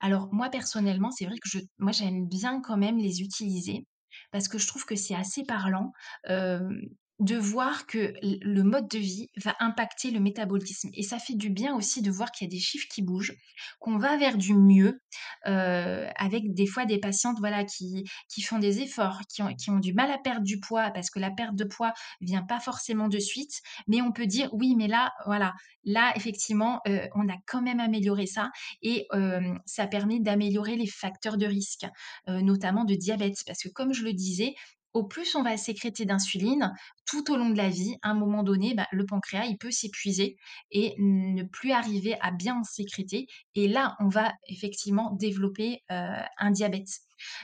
Alors 0.00 0.28
moi 0.32 0.50
personnellement, 0.50 1.10
c'est 1.10 1.26
vrai 1.26 1.36
que 1.36 1.48
je 1.48 1.58
moi 1.78 1.92
j'aime 1.92 2.26
bien 2.28 2.60
quand 2.60 2.76
même 2.76 2.98
les 2.98 3.20
utiliser 3.22 3.86
parce 4.32 4.48
que 4.48 4.58
je 4.58 4.66
trouve 4.66 4.84
que 4.84 4.96
c'est 4.96 5.14
assez 5.14 5.44
parlant, 5.44 5.92
hem, 6.24 6.80
de 7.22 7.36
voir 7.36 7.86
que 7.86 8.14
le 8.22 8.62
mode 8.62 8.88
de 8.88 8.98
vie 8.98 9.28
va 9.36 9.54
impacter 9.60 10.10
le 10.10 10.20
métabolisme 10.20 10.90
et 10.94 11.02
ça 11.02 11.18
fait 11.18 11.34
du 11.34 11.50
bien 11.50 11.74
aussi 11.74 12.02
de 12.02 12.10
voir 12.10 12.32
qu'il 12.32 12.46
y 12.46 12.50
a 12.50 12.54
des 12.54 12.60
chiffres 12.60 12.88
qui 12.90 13.02
bougent, 13.02 13.34
qu'on 13.80 13.96
va 13.98 14.16
vers 14.16 14.36
du 14.36 14.54
mieux, 14.54 15.00
heu, 15.46 16.06
avec 16.16 16.52
des 16.54 16.66
fois 16.66 16.84
des 16.84 16.98
patientes, 16.98 17.38
voilà, 17.40 17.64
qui 17.64 18.04
qui 18.28 18.42
font 18.42 18.58
des 18.58 18.80
efforts, 18.80 19.20
qui 19.28 19.42
ont 19.42 19.54
qui 19.54 19.70
ont 19.70 19.78
du 19.78 19.92
mal 19.94 20.10
à 20.10 20.18
perdre 20.18 20.42
du 20.44 20.60
poids 20.60 20.90
parce 20.90 21.10
que 21.10 21.18
la 21.18 21.30
perte 21.30 21.54
de 21.56 21.64
poids 21.64 21.92
vient 22.20 22.42
pas 22.42 22.60
forcément 22.60 23.08
de 23.08 23.18
suite, 23.18 23.60
mais 23.88 24.00
on 24.02 24.12
peut 24.12 24.26
dire: 24.26 24.48
«Oui, 24.52 24.74
mais 24.76 24.88
là, 24.88 25.12
voilà, 25.26 25.54
là 25.84 26.12
effectivement, 26.16 26.80
heu, 26.88 27.02
on 27.14 27.28
a 27.28 27.36
quand 27.46 27.62
même 27.62 27.80
amélioré 27.80 28.26
ça 28.26 28.50
et 28.82 29.06
hem, 29.12 29.58
ça 29.66 29.84
a 29.84 29.86
permis 29.86 30.20
d'améliorer 30.20 30.76
les 30.76 30.86
facteurs 30.86 31.36
de 31.38 31.46
risque, 31.46 31.86
notamment 32.26 32.84
de 32.84 32.94
diabète. 32.94 33.42
Parce 33.46 33.62
que 33.62 33.68
comme 33.68 33.92
je 33.92 34.04
le 34.04 34.12
disais, 34.12 34.54
au 34.94 35.04
plus 35.04 35.34
on 35.34 35.42
va 35.42 35.56
sécréter 35.56 36.04
d'insuline 36.04 36.72
tout 37.06 37.30
au 37.32 37.36
long 37.36 37.50
de 37.50 37.56
la 37.56 37.68
vie, 37.70 37.96
à 38.02 38.10
un 38.10 38.14
moment 38.14 38.42
donné, 38.42 38.74
bah, 38.74 38.86
le 38.92 39.06
pancréas, 39.06 39.46
il 39.46 39.58
peut 39.58 39.70
s'épuiser 39.70 40.36
et 40.70 40.94
ne 40.98 41.42
plus 41.44 41.72
arriver 41.72 42.16
à 42.20 42.30
bien 42.30 42.56
en 42.60 42.64
sécréter 42.64 43.26
et 43.54 43.68
là, 43.68 43.96
on 44.00 44.08
va 44.08 44.32
effectivement 44.48 45.12
développer, 45.12 45.82
heu, 45.90 46.06
un 46.38 46.50
diabète. 46.50 46.88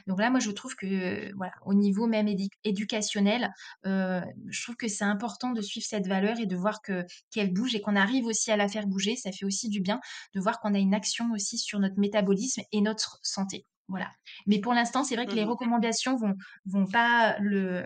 Donc 0.06 0.18
là, 0.20 0.30
moi, 0.30 0.40
je 0.40 0.50
trouve 0.50 0.74
que, 0.74 1.32
voilà, 1.36 1.52
au 1.64 1.74
niveau 1.74 2.06
même 2.06 2.28
éducationnel, 2.64 3.52
heu, 3.86 4.20
je 4.48 4.62
trouve 4.62 4.76
que 4.76 4.88
c'est 4.88 5.04
important 5.04 5.50
de 5.52 5.60
suivre 5.60 5.86
cette 5.86 6.06
valeur 6.06 6.38
et 6.40 6.46
de 6.46 6.56
voir 6.56 6.82
que 6.82 7.04
qu'elle 7.30 7.52
bouge 7.52 7.74
et 7.74 7.80
qu'on 7.80 7.96
arrive 7.96 8.26
aussi 8.26 8.50
à 8.50 8.56
la 8.56 8.68
faire 8.68 8.86
bouger. 8.86 9.16
Ça 9.16 9.32
fait 9.32 9.44
aussi 9.44 9.68
du 9.68 9.80
bien 9.80 10.00
de 10.34 10.40
voir 10.40 10.60
qu'on 10.60 10.74
a 10.74 10.78
une 10.78 10.94
action 10.94 11.30
aussi 11.32 11.58
sur 11.58 11.78
notre 11.80 11.98
métabolisme 11.98 12.62
et 12.72 12.80
notre 12.80 13.18
santé. 13.22 13.64
Voilà. 13.88 14.10
Mais 14.46 14.60
pour 14.60 14.74
l'instant, 14.74 15.04
c'est 15.04 15.16
vrai 15.16 15.26
que 15.28 15.36
les 15.36 15.44
Mmh 15.44 15.44
recommandations 15.44 16.16
vont 16.16 16.34
vont 16.66 16.88
pas 16.88 17.38
le 17.40 17.84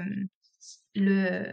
le 0.95 1.53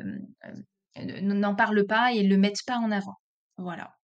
heu, 0.97 1.21
n'en 1.21 1.55
parlent 1.55 1.85
pas 1.87 2.13
et 2.13 2.23
le 2.23 2.37
mettent 2.37 2.63
pas 2.65 2.77
en 2.77 2.91
avant. 2.91 3.15
Voilà. 3.57 3.95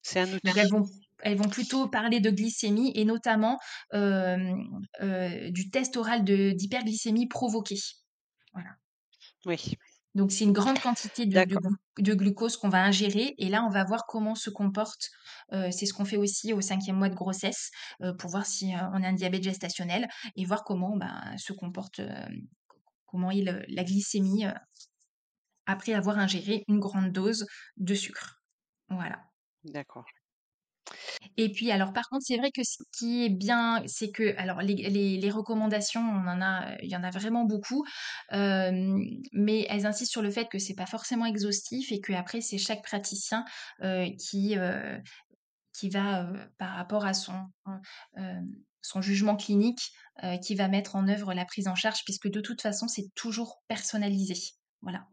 C'est 0.00 0.20
un 0.20 0.32
Donc 0.44 0.56
elles 0.58 0.68
outil. 0.68 0.70
vont 0.70 0.84
elles 1.22 1.36
vont 1.38 1.48
plutôt 1.48 1.88
parler 1.88 2.20
de 2.20 2.30
glycémie 2.30 2.92
et 2.94 3.04
notamment, 3.06 3.58
hem, 3.92 4.80
heu, 5.02 5.50
du 5.50 5.70
test 5.70 5.96
oral 5.96 6.24
de 6.24 6.50
d'hyperglycémie 6.52 7.26
provoquée. 7.28 7.78
Voilà. 8.52 8.76
Oui, 9.46 9.78
Donc 10.16 10.32
c'est 10.32 10.44
une 10.44 10.52
grande 10.52 10.80
quantité 10.80 11.26
de 11.26 12.14
glucose 12.14 12.56
qu'on 12.56 12.68
va 12.70 12.84
ingérer 12.84 13.34
et 13.38 13.48
là, 13.48 13.64
on 13.64 13.70
va 13.70 13.84
voir 13.84 14.06
comment 14.06 14.34
se 14.34 14.50
comporte, 14.50 15.10
heu, 15.52 15.70
c'est 15.72 15.86
ce 15.86 15.94
qu'on 15.94 16.04
fait 16.06 16.16
aussi 16.18 16.52
au 16.54 16.60
cinquième 16.60 16.96
mois 16.96 17.08
de 17.10 17.14
grossesse, 17.14 17.70
heu, 18.02 18.16
pour 18.16 18.30
voir 18.30 18.46
si, 18.46 18.74
heu, 18.74 18.78
on 18.94 19.02
a 19.02 19.08
un 19.08 19.14
diabète 19.14 19.44
gestationnel 19.44 20.08
et 20.36 20.44
voir 20.46 20.64
comment, 20.64 20.96
ben, 20.96 21.36
se 21.38 21.52
comporte, 21.54 22.00
comment 23.06 23.30
le 23.32 23.64
la 23.68 23.84
glycémie, 23.84 24.44
après 25.66 25.92
avoir 25.94 26.18
ingéré 26.18 26.64
une 26.66 26.80
grande 26.80 27.12
dose 27.12 27.46
de 27.76 27.94
sucre. 27.94 28.42
Voilà. 28.88 29.22
d'accord. 29.64 30.06
Et 31.36 31.52
puis 31.52 31.70
alors 31.70 31.92
par 31.92 32.08
contre, 32.08 32.24
c'est 32.26 32.36
vrai 32.36 32.50
que 32.50 32.62
ce 32.64 32.82
qui 32.96 33.24
est 33.24 33.28
bien, 33.28 33.82
c'est 33.86 34.10
que 34.10 34.36
alors 34.38 34.62
les 34.62 35.30
recommandations, 35.30 36.00
on 36.00 36.26
en 36.26 36.40
a, 36.40 36.76
il 36.82 36.90
y 36.90 36.96
en 36.96 37.04
a 37.04 37.10
vraiment 37.10 37.44
beaucoup, 37.44 37.84
mais 38.32 39.66
elles 39.68 39.86
insistent 39.86 40.12
sur 40.12 40.22
le 40.22 40.30
fait 40.30 40.48
que 40.48 40.58
c'est 40.58 40.74
pas 40.74 40.86
forcément 40.86 41.26
exhaustif 41.26 41.92
et 41.92 42.00
qu'après 42.00 42.40
c'est 42.40 42.58
chaque 42.58 42.82
praticien, 42.82 43.44
qui, 44.18 44.56
qui 45.72 45.90
va, 45.90 46.32
par 46.58 46.74
rapport 46.76 47.04
à 47.04 47.14
son, 47.14 47.34
hem, 48.16 48.46
son 48.82 49.02
jugement 49.02 49.36
clinique, 49.36 49.90
qui 50.42 50.54
va 50.54 50.68
mettre 50.68 50.96
en 50.96 51.08
œuvre 51.08 51.34
la 51.34 51.44
prise 51.44 51.68
en 51.68 51.74
charge 51.74 52.02
puisque 52.04 52.28
de 52.28 52.40
toute 52.40 52.62
façon, 52.62 52.88
c'est 52.88 53.08
toujours 53.14 53.62
personnalisé. 53.68 54.36
Voilà. 54.80 55.06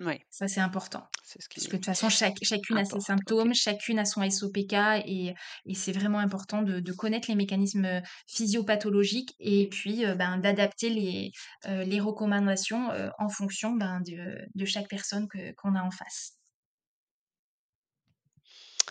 Oui, 0.00 0.24
Ça, 0.30 0.48
c'est 0.48 0.60
important. 0.60 1.06
c'est 1.22 1.42
ce 1.42 1.48
qui 1.48 1.60
Puisque 1.60 1.72
de 1.72 1.76
toute 1.76 1.84
façon, 1.86 2.08
chaque 2.08 2.36
chacune 2.42 2.78
a 2.78 2.84
ses 2.86 3.00
symptômes, 3.00 3.52
chacune 3.54 3.98
a 3.98 4.04
son 4.06 4.22
SOPK 4.22 4.72
et 5.06 5.34
et 5.66 5.74
c'est 5.74 5.92
vraiment 5.92 6.18
important 6.18 6.62
de 6.62 6.80
de 6.80 6.92
connaître 6.92 7.28
les 7.28 7.34
mécanismes, 7.36 7.84
heu, 7.84 8.00
physiopathologiques 8.26 9.34
et 9.38 9.68
puis, 9.68 10.04
heu, 10.06 10.14
ben, 10.14 10.38
d'adapter 10.38 10.88
les, 10.90 11.30
heu, 11.66 11.82
les 11.84 12.00
recommandations, 12.00 12.88
en 13.18 13.28
fonction, 13.28 13.72
ben, 13.76 14.00
de 14.00 14.38
de 14.54 14.64
chaque 14.64 14.88
personne 14.88 15.28
que 15.28 15.52
qu'on 15.54 15.74
a 15.74 15.82
en 15.82 15.90
face. 15.90 16.32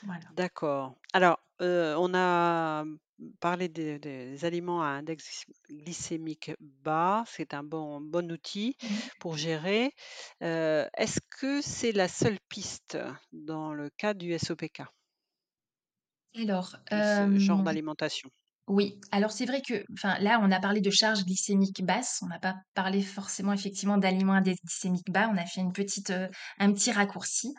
Voilà. 0.03 0.33
D'accord. 0.35 0.95
Alors, 1.13 1.39
on 1.59 2.13
a, 2.15 2.85
parlé 3.39 3.69
des 3.69 3.99
des 3.99 4.45
aliments 4.45 4.81
à 4.81 4.87
index 4.87 5.45
glycémique 5.69 6.51
bas, 6.59 7.23
c'est 7.27 7.53
un 7.53 7.63
bon 7.63 8.01
bon 8.01 8.31
outil 8.31 8.75
Mmh 8.81 9.11
pour 9.19 9.37
gérer. 9.37 9.93
Heu, 10.43 10.87
est-ce 10.97 11.19
que 11.39 11.61
c'est 11.61 11.91
la 11.91 12.07
seule 12.07 12.39
piste 12.49 12.97
dans 13.31 13.73
le 13.73 13.89
cas 13.89 14.13
du 14.13 14.33
SOPK, 14.33 14.83
Alors, 16.35 16.75
ce 17.01 17.37
genre 17.37 17.63
d'alimentation? 17.63 18.29
oui, 18.67 19.01
alors 19.11 19.31
c'est 19.31 19.45
vrai 19.45 19.61
que 19.61 19.83
enfin, 19.93 20.17
là, 20.19 20.39
on 20.41 20.49
a 20.51 20.59
parlé 20.59 20.79
de 20.81 20.89
charge 20.91 21.25
glycémique 21.25 21.83
basse, 21.83 22.19
on 22.23 22.27
n'a 22.27 22.39
pas 22.39 22.55
parlé 22.73 23.01
forcément 23.01 23.51
effectivement 23.53 23.97
d'aliments 23.97 24.33
à 24.33 24.37
index 24.37 24.59
glycémique 24.63 25.11
bas, 25.11 25.29
on 25.33 25.37
a 25.37 25.45
fait 25.45 25.59
une 25.61 25.73
petite, 25.73 26.09
heu, 26.11 26.29
un 26.59 26.71
petit 26.73 26.91
raccourci. 26.91 27.53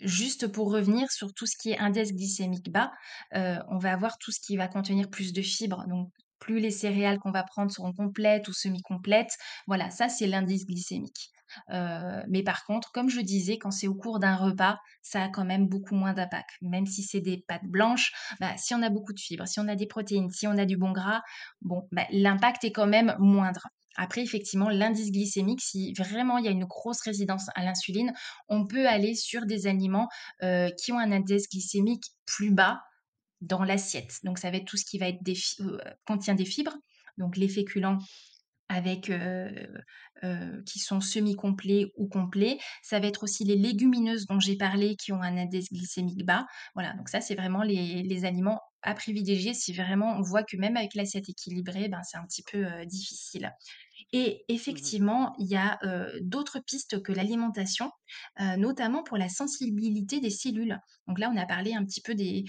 Juste 0.00 0.46
pour 0.46 0.70
revenir 0.72 1.10
sur 1.10 1.34
tout 1.34 1.46
ce 1.46 1.56
qui 1.56 1.70
est 1.70 1.78
indice 1.78 2.12
glycémique 2.12 2.70
bas, 2.70 2.92
heu, 3.34 3.56
on 3.68 3.78
va 3.78 3.92
avoir 3.92 4.16
tout 4.18 4.30
ce 4.30 4.40
qui 4.40 4.56
va 4.56 4.68
contenir 4.68 5.10
plus 5.10 5.32
de 5.32 5.42
fibres, 5.42 5.86
donc 5.88 6.10
plus 6.38 6.60
les 6.60 6.70
céréales 6.70 7.18
qu'on 7.18 7.32
va 7.32 7.42
prendre 7.42 7.72
seront 7.72 7.92
complètes 7.92 8.46
ou 8.46 8.52
semi-complètes. 8.52 9.32
Voilà, 9.66 9.90
ça 9.90 10.08
c'est 10.08 10.28
l'indice 10.28 10.66
glycémique. 10.66 11.30
Heu, 11.72 12.22
mais 12.28 12.44
par 12.44 12.64
contre, 12.64 12.92
comme 12.92 13.08
je 13.10 13.20
disais, 13.20 13.58
quand 13.58 13.72
c'est 13.72 13.88
au 13.88 13.94
cours 13.94 14.20
d'un 14.20 14.36
repas, 14.36 14.78
ça 15.02 15.24
a 15.24 15.28
quand 15.30 15.44
même 15.44 15.66
beaucoup 15.68 15.96
moins 15.96 16.12
d'impact. 16.12 16.50
Même 16.62 16.86
si 16.86 17.02
c'est 17.02 17.20
des 17.20 17.42
pâtes 17.48 17.64
blanches, 17.64 18.12
bah, 18.40 18.56
si 18.56 18.74
on 18.74 18.82
a 18.82 18.90
beaucoup 18.90 19.12
de 19.14 19.18
fibres, 19.20 19.48
si 19.48 19.58
on 19.58 19.66
a 19.66 19.74
des 19.74 19.86
protéines, 19.86 20.30
si 20.30 20.46
on 20.46 20.56
a 20.58 20.66
du 20.66 20.76
bon 20.76 20.92
gras, 20.92 21.22
bon, 21.62 21.88
bah, 21.90 22.06
l'impact 22.10 22.62
est 22.64 22.72
quand 22.72 22.86
même 22.86 23.16
moindre. 23.18 23.66
Après 23.96 24.22
effectivement, 24.22 24.68
l'indice 24.68 25.10
glycémique, 25.10 25.60
si 25.62 25.92
vraiment 25.94 26.38
il 26.38 26.44
y 26.44 26.48
a 26.48 26.52
une 26.52 26.64
grosse 26.66 27.00
résistance 27.02 27.46
à 27.54 27.64
l'insuline, 27.64 28.12
on 28.48 28.66
peut 28.66 28.86
aller 28.88 29.14
sur 29.14 29.46
des 29.46 29.66
aliments, 29.66 30.08
heu, 30.42 30.70
qui 30.78 30.92
ont 30.92 30.98
un 30.98 31.10
index 31.12 31.48
glycémique 31.50 32.04
plus 32.26 32.50
bas 32.50 32.82
dans 33.40 33.64
l'assiette. 33.64 34.18
Donc 34.24 34.38
ça 34.38 34.50
va 34.50 34.58
être 34.58 34.66
tout 34.66 34.76
ce 34.76 34.84
qui 34.84 34.98
va 34.98 35.08
être 35.08 35.22
des 35.22 35.36
heu, 35.60 35.78
contient 36.06 36.34
des 36.34 36.44
fibres, 36.46 36.76
donc 37.18 37.36
les 37.36 37.48
féculents 37.48 37.98
avec, 38.68 39.10
heu, 39.10 40.62
qui 40.66 40.78
sont 40.78 41.00
semi-complets 41.00 41.86
ou 41.96 42.08
complets. 42.08 42.58
Ça 42.82 43.00
va 43.00 43.06
être 43.06 43.22
aussi 43.24 43.44
les 43.44 43.56
légumineuses 43.56 44.26
dont 44.26 44.40
j'ai 44.40 44.56
parlé 44.56 44.96
qui 44.96 45.12
ont 45.12 45.22
un 45.22 45.36
index 45.36 45.66
glycémique 45.72 46.24
bas. 46.26 46.46
Voilà, 46.74 46.92
donc 46.94 47.08
ça, 47.08 47.20
c'est 47.20 47.34
vraiment 47.34 47.62
les 47.62 48.02
les 48.02 48.24
aliments 48.24 48.60
à 48.82 48.94
privilégier 48.94 49.54
si 49.54 49.72
vraiment 49.72 50.16
on 50.16 50.22
voit 50.22 50.42
que 50.42 50.56
même 50.56 50.76
avec 50.76 50.94
l'assiette 50.94 51.28
équilibrée, 51.28 51.88
ben, 51.88 52.02
c'est 52.04 52.16
un 52.16 52.24
petit 52.24 52.42
peu, 52.42 52.64
difficile. 52.86 53.52
Et 54.12 54.44
Mmh 54.48 54.54
effectivement, 54.54 55.34
il 55.38 55.48
y 55.48 55.56
a, 55.56 55.78
d'autres 56.20 56.60
pistes 56.60 57.02
que 57.02 57.12
l'alimentation, 57.12 57.90
notamment 58.56 59.02
pour 59.02 59.16
la 59.16 59.28
sensibilité 59.28 60.20
des 60.20 60.30
cellules. 60.30 60.78
Donc 61.06 61.18
là, 61.18 61.30
on 61.32 61.36
a 61.36 61.46
parlé 61.46 61.74
un 61.74 61.84
petit 61.84 62.00
peu 62.00 62.14
des, 62.14 62.44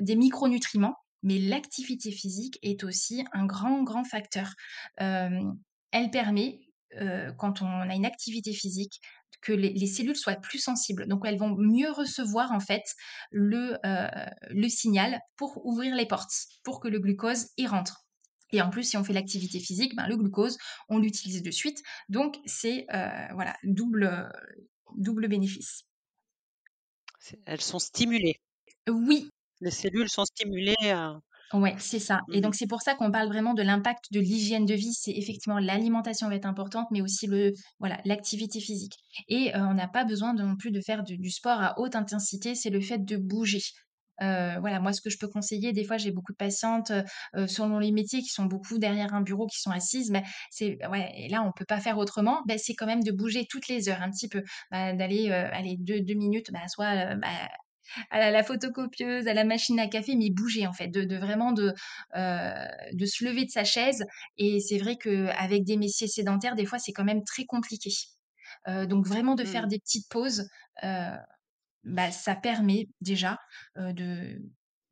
des 0.00 0.16
micronutriments, 0.16 0.96
mais 1.22 1.38
l'activité 1.38 2.10
physique 2.12 2.58
est 2.62 2.84
aussi 2.84 3.24
un 3.32 3.46
grand, 3.46 3.82
grand 3.82 4.04
facteur. 4.04 4.54
Elle 4.96 6.10
permet, 6.12 6.60
quand 7.38 7.62
on 7.62 7.66
a 7.66 7.94
une 7.94 8.06
activité 8.06 8.52
physique, 8.52 9.00
que 9.46 9.52
les 9.52 9.72
les 9.72 9.86
cellules 9.86 10.16
soient 10.16 10.36
plus 10.36 10.58
sensibles. 10.58 11.06
Donc 11.08 11.22
elles 11.26 11.38
vont 11.38 11.54
mieux 11.56 11.90
recevoir 11.90 12.52
en 12.52 12.60
fait 12.60 12.84
le, 13.30 13.74
heu, 13.84 14.08
le 14.50 14.68
signal 14.68 15.20
pour 15.36 15.64
ouvrir 15.66 15.94
les 15.94 16.06
portes, 16.06 16.32
pour 16.64 16.80
que 16.80 16.88
le 16.88 16.98
glucose 16.98 17.48
y 17.56 17.66
rentre. 17.66 18.04
Et 18.52 18.62
en 18.62 18.70
plus, 18.70 18.84
si 18.84 18.96
on 18.96 19.04
fait 19.04 19.12
l'activité 19.12 19.58
physique, 19.60 19.94
ben, 19.96 20.06
le 20.06 20.16
glucose, 20.16 20.56
on 20.88 20.98
l'utilise 20.98 21.42
de 21.42 21.50
suite. 21.50 21.82
Donc 22.08 22.38
c'est, 22.46 22.86
heu, 22.94 23.34
voilà, 23.34 23.56
double, 23.64 24.30
double 24.96 25.28
bénéfice. 25.28 25.84
Elles 27.44 27.60
sont 27.60 27.78
stimulées. 27.78 28.40
Oui, 28.88 29.30
Les 29.60 29.70
cellules 29.70 30.08
sont 30.08 30.24
stimulées 30.24 30.74
à 30.90 31.20
ouais, 31.54 31.74
c'est 31.78 31.98
ça. 32.00 32.20
Et 32.32 32.40
mmh 32.40 32.42
donc 32.42 32.54
c'est 32.54 32.66
pour 32.66 32.82
ça 32.82 32.94
qu'on 32.94 33.10
parle 33.10 33.28
vraiment 33.28 33.54
de 33.54 33.62
l'impact 33.62 34.06
de 34.12 34.20
l'hygiène 34.20 34.64
de 34.66 34.74
vie. 34.74 34.92
C'est 34.94 35.12
effectivement 35.12 35.58
l'alimentation 35.58 36.28
va 36.28 36.34
être 36.36 36.46
importante, 36.46 36.88
mais 36.90 37.00
aussi 37.02 37.26
le 37.26 37.52
voilà, 37.78 38.00
l'activité 38.04 38.60
physique. 38.60 38.94
Et 39.28 39.50
heu, 39.54 39.58
on 39.60 39.74
n'a 39.74 39.88
pas 39.88 40.04
besoin 40.04 40.34
de 40.34 40.42
non 40.42 40.56
plus 40.56 40.70
de 40.72 40.80
faire 40.80 41.02
du 41.04 41.18
du 41.18 41.30
sport 41.30 41.60
à 41.60 41.78
haute 41.78 41.94
intensité, 41.96 42.54
c'est 42.54 42.70
le 42.70 42.80
fait 42.80 43.04
de 43.04 43.16
bouger. 43.16 43.60
Heu, 44.22 44.58
voilà, 44.60 44.80
moi 44.80 44.92
ce 44.94 45.00
que 45.02 45.10
je 45.10 45.18
peux 45.18 45.28
conseiller, 45.28 45.72
des 45.72 45.84
fois 45.84 45.98
j'ai 45.98 46.10
beaucoup 46.10 46.32
de 46.32 46.36
patientes, 46.38 46.90
heu, 47.36 47.46
selon 47.46 47.78
les 47.78 47.92
métiers 47.92 48.20
qui 48.22 48.28
sont 48.30 48.46
beaucoup 48.46 48.78
derrière 48.78 49.14
un 49.14 49.20
bureau, 49.20 49.46
qui 49.46 49.60
sont 49.60 49.70
assises, 49.70 50.10
mais 50.10 50.24
c'est 50.50 50.78
ouais 50.88 51.12
et 51.16 51.28
là 51.28 51.42
on 51.42 51.52
peut 51.52 51.66
pas 51.66 51.80
faire 51.80 51.98
autrement, 51.98 52.42
beh, 52.46 52.58
c'est 52.58 52.74
quand 52.74 52.86
même 52.86 53.02
de 53.04 53.12
bouger 53.12 53.46
toutes 53.48 53.68
les 53.68 53.88
heures 53.90 54.02
un 54.02 54.10
petit 54.10 54.28
peu. 54.28 54.42
Bah, 54.70 54.94
d'aller, 54.94 55.30
allez 55.30 55.76
2- 55.78 56.00
2 56.00 56.14
minutes, 56.14 56.50
bah, 56.52 56.66
soit, 56.68 57.14
bah 57.16 57.28
à 58.10 58.18
la 58.20 58.30
la 58.30 58.42
photocopieuse, 58.42 59.26
à 59.28 59.34
la 59.34 59.44
machine 59.44 59.78
à 59.80 59.88
café, 59.88 60.16
mais 60.16 60.30
bouger 60.30 60.66
en 60.66 60.72
fait, 60.72 60.88
de 60.88 61.04
de 61.04 61.16
vraiment 61.16 61.52
de, 61.52 61.72
heu, 62.16 62.52
de 62.92 63.06
se 63.06 63.24
lever 63.24 63.44
de 63.44 63.50
sa 63.50 63.64
chaise 63.64 64.04
et 64.38 64.60
c'est 64.60 64.78
vrai 64.78 64.96
qu'avec 64.96 65.64
des 65.64 65.76
métiers 65.76 66.08
sédentaires, 66.08 66.56
des 66.56 66.66
fois, 66.66 66.78
c'est 66.78 66.92
quand 66.92 67.04
même 67.04 67.24
très 67.24 67.44
compliqué. 67.46 67.90
Heu, 68.68 68.86
donc 68.86 69.06
vraiment 69.06 69.34
de 69.34 69.44
faire 69.44 69.66
mh. 69.66 69.68
des 69.68 69.78
petites 69.78 70.08
pauses, 70.10 70.48
heu, 70.84 71.10
bah, 71.84 72.10
ça 72.12 72.34
permet 72.36 72.88
déjà, 73.00 73.38
de 73.76 74.40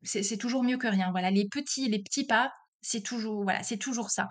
c'est 0.03 0.23
c'est 0.23 0.37
toujours 0.37 0.63
mieux 0.63 0.77
que 0.77 0.87
rien. 0.87 1.11
Voilà, 1.11 1.31
les 1.31 1.47
petits 1.49 1.89
les 1.89 2.01
petits 2.03 2.25
pas, 2.25 2.53
c'est 2.85 3.01
toujours 3.01 3.43
voilà, 3.43 3.63
c'est 3.63 3.77
toujours 3.77 4.11
ça. 4.11 4.29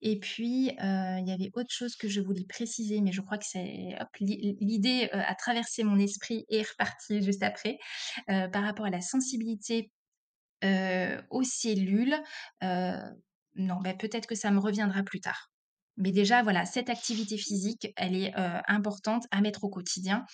Et 0.00 0.18
puis, 0.20 0.70
il 0.78 1.24
y 1.26 1.32
avait 1.32 1.50
autre 1.54 1.70
chose 1.70 1.94
que 1.96 2.08
je 2.08 2.20
voulais 2.20 2.46
préciser, 2.48 3.02
mais 3.02 3.12
je 3.12 3.20
crois 3.20 3.36
que 3.36 3.44
c'est 3.44 3.94
l'idée, 4.20 5.10
a 5.12 5.34
traversé 5.34 5.84
mon 5.84 5.98
esprit 5.98 6.46
et 6.48 6.60
est 6.60 6.70
repartie 6.70 7.22
juste 7.22 7.42
après. 7.42 7.78
Par 8.26 8.62
rapport 8.62 8.86
à 8.86 8.90
la 8.90 9.02
sensibilité, 9.02 9.92
aux 10.62 11.44
cellules, 11.44 12.16
non, 12.62 13.80
bah, 13.82 13.94
peut-être 13.94 14.26
que 14.26 14.34
ça 14.34 14.50
me 14.50 14.58
reviendra 14.58 15.02
plus 15.02 15.20
tard. 15.20 15.50
Mais 15.98 16.12
déjà, 16.12 16.42
voilà, 16.42 16.64
cette 16.64 16.88
activité 16.88 17.36
physique, 17.36 17.92
elle 17.96 18.16
est, 18.16 18.32
importante 18.66 19.24
à 19.30 19.42
mettre 19.42 19.64
au 19.64 19.68
quotidien, 19.68 20.24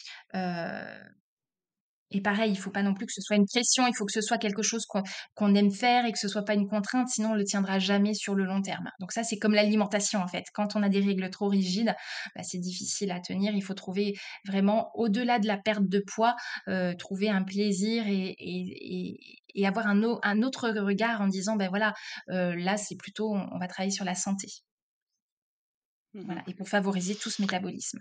et 2.10 2.20
pareil, 2.20 2.52
il 2.52 2.56
faut 2.56 2.70
pas 2.70 2.82
non 2.82 2.94
plus 2.94 3.06
que 3.06 3.12
ce 3.12 3.20
soit 3.20 3.36
une 3.36 3.46
pression, 3.46 3.86
il 3.86 3.94
faut 3.96 4.04
que 4.06 4.12
ce 4.12 4.20
soit 4.20 4.38
quelque 4.38 4.62
chose 4.62 4.86
qu'on 5.34 5.54
aime 5.54 5.72
faire 5.72 6.04
et 6.06 6.12
que 6.12 6.18
ce 6.18 6.28
soit 6.28 6.44
pas 6.44 6.54
une 6.54 6.68
contrainte, 6.68 7.08
sinon 7.08 7.30
on 7.32 7.34
le 7.34 7.44
tiendra 7.44 7.78
jamais 7.78 8.14
sur 8.14 8.34
le 8.34 8.44
long 8.44 8.62
terme. 8.62 8.90
Donc 9.00 9.12
ça, 9.12 9.24
c'est 9.24 9.38
comme 9.38 9.54
l'alimentation 9.54 10.20
en 10.20 10.28
fait. 10.28 10.44
Quand 10.54 10.76
on 10.76 10.82
a 10.82 10.88
des 10.88 11.00
règles 11.00 11.28
trop 11.30 11.48
rigides, 11.48 11.94
bah, 12.34 12.42
c'est 12.42 12.58
difficile 12.58 13.10
à 13.10 13.20
tenir. 13.20 13.54
Il 13.54 13.62
faut 13.62 13.74
trouver 13.74 14.14
vraiment, 14.46 14.90
au-delà 14.94 15.38
de 15.38 15.46
la 15.46 15.56
perte 15.58 15.88
de 15.88 16.00
poids, 16.06 16.36
heu, 16.68 16.94
trouver 16.98 17.28
un 17.28 17.42
plaisir 17.42 18.06
et 18.06 18.34
et 18.38 19.14
et 19.14 19.18
et 19.54 19.66
avoir 19.66 19.86
un 19.86 20.02
au 20.04 20.18
un 20.22 20.42
autre 20.42 20.68
regard 20.70 21.20
en 21.20 21.26
disant: 21.28 21.56
«Ben 21.56 21.68
voilà, 21.68 21.94
heu, 22.30 22.54
là, 22.54 22.76
c'est 22.76 22.96
plutôt 22.96 23.34
on 23.34 23.48
on 23.52 23.58
va 23.58 23.66
travailler 23.68 23.92
sur 23.92 24.04
la 24.04 24.14
santé». 24.14 24.48
Mmh 26.14 26.24
Voilà 26.26 26.42
et 26.48 26.54
pour 26.54 26.68
favoriser 26.68 27.14
tout 27.16 27.30
ce 27.30 27.40
métabolisme. 27.40 28.00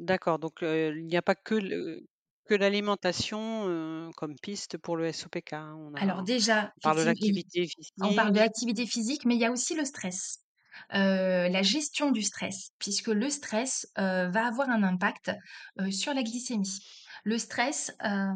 D'accord, 0.00 0.40
donc 0.40 0.62
heu, 0.64 0.96
il 0.96 1.06
n'y 1.06 1.16
a 1.16 1.22
pas 1.22 1.36
que 1.36 1.54
le 1.54 2.00
que 2.46 2.54
l'alimentation, 2.54 3.68
heu, 3.68 4.10
comme 4.16 4.34
piste 4.38 4.76
pour 4.76 4.96
le 4.96 5.12
SOPK, 5.12 5.52
hein. 5.52 5.74
On 5.78 5.94
Alors 5.96 6.22
a 6.22 6.24
déjà, 6.24 6.72
on 6.76 6.80
parle 6.82 6.98
de 6.98 7.02
l'activité 7.02 7.66
On 8.02 8.14
parle 8.14 8.32
de 8.32 8.38
physique. 8.38 8.40
l'activité 8.40 8.86
physique, 8.86 9.24
mais 9.26 9.36
il 9.36 9.40
y 9.40 9.44
a 9.46 9.52
aussi 9.52 9.74
le 9.76 9.84
stress. 9.84 10.40
Heu, 10.94 11.48
la 11.50 11.62
gestion 11.62 12.10
du 12.12 12.22
stress, 12.22 12.70
puisque 12.78 13.08
le 13.08 13.30
stress, 13.30 13.86
heu, 13.98 14.28
va 14.30 14.46
avoir 14.46 14.70
un 14.70 14.82
impact, 14.84 15.32
heu, 15.80 15.90
sur 15.92 16.14
la 16.14 16.22
glycémie. 16.24 16.80
Le 17.24 17.38
stress, 17.38 17.92
heu, 18.04 18.28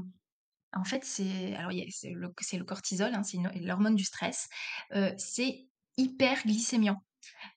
en 0.74 0.84
fait, 0.84 1.04
c'est 1.04 1.54
alors 1.56 1.72
il 1.72 1.78
y 1.80 1.82
a 1.82 1.86
c'est 1.90 2.12
le 2.12 2.32
c'est 2.40 2.58
le 2.58 2.64
cortisol, 2.64 3.14
hein, 3.14 3.24
c'est 3.24 3.38
une 3.38 3.50
l'hormone 3.66 3.96
du 3.96 4.04
stress, 4.04 4.48
heu, 4.94 5.14
c'est 5.18 5.68
hyperglycémiant. 5.98 7.02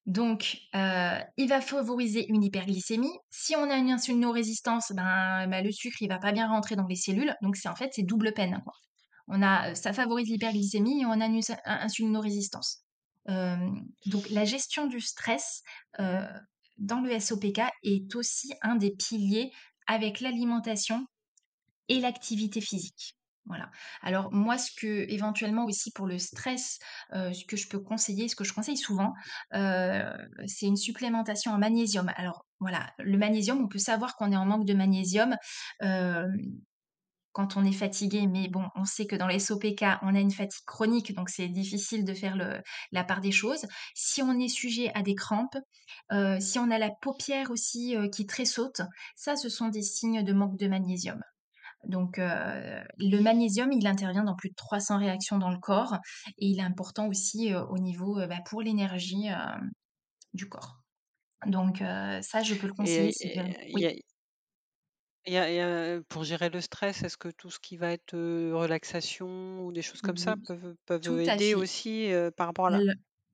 Donc, 0.06 0.58
heu, 0.76 1.20
il 1.38 1.48
va 1.48 1.62
favoriser 1.62 2.28
une 2.30 2.44
hyperglycémie. 2.44 3.18
Si 3.30 3.56
on 3.56 3.70
a 3.70 3.78
une 3.78 3.92
insulinorésistance, 3.92 4.92
ben 4.94 5.48
ben, 5.48 5.64
le 5.64 5.72
sucre, 5.72 6.02
il 6.02 6.10
va 6.10 6.20
pas 6.20 6.32
bien 6.32 6.48
rentrer 6.48 6.76
dans 6.76 6.88
les 6.88 6.96
cellules, 6.96 7.36
donc 7.42 7.56
c'est 7.56 7.70
en 7.70 7.76
fait, 7.76 7.92
c'est 7.94 8.04
double 8.04 8.34
peine. 8.34 8.62
On 9.28 9.42
a, 9.42 9.76
ça 9.76 9.94
favorise 9.94 10.30
l'hyperglycémie 10.30 11.02
et 11.02 11.06
on 11.06 11.22
a 11.22 11.26
une 11.26 11.42
insulinorésistance. 11.66 12.84
Hem, 13.28 13.86
donc 14.08 14.30
la 14.30 14.46
gestion 14.46 14.88
du 14.88 15.00
stress, 15.00 15.62
dans 15.98 17.02
le 17.02 17.20
SOPK 17.20 17.62
est 17.84 18.16
aussi 18.16 18.54
un 18.62 18.76
des 18.76 18.92
piliers 18.92 19.52
avec 19.88 20.20
l'alimentation 20.20 21.06
et 21.88 22.00
l'activité 22.00 22.62
physique. 22.62 23.16
Voilà. 23.46 23.72
Alors 24.02 24.32
moi, 24.32 24.58
ce 24.58 24.72
que 24.80 24.88
éventuellement 25.12 25.66
aussi 25.66 25.92
pour 25.92 26.06
le 26.08 26.20
stress, 26.20 26.78
heu, 27.16 27.34
ce 27.34 27.44
que 27.46 27.58
je 27.58 27.68
peux 27.68 27.80
conseiller, 27.80 28.28
ce 28.30 28.36
que 28.36 28.44
je 28.44 28.54
conseille 28.54 28.78
souvent, 28.78 29.14
heu, 29.56 30.04
c'est 30.48 30.68
une 30.68 30.78
supplémentation 30.78 31.52
en 31.52 31.58
magnésium. 31.58 32.12
Alors 32.16 32.46
voilà, 32.60 32.94
le 33.00 33.18
magnésium, 33.18 33.60
on 33.62 33.68
peut 33.68 33.80
savoir 33.80 34.16
qu'on 34.16 34.32
est 34.32 34.38
en 34.38 34.46
manque 34.46 34.66
de 34.66 34.74
magnésium, 34.76 35.36
hem 35.82 36.32
quand 37.34 37.56
on 37.58 37.64
est 37.66 37.72
fatigué, 37.72 38.28
mais 38.28 38.48
bon, 38.50 38.66
on 38.76 38.84
sait 38.86 39.06
que 39.08 39.16
dans 39.16 39.28
les 39.28 39.40
SOPK, 39.40 39.86
on 40.02 40.16
a 40.16 40.20
une 40.20 40.32
fatigue 40.32 40.66
chronique, 40.66 41.14
donc 41.16 41.30
c'est 41.30 41.48
difficile 41.48 42.04
de 42.06 42.14
faire 42.14 42.36
la 42.92 43.04
part 43.06 43.22
des 43.22 43.32
choses. 43.32 43.66
Si 43.96 44.22
on 44.22 44.38
est 44.40 44.50
sujet 44.50 44.92
à 44.96 45.02
des 45.02 45.16
crampes, 45.16 45.58
si 46.40 46.60
on 46.60 46.72
a 46.72 46.78
la 46.78 46.92
paupière 47.02 47.52
aussi, 47.52 47.96
qui 48.14 48.26
tressaute, 48.26 48.82
ça, 49.16 49.36
ce 49.38 49.50
sont 49.50 49.70
des 49.70 49.82
signes 49.84 50.24
de 50.24 50.34
manque 50.34 50.58
de 50.58 50.68
magnésium. 50.68 51.22
Donc 51.86 52.20
heu, 52.20 52.24
le 52.98 53.20
magnésium, 53.22 53.72
il 53.72 53.88
intervient 53.88 54.24
dans 54.24 54.36
plus 54.36 54.50
de 54.50 54.56
300 54.56 54.98
réactions 55.00 55.38
dans 55.40 55.50
le 55.52 55.60
corps 55.60 55.96
et 56.38 56.48
il 56.48 56.60
est 56.60 56.64
important 56.64 57.08
aussi, 57.08 57.52
heu, 57.54 57.62
au 57.70 57.78
niveau, 57.80 58.20
heu, 58.20 58.28
bah, 58.28 58.40
pour 58.46 58.62
l'énergie, 58.62 59.28
du 60.34 60.48
corps. 60.50 60.82
Donc 61.48 61.80
ça, 62.22 62.44
je 62.44 62.56
peux 62.56 62.68
le 62.68 62.74
conseiller 62.74 63.12
Et 63.14 63.16
et 63.20 63.58
y 63.68 63.86
oui. 63.86 63.88
a 63.88 63.92
il 65.26 65.34
y 65.34 65.38
a 65.38 65.50
il 65.52 65.56
y 65.56 65.60
a 65.60 66.02
pour 66.10 66.24
gérer 66.24 66.50
le 66.50 66.62
stress, 66.62 67.04
est-ce 67.04 67.18
que 67.18 67.30
tout 67.30 67.50
ce 67.52 67.60
qui 67.60 67.78
va 67.78 67.92
être, 67.92 68.14
relaxation 68.54 69.66
ou 69.66 69.72
des 69.72 69.82
choses 69.82 70.02
comme 70.02 70.18
ça 70.18 70.36
Oui, 70.36 70.48
peuvent 70.48 70.76
peuvent 70.86 71.10
aider 71.20 71.54
aussi, 71.56 72.10
par 72.38 72.48
rapport 72.48 72.68
à 72.68 72.70
la 72.72 72.84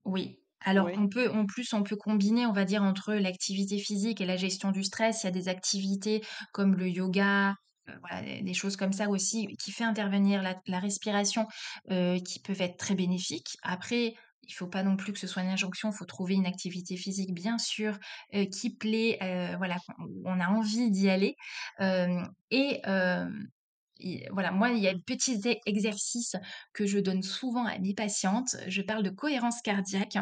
oui. 0.05 0.39
Alors 0.61 0.89
oui? 0.89 0.97
on 0.97 1.07
peut 1.09 1.29
en 1.31 1.45
plus, 1.45 1.73
on 1.73 1.83
peut 1.83 1.95
combiner, 1.95 2.45
on 2.45 2.51
va 2.53 2.65
dire, 2.65 2.81
entre 2.83 3.13
l'activité 3.13 3.77
physique 3.77 4.21
et 4.21 4.25
la 4.25 4.37
gestion 4.37 4.71
du 4.71 4.83
stress. 4.83 5.23
Il 5.23 5.27
y 5.27 5.29
a 5.29 5.31
des 5.31 5.49
activités 5.49 6.23
comme 6.53 6.75
le 6.75 6.89
yoga, 6.89 7.55
voilà, 8.01 8.21
des 8.21 8.41
des 8.41 8.53
choses 8.53 8.75
comme 8.77 8.93
ça 8.93 9.09
aussi 9.09 9.47
qui 9.59 9.71
fait 9.71 9.83
intervenir 9.83 10.41
la 10.67 10.79
respiration, 10.79 11.47
heu, 11.91 12.17
qui 12.25 12.39
peuvent 12.39 12.61
être 12.61 12.77
très 12.77 12.95
bénéfiques. 12.95 13.57
Après, 13.63 14.15
il 14.43 14.53
faut 14.53 14.67
pas 14.67 14.83
non 14.83 14.95
plus 14.97 15.13
que 15.13 15.19
ce 15.19 15.27
soit 15.27 15.43
une 15.43 15.49
injonction, 15.49 15.89
il 15.91 15.95
faut 15.95 16.05
trouver 16.05 16.35
une 16.35 16.45
activité 16.45 16.95
physique 16.97 17.33
bien 17.33 17.57
sûr, 17.57 17.97
heu, 18.35 18.45
qui 18.45 18.75
plaît, 18.75 19.17
voilà, 19.57 19.77
on 20.25 20.39
a 20.39 20.47
envie 20.49 20.91
d'y 20.91 21.09
aller. 21.09 21.35
Et 23.99 24.27
voilà, 24.31 24.51
moi, 24.51 24.69
il 24.71 24.79
y 24.83 24.87
a 24.87 24.93
de 24.93 25.01
petits 25.01 25.39
e 25.45 25.55
exercices 25.65 26.35
que 26.73 26.85
je 26.85 26.99
donne 26.99 27.23
souvent 27.23 27.65
à 27.65 27.79
mes 27.79 27.93
patientes. 27.95 28.55
Je 28.67 28.81
parle 28.81 29.03
de 29.03 29.09
cohérence 29.09 29.61
cardiaque. 29.61 30.17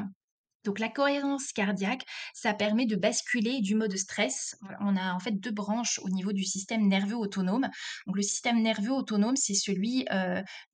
Donc 0.66 0.80
la 0.80 0.90
cohérence 0.90 1.54
cardiaque, 1.54 2.06
ça 2.34 2.54
permet 2.54 2.86
de 2.86 2.96
basculer 2.98 3.62
du 3.62 3.76
mode 3.76 3.96
stress. 3.98 4.58
On 4.82 4.98
a 4.98 5.14
en 5.14 5.20
fait 5.20 5.40
2 5.40 5.52
branches 5.52 6.00
au 6.04 6.10
niveau 6.10 6.34
du 6.34 6.44
système 6.44 6.88
nerveux 6.88 7.16
autonome. 7.18 7.70
Donc 8.08 8.18
le 8.18 8.22
système 8.24 8.62
nerveux 8.62 8.92
autonome, 8.94 9.36
c'est 9.38 9.54
celui, 9.56 10.06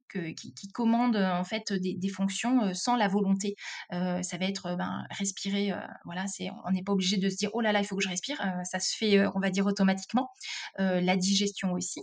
que 0.09 0.31
qui 0.33 0.67
commande, 0.73 1.15
heu, 1.15 1.25
en 1.25 1.43
fait, 1.45 1.71
des 1.73 2.09
fonctions, 2.09 2.65
heu, 2.67 2.73
sans 2.73 2.95
la 2.97 3.07
volonté. 3.07 3.55
Ça 3.91 4.37
va 4.39 4.45
être, 4.45 4.75
ben, 4.75 5.05
respirer, 5.11 5.73
voilà, 6.05 6.27
c'est 6.27 6.49
on 6.65 6.71
n'est 6.71 6.83
pas 6.83 6.91
obligé 6.93 7.17
de 7.17 7.29
se 7.29 7.37
dire: 7.37 7.49
«Oh 7.53 7.61
là 7.61 7.71
là, 7.71 7.79
il 7.79 7.85
faut 7.85 7.95
que 7.95 8.03
je 8.03 8.09
respire», 8.09 8.37
ça 8.69 8.79
se 8.79 8.95
fait, 8.97 9.25
on 9.35 9.39
va 9.39 9.49
dire 9.49 9.65
automatiquement. 9.65 10.29
La 10.77 11.15
digestion 11.17 11.73
aussi. 11.73 12.01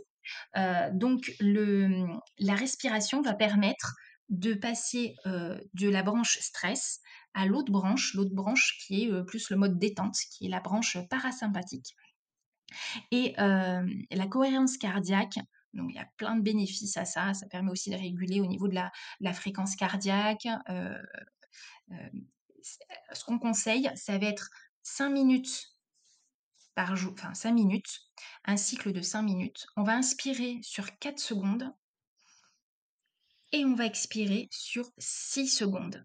Donc 0.93 1.32
mmh, 1.41 2.18
la 2.39 2.55
respiration 2.55 3.22
va 3.22 3.34
permettre 3.34 3.95
de 4.30 4.55
passer, 4.55 5.14
de 5.26 5.89
la 5.89 6.03
branche 6.03 6.39
stress 6.41 7.01
à 7.34 7.46
l'autre 7.46 7.72
branche, 7.72 8.14
l'autre 8.14 8.34
branche 8.34 8.78
qui 8.86 9.04
est, 9.04 9.10
heu, 9.10 9.24
plus 9.24 9.50
le 9.50 9.56
mode 9.56 9.78
détente, 9.78 10.16
qui 10.32 10.46
est 10.46 10.50
la 10.50 10.60
branche 10.60 10.98
parasympathique 11.08 11.94
et 13.10 13.34
hem, 13.38 14.02
la 14.10 14.26
cohérence 14.26 14.76
cardiaque, 14.76 15.38
donc 15.74 15.90
il 15.90 15.96
y 15.96 15.98
a 15.98 16.08
plein 16.16 16.36
de 16.36 16.42
bénéfices 16.42 16.96
à 16.96 17.04
ça. 17.04 17.34
Ça 17.34 17.46
permet 17.46 17.70
aussi 17.70 17.90
de 17.90 17.96
réguler 17.96 18.40
au 18.40 18.46
niveau 18.46 18.68
de 18.68 18.74
la 18.74 19.32
fréquence 19.32 19.76
cardiaque, 19.76 20.46
c 22.62 22.78
ce 23.12 23.24
qu'on 23.24 23.38
conseille, 23.38 23.90
ça 23.94 24.18
va 24.18 24.26
être 24.26 24.50
5 24.82 25.10
minutes 25.10 25.74
par 26.74 26.96
jour, 26.96 27.12
enfin 27.14 27.34
5 27.34 27.52
minutes, 27.52 28.00
un 28.44 28.56
cycle 28.56 28.92
de 28.92 29.00
5 29.00 29.22
minutes. 29.22 29.66
On 29.76 29.82
va 29.82 29.94
inspirer 29.96 30.58
sur 30.62 30.98
4 30.98 31.18
secondes 31.18 31.72
et 33.52 33.64
on 33.64 33.74
va 33.74 33.86
expirer 33.86 34.48
sur 34.50 34.90
6 34.98 35.48
secondes. 35.48 36.04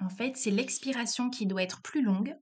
En 0.00 0.08
fait, 0.08 0.36
c'est 0.36 0.50
l'expiration 0.50 1.30
qui 1.30 1.46
doit 1.46 1.62
être 1.62 1.82
plus 1.82 2.02
longue 2.02 2.36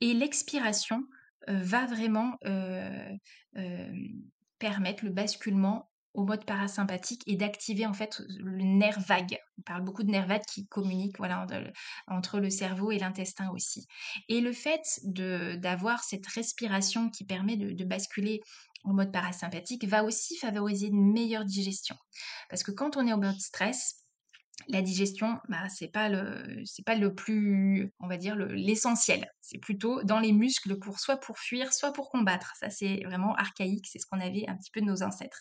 et 0.00 0.14
l'expiration, 0.14 1.04
heu, 1.48 1.56
va 1.62 1.86
vraiment, 1.86 2.36
heu, 2.46 3.18
hem, 3.54 4.22
permettre 4.58 5.04
le 5.04 5.10
basculement 5.10 5.90
au 6.14 6.24
mode 6.24 6.46
parasympathique 6.46 7.22
et 7.26 7.36
d'activer 7.36 7.86
en 7.86 7.92
fait 7.92 8.22
le 8.38 8.62
nerf 8.64 9.00
vague. 9.00 9.38
On 9.58 9.62
parle 9.62 9.84
beaucoup 9.84 10.02
de 10.02 10.10
nerf 10.10 10.26
vague 10.26 10.44
qui 10.48 10.66
communique 10.66 11.18
voilà 11.18 11.46
entre 12.08 12.40
le 12.40 12.48
cerveau 12.50 12.90
et 12.90 12.98
l'intestin 12.98 13.50
aussi 13.50 13.86
et 14.28 14.40
le 14.40 14.52
fait 14.52 14.82
d'avoir 15.04 16.04
cette 16.04 16.26
respiration 16.26 17.10
qui 17.10 17.24
permet 17.26 17.56
de 17.58 17.72
de 17.72 17.84
basculer 17.84 18.40
en 18.84 18.94
mode 18.94 19.12
parasympathique 19.12 19.84
va 19.86 20.04
aussi 20.04 20.36
favoriser 20.38 20.86
une 20.86 21.12
meilleure 21.12 21.44
digestion. 21.44 21.96
Parce 22.48 22.62
que 22.62 22.70
quand 22.72 22.96
on 22.96 23.06
est 23.06 23.12
en 23.12 23.18
mode 23.18 23.40
stress, 23.40 24.05
la 24.68 24.82
digestion, 24.82 25.38
bah, 25.48 25.68
c'est 25.68 25.88
pas 25.88 26.08
le 26.08 26.62
c'est 26.64 26.84
pas 26.84 26.94
le 26.96 27.14
plus 27.14 27.92
on 28.00 28.08
va 28.08 28.16
dire 28.16 28.36
le 28.36 28.46
l'essentiel. 28.54 29.30
C'est 29.40 29.58
plutôt 29.58 30.02
dans 30.02 30.18
les 30.18 30.32
muscles 30.32 30.78
pour 30.78 30.98
soit 30.98 31.18
pour 31.18 31.38
fuir, 31.38 31.72
soit 31.72 31.92
pour 31.92 32.10
combattre. 32.10 32.52
Ça, 32.58 32.70
c'est 32.70 33.02
vraiment 33.04 33.34
archaïque, 33.36 33.86
c'est 33.86 33.98
ce 33.98 34.06
qu'on 34.06 34.20
avait 34.20 34.46
un 34.48 34.56
petit 34.56 34.70
peu 34.72 34.80
de 34.80 34.86
nos 34.86 35.02
ancêtres. 35.02 35.40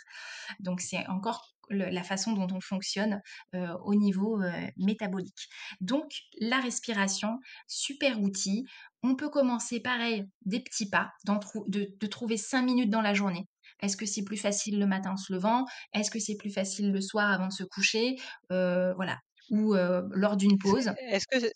Donc 0.59 0.81
c'est 0.81 1.05
encore 1.07 1.55
la 1.71 2.03
façon 2.03 2.33
dont 2.33 2.47
on 2.55 2.61
fonctionne, 2.61 3.21
heu, 3.55 3.67
au 3.83 3.95
niveau, 3.95 4.39
heu, 4.41 4.51
métabolique. 4.77 5.49
Donc 5.81 6.11
la 6.39 6.59
respiration, 6.59 7.39
super 7.67 8.21
outil. 8.21 8.65
On 9.03 9.15
peut 9.15 9.29
commencer 9.29 9.79
pareil, 9.79 10.25
des 10.45 10.59
petits 10.59 10.89
pas, 10.89 11.11
de 11.25 11.87
de 11.99 12.07
trouver 12.07 12.37
5 12.37 12.61
minutes 12.63 12.89
dans 12.91 13.01
la 13.01 13.13
journée. 13.15 13.47
Est-ce 13.81 13.97
que 13.97 14.05
c'est 14.05 14.23
plus 14.23 14.37
facile 14.37 14.79
le 14.79 14.85
matin 14.87 15.11
en 15.13 15.17
se 15.17 15.33
levant? 15.33 15.65
Est-ce 15.93 16.11
que 16.11 16.19
c'est 16.19 16.37
plus 16.37 16.51
facile 16.51 16.91
le 16.91 17.01
soir 17.01 17.31
avant 17.31 17.47
de 17.47 17.53
se 17.53 17.63
coucher? 17.63 18.15
Heu, 18.51 18.93
voilà 18.95 19.19
ou 19.49 19.75
lors 19.75 20.37
d'une 20.37 20.57
pause. 20.57 20.91
est-ce 20.97 21.27
que 21.27 21.51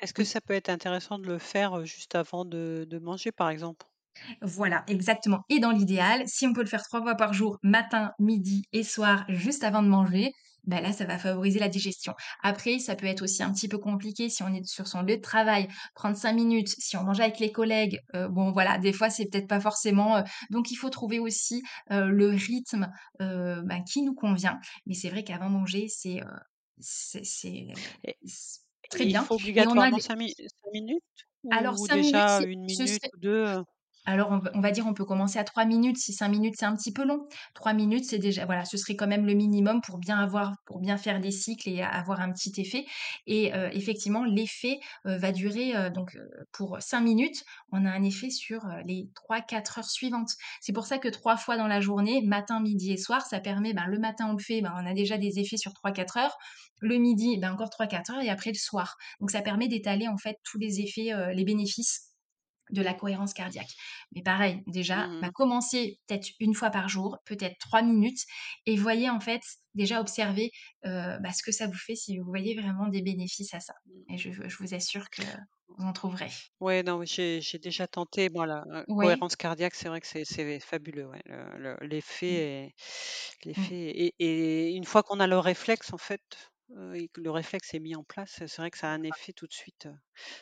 est-ce 0.00 0.14
que 0.14 0.22
Oui. 0.22 0.24
ça 0.24 0.40
peut 0.42 0.54
être 0.54 0.68
intéressant 0.70 1.18
de 1.18 1.26
le 1.28 1.38
faire, 1.38 1.84
juste 1.86 2.14
avant 2.16 2.44
de 2.44 2.86
de 2.88 2.98
manger, 3.00 3.32
par 3.32 3.50
exemple? 3.50 3.86
Voilà, 4.42 4.84
exactement 4.88 5.40
et 5.48 5.58
dans 5.58 5.70
l'idéal, 5.70 6.22
si 6.26 6.46
on 6.46 6.52
peut 6.52 6.60
le 6.62 6.66
faire 6.66 6.82
3 6.82 7.00
fois 7.02 7.14
par 7.16 7.32
jour, 7.32 7.58
matin, 7.62 8.12
midi 8.18 8.64
et 8.72 8.82
soir, 8.84 9.24
juste 9.28 9.64
avant 9.64 9.82
de 9.82 9.88
manger, 9.88 10.32
bah, 10.64 10.80
là, 10.80 10.92
ça 10.92 11.04
va 11.04 11.18
favoriser 11.18 11.58
la 11.58 11.68
digestion. 11.68 12.14
Après, 12.42 12.78
ça 12.78 12.94
peut 12.96 13.06
être 13.06 13.22
aussi 13.22 13.42
un 13.42 13.52
petit 13.52 13.68
peu 13.68 13.78
compliqué 13.78 14.28
si 14.28 14.42
on 14.42 14.52
est 14.54 14.64
sur 14.66 14.86
son 14.88 15.02
lieu 15.02 15.16
de 15.16 15.20
travail, 15.22 15.68
prendre 15.94 16.16
5 16.16 16.34
minutes, 16.34 16.68
si 16.78 16.96
on 16.96 17.04
mange 17.04 17.20
avec 17.20 17.38
les 17.40 17.52
collègues, 17.52 18.00
heu, 18.14 18.28
bon 18.28 18.52
voilà, 18.52 18.78
des 18.78 18.92
fois, 18.92 19.10
c'est 19.10 19.26
peut-être 19.26 19.48
pas 19.48 19.60
forcément, 19.60 20.18
heu 20.18 20.22
donc 20.50 20.70
il 20.70 20.76
faut 20.76 20.90
trouver 20.90 21.18
aussi, 21.18 21.62
heu, 21.92 22.08
le 22.10 22.28
rythme, 22.30 22.88
bah, 23.20 23.80
qui 23.90 24.02
nous 24.02 24.14
convient. 24.14 24.58
Mais 24.86 24.94
c'est 24.94 25.10
vrai 25.10 25.24
qu'avant 25.24 25.48
manger, 25.50 25.86
c'est, 25.88 26.20
c'est 26.80 27.68
très 28.90 29.04
et 29.04 29.10
il 29.10 29.16
bien 29.16 29.22
faut 29.22 29.34
a 29.58 29.66
obligatoirement 29.66 29.96
les 29.96 30.02
5 30.02 30.16
mi 30.16 30.34
5 30.62 30.70
minutes 30.72 31.02
alors 31.50 31.78
ou 31.80 31.86
5 31.86 31.96
minutes, 31.98 32.30
déjà 32.36 32.42
1 32.42 32.46
ce 32.66 32.86
minute 32.86 32.88
serait 32.88 33.12
ou 33.14 33.18
2, 33.18 33.44
heu? 33.46 33.64
Alors 34.04 34.30
on 34.54 34.60
va 34.60 34.70
dire 34.72 34.86
on 34.86 34.94
peut 34.94 35.04
commencer 35.04 35.38
à 35.38 35.44
3 35.44 35.64
minutes, 35.64 35.96
si 35.98 36.12
5 36.12 36.28
minutes 36.28 36.54
c'est 36.58 36.64
un 36.66 36.76
petit 36.76 36.92
peu 36.92 37.04
long. 37.04 37.26
3 37.54 37.72
minutes, 37.72 38.04
c'est 38.04 38.18
déjà 38.18 38.46
voilà, 38.46 38.64
ce 38.64 38.76
serait 38.76 38.96
quand 38.96 39.06
même 39.06 39.26
le 39.26 39.34
minimum 39.34 39.80
pour 39.80 39.98
bien 39.98 40.18
avoir 40.18 40.54
pour 40.66 40.80
bien 40.80 40.96
faire 40.96 41.20
des 41.20 41.30
cycles 41.30 41.68
et 41.68 41.82
avoir 41.82 42.20
un 42.20 42.32
petit 42.32 42.52
effet 42.60 42.84
et 43.26 43.52
heu, 43.54 43.68
effectivement 43.72 44.24
l'effet, 44.24 44.78
heu, 45.06 45.16
va 45.16 45.32
durer, 45.32 45.74
heu, 45.76 45.90
donc 45.90 46.16
pour 46.52 46.78
5 46.80 47.00
minutes, 47.00 47.44
on 47.72 47.84
a 47.86 47.90
un 47.90 48.02
effet 48.02 48.30
sur, 48.30 48.66
les 48.86 49.08
3-4 49.14 49.78
heures 49.78 49.90
suivantes. 49.90 50.30
C'est 50.60 50.72
pour 50.72 50.86
ça 50.86 50.98
que 50.98 51.08
3 51.08 51.36
fois 51.36 51.56
dans 51.56 51.66
la 51.66 51.80
journée, 51.80 52.22
matin, 52.22 52.60
midi 52.60 52.92
et 52.92 52.96
soir, 52.96 53.22
ça 53.26 53.40
permet, 53.40 53.72
ben, 53.74 53.86
le 53.86 53.98
matin 53.98 54.28
on 54.30 54.32
le 54.32 54.42
fait, 54.42 54.60
ben, 54.62 54.72
on 54.76 54.86
a 54.86 54.94
déjà 54.94 55.18
des 55.18 55.38
effets 55.38 55.56
sur 55.56 55.72
3-4 55.74 56.16
heures. 56.16 56.36
Le 56.80 56.98
midi, 56.98 57.38
ben, 57.38 57.52
encore 57.52 57.70
3-4 57.70 58.10
heures 58.10 58.22
et 58.22 58.28
après 58.30 58.50
le 58.50 58.58
soir. 58.58 58.96
Donc 59.20 59.30
ça 59.30 59.42
permet 59.42 59.68
d'étaler 59.68 60.08
en 60.08 60.16
fait 60.18 60.36
tous 60.44 60.58
les 60.58 60.80
effets, 60.80 61.10
les 61.34 61.44
bénéfices 61.44 62.11
de 62.72 62.82
la 62.82 62.94
cohérence 62.94 63.34
cardiaque. 63.34 63.70
Mais 64.14 64.22
pareil, 64.22 64.62
déjà, 64.66 64.96
Mmh 64.96 65.22
bah, 65.22 65.28
mh. 65.28 65.32
commencer 65.34 66.00
peut-être 66.08 66.30
1 66.40 66.54
fois 66.54 66.70
par 66.70 66.88
jour, 66.88 67.18
peut-être 67.26 67.56
3 67.60 67.82
minutes 67.82 68.20
et 68.66 68.76
voyez 68.76 69.10
en 69.10 69.20
fait, 69.20 69.42
déjà 69.74 70.00
observez, 70.00 70.50
heu, 70.86 71.18
bah, 71.22 71.32
ce 71.32 71.42
que 71.44 71.52
ça 71.52 71.66
vous 71.68 71.74
fait, 71.74 71.94
si 71.96 72.18
vous 72.18 72.24
voyez 72.26 72.54
vraiment 72.60 72.88
des 72.88 73.02
bénéfices 73.02 73.54
à 73.54 73.60
ça 73.60 73.74
Mmh. 73.86 74.04
et 74.10 74.18
je 74.18 74.30
je 74.32 74.56
vous 74.58 74.74
assure 74.74 75.10
que 75.10 75.22
vous 75.68 75.84
en 75.86 75.92
trouverez. 75.92 76.30
Ouais, 76.60 76.82
non, 76.84 77.02
j'ai 77.04 77.40
déjà 77.60 77.88
tenté, 77.88 78.28
bon 78.28 78.44
la, 78.44 78.62
cohérence 78.96 79.34
cardiaque, 79.34 79.74
c'est 79.74 79.88
vrai 79.88 80.00
que 80.00 80.06
c'est 80.06 80.60
fabuleux, 80.60 81.06
ouais, 81.08 81.20
le 81.26 81.56
le 81.58 81.86
Mmh. 82.28 82.42
l'effet 82.46 82.72
est 83.46 83.54
Mmh. 83.56 83.72
et 84.20 84.70
une 84.76 84.84
fois 84.84 85.02
qu'on 85.02 85.18
a 85.20 85.26
le 85.26 85.38
réflexe, 85.38 85.92
en 85.92 85.98
fait, 85.98 86.51
heu 86.76 86.94
et 86.96 87.08
que 87.08 87.20
le 87.20 87.30
réflexe 87.30 87.74
est 87.74 87.80
mis 87.80 87.94
en 87.96 88.04
place, 88.04 88.32
c'est 88.46 88.56
vrai 88.58 88.70
que 88.70 88.78
ça 88.78 88.88
a 88.90 88.94
un 88.94 89.02
effet 89.04 89.32
tout 89.32 89.46
de 89.46 89.52
suite, 89.54 89.86
heu, 89.86 89.94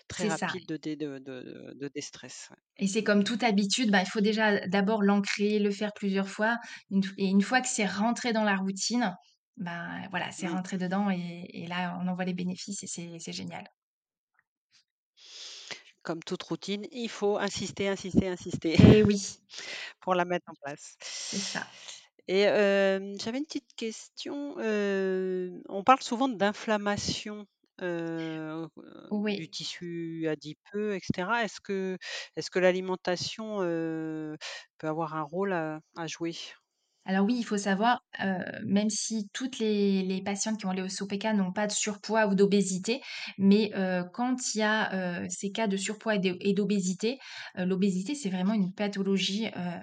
très 0.09 0.24
C'est 0.24 0.31
ça 0.31 0.49
rapide 0.49 0.66
de 0.66 0.76
dé 0.76 0.97
de 0.97 1.18
de 1.18 1.74
de 1.74 1.89
déstress, 1.89 2.49
ouais. 2.51 2.57
et 2.78 2.87
c'est 2.89 3.05
comme 3.05 3.24
toute 3.24 3.43
habitude, 3.43 3.91
bah, 3.91 4.01
il 4.03 4.07
faut 4.09 4.20
déjà 4.20 4.66
d'abord 4.66 5.03
l'ancrer, 5.03 5.59
le 5.59 5.70
faire 5.70 5.93
plusieurs 5.95 6.28
fois, 6.28 6.59
une 6.91 7.03
f 7.05 7.12
et 7.18 7.26
une 7.26 7.43
fois 7.43 7.61
que 7.61 7.68
c'est 7.68 7.87
rentré 7.87 8.33
dans 8.33 8.45
la 8.45 8.57
routine, 8.57 9.14
bah, 9.59 9.89
voilà, 10.11 10.31
c'est 10.33 10.47
Mmh. 10.47 10.57
rentré 10.57 10.78
dedans 10.78 11.11
et 11.11 11.47
et 11.53 11.66
là, 11.66 11.99
on 12.03 12.09
en 12.09 12.14
voit 12.14 12.24
les 12.24 12.35
bénéfices 12.35 12.83
et 12.83 12.87
c'est 12.87 13.18
c'est 13.20 13.33
génial. 13.33 13.64
Comme 16.03 16.22
toute 16.22 16.43
routine, 16.43 16.87
il 16.93 17.09
faut 17.09 17.39
insister, 17.39 17.89
insister, 17.89 18.28
insister 18.28 18.76
Et 18.87 19.03
oui. 19.03 19.41
pour 20.01 20.14
la 20.14 20.24
mettre 20.24 20.51
en 20.51 20.55
place 20.62 20.97
C'est 21.31 21.41
ça. 21.41 21.76
Et 22.31 22.43
hem, 22.43 23.16
j'avais 23.20 23.39
une 23.39 23.45
petite 23.47 23.74
question, 23.76 24.57
heu, 24.61 25.62
on 25.68 25.83
parle 25.85 26.01
souvent 26.03 26.28
d'inflammation, 26.28 27.47
heu, 27.83 28.68
du 29.35 29.49
tissu 29.51 30.28
adipeux 30.28 30.95
et 30.97 31.01
cetera. 31.03 31.45
Est-ce 31.45 31.61
que 31.61 31.99
est-ce 32.37 32.51
que 32.51 32.59
l'alimentation, 32.61 33.62
heu, 33.62 34.37
peut 34.78 34.89
avoir 34.89 35.14
un 35.16 35.22
rôle 35.22 35.53
à 35.53 35.81
à 35.97 36.07
jouer? 36.07 36.35
Alors 37.07 37.24
oui, 37.24 37.37
il 37.39 37.45
faut 37.45 37.57
savoir, 37.59 38.03
heu, 38.22 38.45
même 38.66 38.91
si 38.91 39.28
toutes 39.33 39.59
les 39.59 40.03
les 40.03 40.22
patientes 40.22 40.59
qui 40.61 40.66
ont 40.66 40.72
les 40.72 40.83
OSOPK 40.83 41.24
n'ont 41.35 41.53
pas 41.53 41.66
de 41.66 41.72
surpoids 41.72 42.26
ou 42.26 42.35
d'obésité, 42.35 43.01
mais 43.39 43.70
heu, 43.74 44.05
quand 44.12 44.37
il 44.55 44.59
y 44.59 44.62
a, 44.62 45.22
heu, 45.24 45.26
ces 45.31 45.51
cas 45.51 45.66
de 45.66 45.76
surpoids 45.78 46.16
et 46.16 46.53
d'obésité, 46.55 47.18
heu, 47.59 47.64
l'obésité, 47.64 48.14
c'est 48.14 48.28
vraiment 48.31 48.53
une 48.55 48.74
pathologie, 48.74 49.47
heu, 49.49 49.81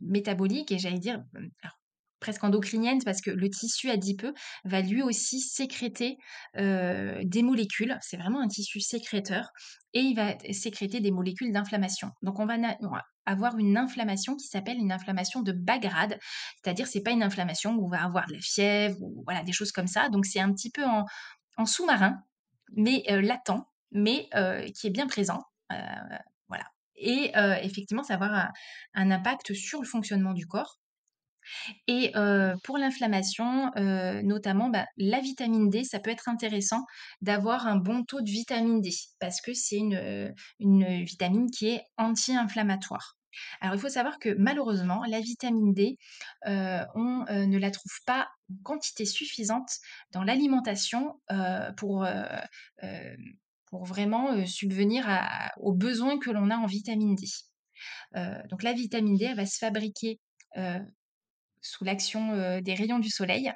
métabolique 0.00 0.72
et 0.72 0.78
j'allais 0.78 0.98
dire, 0.98 1.24
alors 1.62 1.78
presque 2.20 2.44
endocrinienne 2.44 2.98
parce 3.04 3.20
que 3.20 3.30
le 3.30 3.50
tissu 3.50 3.90
adipeux 3.90 4.32
va 4.64 4.80
lui 4.80 5.02
aussi 5.02 5.40
sécréter, 5.40 6.16
des 6.54 7.42
molécules. 7.42 7.98
C'est 8.00 8.16
vraiment 8.16 8.40
un 8.40 8.48
tissu 8.48 8.80
sécréteur 8.80 9.50
et 9.92 10.00
il 10.00 10.14
va 10.14 10.34
sécréter 10.52 11.00
des 11.00 11.10
molécules 11.10 11.52
d'inflammation. 11.52 12.10
Donc 12.22 12.38
on 12.38 12.46
va 12.46 12.56
avoir 13.26 13.58
une 13.58 13.76
inflammation 13.76 14.36
qui 14.36 14.46
s'appelle 14.46 14.78
une 14.78 14.92
inflammation 14.92 15.42
de 15.42 15.52
bas 15.52 15.78
grade, 15.78 16.18
c'est-à-dire 16.62 16.86
c'est 16.86 17.02
pas 17.02 17.10
une 17.10 17.22
inflammation 17.22 17.74
où 17.74 17.86
on 17.86 17.88
va 17.88 18.04
avoir 18.04 18.26
de 18.26 18.34
la 18.34 18.40
fièvre 18.40 18.96
ou 19.02 19.22
voilà 19.24 19.42
des 19.42 19.52
choses 19.52 19.72
comme 19.72 19.88
ça. 19.88 20.08
Donc 20.08 20.26
c'est 20.26 20.40
un 20.40 20.52
petit 20.52 20.70
peu 20.70 20.84
en 20.84 21.66
sous-marin, 21.66 22.22
mais 22.72 23.04
latent, 23.08 23.66
mais 23.92 24.28
qui 24.74 24.86
est 24.86 24.90
bien 24.90 25.06
présent, 25.06 25.42
voilà 26.48 26.64
et 26.98 27.32
effectivement 27.62 28.02
ça 28.02 28.16
va 28.16 28.26
avoir 28.26 28.52
un 28.94 29.10
impact 29.10 29.52
sur 29.52 29.82
le 29.82 29.86
fonctionnement 29.86 30.32
du 30.32 30.46
corps 30.46 30.80
Et 31.86 32.12
pour 32.64 32.78
l'inflammation, 32.78 33.70
notamment, 34.22 34.68
bah, 34.68 34.86
la 34.96 35.20
vitamine 35.20 35.68
D, 35.70 35.84
ça 35.84 36.00
peut 36.00 36.10
être 36.10 36.28
intéressant 36.28 36.84
d'avoir 37.20 37.66
un 37.66 37.76
bon 37.76 38.04
taux 38.04 38.20
de 38.20 38.30
vitamine 38.30 38.80
D 38.80 38.90
parce 39.20 39.40
que 39.40 39.54
c'est 39.54 39.76
une, 39.76 40.34
une 40.60 41.04
vitamine 41.04 41.50
qui 41.50 41.68
est 41.68 41.82
anti-inflammatoire. 41.96 43.16
Alors 43.60 43.74
il 43.74 43.80
faut 43.80 43.88
savoir 43.88 44.18
que 44.18 44.34
malheureusement, 44.38 45.02
la 45.08 45.20
vitamine 45.20 45.72
D, 45.72 45.98
on, 46.46 47.24
ne 47.28 47.58
la 47.58 47.70
trouve 47.70 47.92
pas 48.06 48.28
en 48.50 48.56
quantité 48.62 49.04
suffisante 49.04 49.70
dans 50.12 50.22
l'alimentation, 50.22 51.20
pour, 51.76 52.06
pour 53.66 53.84
vraiment, 53.84 54.46
subvenir 54.46 55.06
aux 55.58 55.74
besoins 55.74 56.18
que 56.18 56.30
l'on 56.30 56.50
a 56.50 56.56
en 56.56 56.66
vitamine 56.66 57.14
D. 57.14 57.26
Donc 58.50 58.62
la 58.62 58.72
vitamine 58.72 59.16
D, 59.16 59.26
elle 59.26 59.36
va 59.36 59.46
se 59.46 59.58
fabriquer, 59.58 60.20
sous 61.66 61.84
l'action, 61.84 62.60
des 62.60 62.74
rayons 62.74 62.98
du 62.98 63.10
soleil 63.10 63.52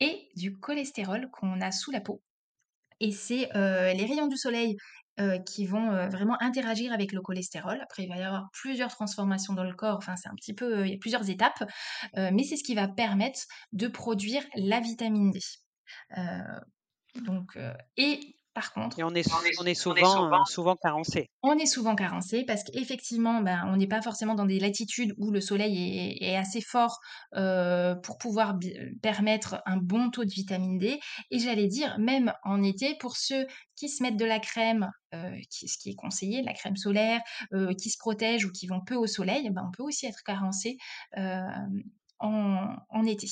et 0.00 0.28
du 0.36 0.56
cholestérol 0.56 1.30
qu'on 1.32 1.60
a 1.60 1.72
sous 1.72 1.90
la 1.90 2.00
peau 2.00 2.22
et 3.00 3.12
c'est, 3.12 3.50
les 3.54 4.06
rayons 4.06 4.26
du 4.26 4.36
soleil, 4.36 4.76
qui 5.46 5.66
vont, 5.66 6.08
vraiment 6.08 6.36
interagir 6.40 6.92
avec 6.92 7.12
le 7.12 7.20
cholestérol. 7.22 7.78
Après, 7.82 8.02
il 8.04 8.08
va 8.08 8.16
y 8.16 8.22
avoir 8.22 8.50
plusieurs 8.52 8.90
transformations 8.90 9.54
dans 9.54 9.64
le 9.64 9.74
corps, 9.74 9.96
enfin, 9.96 10.14
c'est 10.16 10.28
un 10.28 10.34
petit 10.34 10.54
peu, 10.54 10.86
il 10.86 10.92
y 10.92 10.94
a 10.94 10.98
plusieurs 10.98 11.28
étapes, 11.30 11.62
mais 12.14 12.42
c'est 12.42 12.56
ce 12.56 12.64
qui 12.64 12.74
va 12.74 12.88
permettre 12.88 13.40
de 13.72 13.88
produire 13.88 14.42
la 14.56 14.80
vitamine 14.80 15.30
D. 15.30 15.40
Donc 17.24 17.58
et 17.96 18.35
par 18.56 18.72
contre 18.72 18.98
Et 18.98 19.04
on 19.04 19.14
est 19.14 19.20
On 19.30 19.42
est 19.44 19.52
s 19.52 19.60
on 19.60 19.66
est 19.66 19.74
on 19.90 19.96
est 19.96 20.04
souvent, 20.04 20.44
souvent 20.46 20.76
carencé. 20.76 21.28
on 21.42 21.56
est 21.58 21.66
souvent 21.66 21.94
carencé 21.94 22.44
parce 22.44 22.64
qu'effectivement, 22.64 23.40
ben, 23.40 23.64
on 23.72 23.76
n'est 23.76 23.86
pas 23.86 24.02
forcément 24.02 24.34
dans 24.34 24.46
des 24.46 24.58
latitudes 24.58 25.14
où 25.18 25.30
le 25.30 25.40
soleil 25.40 25.76
est 26.20 26.30
est 26.32 26.36
assez 26.36 26.60
fort, 26.60 26.98
heu, 27.36 27.94
pour 28.02 28.18
pouvoir 28.18 28.54
bi 28.54 28.74
permettre 29.02 29.62
un 29.66 29.76
bon 29.76 30.10
taux 30.10 30.24
de 30.24 30.30
vitamine 30.30 30.78
D 30.78 30.98
et 31.30 31.38
j'allais 31.38 31.68
dire 31.68 31.98
même 32.00 32.32
en 32.42 32.62
été 32.62 32.96
pour 32.98 33.16
ceux 33.16 33.46
qui 33.76 33.88
se 33.88 34.02
mettent 34.02 34.16
de 34.16 34.24
la 34.24 34.40
crème, 34.40 34.90
qui 35.50 35.68
ce 35.68 35.78
qui 35.78 35.90
est 35.90 35.94
conseillé, 35.94 36.40
de 36.40 36.46
la 36.46 36.54
crème 36.54 36.76
solaire, 36.76 37.20
qui 37.80 37.90
se 37.90 37.98
protègent 37.98 38.46
ou 38.46 38.52
qui 38.52 38.66
vont 38.66 38.80
peu 38.84 38.96
au 38.96 39.06
soleil, 39.06 39.50
ben, 39.50 39.64
on 39.68 39.70
peut 39.76 39.84
aussi 39.84 40.06
être 40.06 40.22
carencé, 40.24 40.78
en 42.18 43.04
été. 43.06 43.28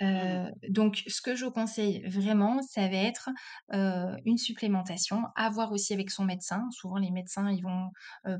Mmh 0.00 0.50
donc 0.68 1.02
ce 1.06 1.20
que 1.20 1.34
je 1.34 1.46
conseille 1.46 2.02
vraiment, 2.06 2.62
ça 2.62 2.82
va 2.88 2.96
être, 2.96 3.28
une 4.24 4.38
supplémentation, 4.38 5.24
à 5.36 5.50
voir 5.50 5.72
aussi 5.72 5.92
avec 5.92 6.10
son 6.10 6.24
médecin. 6.24 6.66
Souvent 6.70 6.96
les 6.96 7.10
médecins, 7.10 7.50
ils 7.50 7.62
vont, 7.62 7.90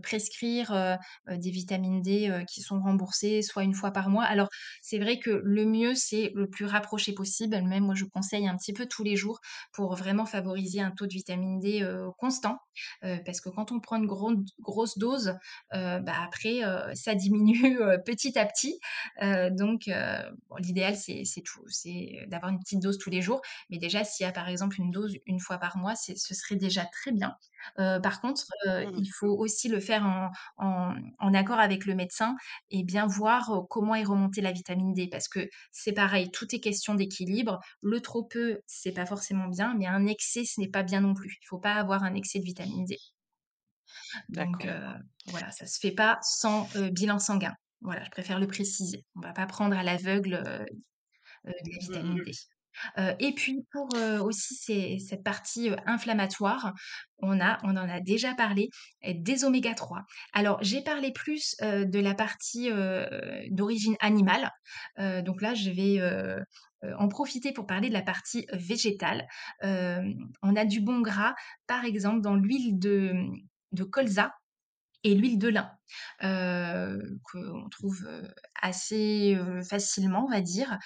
prescrire, 0.03 0.99
des 1.29 1.51
vitamines 1.51 2.03
D, 2.03 2.45
qui 2.49 2.63
sont 2.63 2.81
remboursées 2.81 3.43
soit 3.43 3.63
une 3.65 3.75
fois 3.75 3.91
par 3.91 4.09
mois. 4.09 4.25
Alors 4.25 4.49
c'est 4.83 4.99
vrai 4.99 5.19
que 5.19 5.31
le 5.31 5.67
mieux, 5.67 5.95
c'est 5.95 6.33
le 6.35 6.49
plus 6.49 6.67
rapproché 6.67 7.13
possible. 7.13 7.61
Même 7.63 7.85
moi, 7.85 7.95
je 7.95 8.05
conseille 8.05 8.47
un 8.49 8.57
petit 8.57 8.73
peu 8.73 8.87
tous 8.87 9.03
les 9.03 9.17
jours 9.17 9.41
pour 9.73 9.95
vraiment 9.97 10.27
favoriser 10.27 10.81
un 10.81 10.91
taux 10.91 11.07
de 11.07 11.13
vitamine 11.13 11.59
D, 11.61 11.87
constant. 12.19 12.59
Parce 13.01 13.41
que 13.41 13.49
quand 13.49 13.73
on 13.73 13.81
prend 13.81 13.97
une 13.97 14.07
grosse 14.61 14.99
dose, 14.99 15.35
bah, 15.73 16.03
après, 16.23 16.61
ça 16.95 17.15
diminue, 17.15 17.79
petit 18.07 18.39
à 18.39 18.47
petit. 18.47 18.79
Donc 19.53 19.91
l'idéal 20.59 20.97
c'est 20.97 21.10
c'est 21.25 21.43
tout 21.43 21.63
c'est 21.69 22.25
d'avoir 22.29 22.51
une 22.53 22.59
petite 22.61 22.81
dose 22.81 22.99
tous 22.99 23.11
les 23.11 23.23
jours. 23.23 23.41
Mais 23.71 23.79
déjà 23.79 24.05
s'il 24.05 24.25
y 24.25 24.29
a 24.29 24.33
par 24.33 24.49
exemple 24.49 24.81
une 24.81 24.91
dose 24.91 25.17
une 25.27 25.41
fois 25.41 25.59
par 25.59 25.77
mois, 25.77 25.95
c'est 25.97 26.17
ce 26.17 26.35
serait 26.35 26.57
déjà 26.57 26.85
très 26.87 27.13
bien. 27.13 27.35
Heu, 27.79 28.01
par 28.03 28.21
contre, 28.21 28.45
heu, 28.67 28.85
Mmh 28.85 28.91
mh. 28.97 29.03
il 29.03 29.09
faut 29.09 29.29
aussi 29.39 29.69
le 29.69 29.81
faire 29.81 30.05
en 30.05 30.31
en 30.59 30.95
en 31.19 31.35
accord 31.35 31.59
avec 31.61 31.87
le 31.87 31.95
médecin 31.95 32.37
et 32.71 32.85
bien 32.85 33.07
voir, 33.07 33.65
comment 33.71 33.95
est 33.95 34.05
remontée 34.05 34.41
la 34.41 34.53
vitamine 34.53 34.93
D. 34.95 35.09
Parce 35.11 35.29
que 35.29 35.49
c'est 35.73 35.93
pareil, 35.93 36.31
tout 36.31 36.55
est 36.55 36.61
question 36.61 36.95
d'équilibre. 36.95 37.61
Le 37.83 38.01
trop 38.01 38.25
peu, 38.25 38.61
c'est 38.67 38.93
pas 38.93 39.07
forcément 39.07 39.49
bien, 39.49 39.75
mais 39.79 39.87
un 39.87 40.07
excès, 40.07 40.45
ce 40.45 40.61
n'est 40.61 40.69
pas 40.71 40.83
bien 40.83 41.01
non 41.01 41.15
plus. 41.15 41.37
Il 41.43 41.47
faut 41.47 41.59
pas 41.59 41.75
avoir 41.75 42.03
un 42.05 42.15
excès 42.15 42.39
de 42.41 42.45
vitamine 42.45 42.85
D. 42.85 42.97
Donc 44.29 44.65
heu, 44.65 44.95
voilà, 45.27 45.51
ça 45.53 45.67
se 45.67 45.79
fait 45.79 45.93
pas 45.93 46.19
sans, 46.23 46.69
bilan 46.93 47.19
sanguin. 47.19 47.55
Voilà, 47.81 48.05
je 48.05 48.11
préfère 48.11 48.39
le 48.39 48.47
préciser. 48.47 49.05
On 49.17 49.21
va 49.21 49.33
pas 49.33 49.47
prendre 49.47 49.77
à 49.77 49.83
l'aveugle, 49.83 50.67
de 51.45 51.71
la 51.73 51.79
vitamine 51.81 52.23
D. 52.25 52.33
Et 53.19 53.33
puis 53.35 53.67
pour, 53.73 53.89
heu, 53.97 54.21
aussi 54.21 54.55
ces 54.55 54.99
cette 54.99 55.25
partie, 55.25 55.71
inflammatoire, 55.87 56.73
on 57.19 57.41
a 57.41 57.59
on 57.65 57.71
en 57.71 57.89
a 57.89 58.01
déjà 58.01 58.35
parlé, 58.35 58.71
des 59.07 59.45
oméga 59.45 59.75
3. 59.75 60.03
Alors 60.33 60.63
j'ai 60.63 60.83
parlé 60.83 61.13
plus, 61.13 61.57
de 61.61 61.99
la 61.99 62.15
partie, 62.15 62.71
d'origine 63.51 63.97
animale. 64.01 64.51
Heu, 64.99 65.23
donc 65.23 65.43
là 65.43 65.55
je 65.55 65.71
vais, 65.71 66.01
en 66.99 67.09
profiter 67.09 67.53
pour 67.53 67.67
parler 67.67 67.89
de 67.89 67.95
la 67.95 68.03
partie 68.03 68.47
végétale. 68.53 69.27
On 69.63 70.57
a 70.57 70.65
du 70.65 70.81
bon 70.81 71.01
gras, 71.01 71.35
par 71.67 71.85
exemple 71.85 72.21
dans 72.21 72.37
l'huile 72.37 72.79
de, 72.79 73.13
de 73.73 73.85
colza 73.85 74.33
et 75.05 75.15
l'huile 75.15 75.39
de 75.39 75.49
lin, 75.49 75.71
heu, 76.25 77.21
qu'on 77.25 77.69
trouve, 77.71 78.05
heu, 78.07 78.29
assez, 78.63 79.37
facilement, 79.69 80.25
on 80.27 80.31
va 80.31 80.41
dire. 80.41 80.79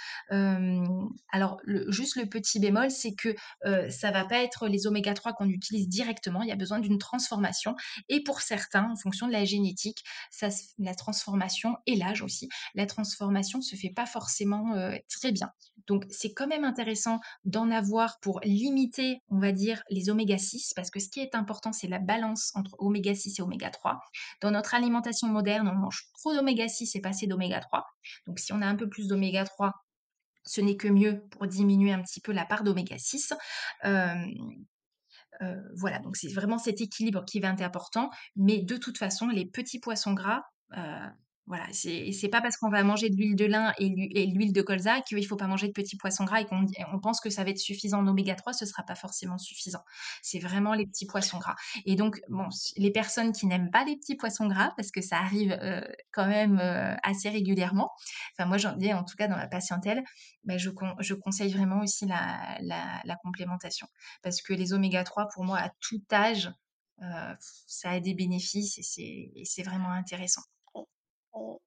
Alors 1.32 1.58
juste 1.88 2.16
le 2.16 2.26
petit 2.26 2.60
bémol, 2.60 2.90
c'est 2.90 3.14
que, 3.14 3.34
heu, 3.66 3.90
ça 3.90 4.10
va 4.10 4.24
pas 4.24 4.42
être 4.42 4.68
les 4.68 4.86
oméga 4.86 5.14
3 5.14 5.32
qu'on 5.32 5.48
utilise 5.48 5.88
directement, 5.88 6.42
il 6.42 6.48
y 6.48 6.52
a 6.52 6.56
besoin 6.56 6.78
d'une 6.78 6.98
transformation 6.98 7.74
et 8.08 8.22
pour 8.22 8.40
certains, 8.40 8.90
en 8.90 8.96
fonction 8.96 9.26
de 9.26 9.32
la 9.32 9.44
génétique, 9.44 10.02
ça 10.30 10.48
la 10.78 10.94
transformation 10.94 11.76
et 11.86 11.96
l'âge 11.96 12.22
aussi, 12.22 12.48
la 12.74 12.86
transformation 12.86 13.60
se 13.60 13.76
fait 13.76 13.90
pas 13.94 14.06
forcément, 14.06 14.74
très 15.10 15.32
bien. 15.32 15.50
Donc 15.86 16.04
c'est 16.10 16.32
quand 16.32 16.46
même 16.46 16.64
intéressant 16.64 17.20
d'en 17.44 17.70
avoir 17.70 18.18
pour 18.20 18.40
limiter, 18.44 19.18
on 19.28 19.38
va 19.38 19.52
dire, 19.52 19.82
les 19.90 20.08
oméga 20.10 20.38
6 20.38 20.72
parce 20.74 20.90
que 20.90 21.00
ce 21.00 21.08
qui 21.08 21.20
est 21.20 21.34
important, 21.34 21.72
c'est 21.72 21.88
la 21.88 21.98
balance 21.98 22.52
entre 22.54 22.74
oméga 22.78 23.14
6 23.14 23.38
et 23.38 23.42
oméga 23.42 23.70
3. 23.70 24.00
Dans 24.40 24.50
notre 24.50 24.74
moderne, 25.28 25.68
on 25.68 25.74
mange 25.74 26.08
trop 26.14 26.34
d'oméga 26.34 26.68
6 26.68 26.94
et 26.96 27.00
pas 27.00 27.10
assez 27.10 27.26
d'oméga 27.26 27.60
3. 27.60 27.86
Donc 28.26 28.38
si 28.38 28.52
on 28.52 28.62
a 28.62 28.66
un 28.66 28.76
peu 28.76 28.88
plus 28.88 29.08
d'oméga 29.08 29.44
3, 29.44 29.72
ce 30.44 30.60
n'est 30.60 30.76
que 30.76 30.88
mieux 30.88 31.22
pour 31.30 31.46
diminuer 31.46 31.92
un 31.92 32.02
petit 32.02 32.20
peu 32.20 32.32
la 32.32 32.44
part 32.46 32.64
d'oméga 32.64 32.98
6. 32.98 33.32
Hem, 33.82 34.30
heu, 35.42 35.62
voilà, 35.76 35.98
donc 35.98 36.16
c'est 36.16 36.32
vraiment 36.32 36.58
cet 36.58 36.80
équilibre 36.80 37.24
qui 37.24 37.40
va 37.40 37.50
être 37.50 37.62
important, 37.62 38.10
mais 38.36 38.62
de 38.62 38.76
toute 38.76 38.98
façon, 38.98 39.28
les 39.28 39.46
petits 39.46 39.80
poissons 39.80 40.14
gras, 40.14 40.42
heu, 40.76 41.08
voilà, 41.46 41.66
c'est 41.72 42.28
pas 42.30 42.40
parce 42.40 42.56
qu'on 42.56 42.70
va 42.70 42.82
manger 42.84 43.10
de 43.10 43.16
l'huile 43.16 43.36
de 43.36 43.44
lin 43.44 43.74
et 43.78 43.88
l'hu 43.90 44.08
et 44.12 44.26
l'huile 44.26 44.52
de 44.54 44.62
colza 44.62 45.02
qu'il 45.02 45.26
faut 45.26 45.36
pas 45.36 45.46
manger 45.46 45.66
de 45.68 45.72
petits 45.72 45.96
poissons 45.98 46.24
gras 46.24 46.40
et 46.40 46.46
qu'on 46.46 46.66
on 46.92 46.98
pense 47.00 47.20
que 47.20 47.28
ça 47.28 47.44
va 47.44 47.50
être 47.50 47.58
suffisant 47.58 48.00
en 48.00 48.06
oméga 48.06 48.34
3, 48.34 48.54
ce 48.54 48.64
sera 48.64 48.82
pas 48.82 48.94
forcément 48.94 49.36
suffisant. 49.36 49.82
C'est 50.22 50.38
vraiment 50.38 50.72
les 50.72 50.86
petits 50.86 51.06
poissons 51.06 51.38
gras 51.38 51.56
et 51.84 51.96
donc 51.96 52.20
bon, 52.30 52.48
les 52.78 52.90
personnes 52.90 53.32
qui 53.32 53.46
n'aiment 53.46 53.70
pas 53.70 53.84
les 53.84 53.96
petits 53.96 54.16
poissons 54.16 54.46
gras, 54.48 54.72
parce 54.76 54.90
que 54.90 55.02
ça 55.02 55.18
arrive, 55.18 55.52
heu, 55.62 55.82
quand 56.12 56.26
même, 56.26 56.58
heu, 56.60 56.96
assez 57.02 57.28
régulièrement, 57.28 57.90
enfin 58.38 58.46
moi 58.48 58.56
j'en 58.58 58.78
ai 58.80 58.94
en 58.94 59.04
tout 59.04 59.16
cas 59.16 59.28
dans 59.28 59.36
ma 59.36 59.46
patientèle, 59.48 60.02
bah, 60.44 60.56
je 60.58 60.70
je 61.00 61.14
conseille 61.14 61.52
vraiment 61.52 61.80
aussi 61.82 62.06
la 62.06 62.56
la 63.04 63.16
complémentation. 63.22 63.86
Parce 64.22 64.40
que 64.42 64.52
les 64.54 64.72
oméga 64.72 65.04
3 65.04 65.28
pour 65.28 65.44
moi 65.44 65.58
à 65.58 65.70
tout 65.80 66.02
âge, 66.12 66.50
heu, 67.02 67.06
ça 67.66 67.90
a 67.90 68.00
des 68.00 68.14
bénéfices 68.14 68.78
et 68.98 69.42
c'est 69.44 69.62
vraiment 69.62 69.90
intéressant. 69.92 70.42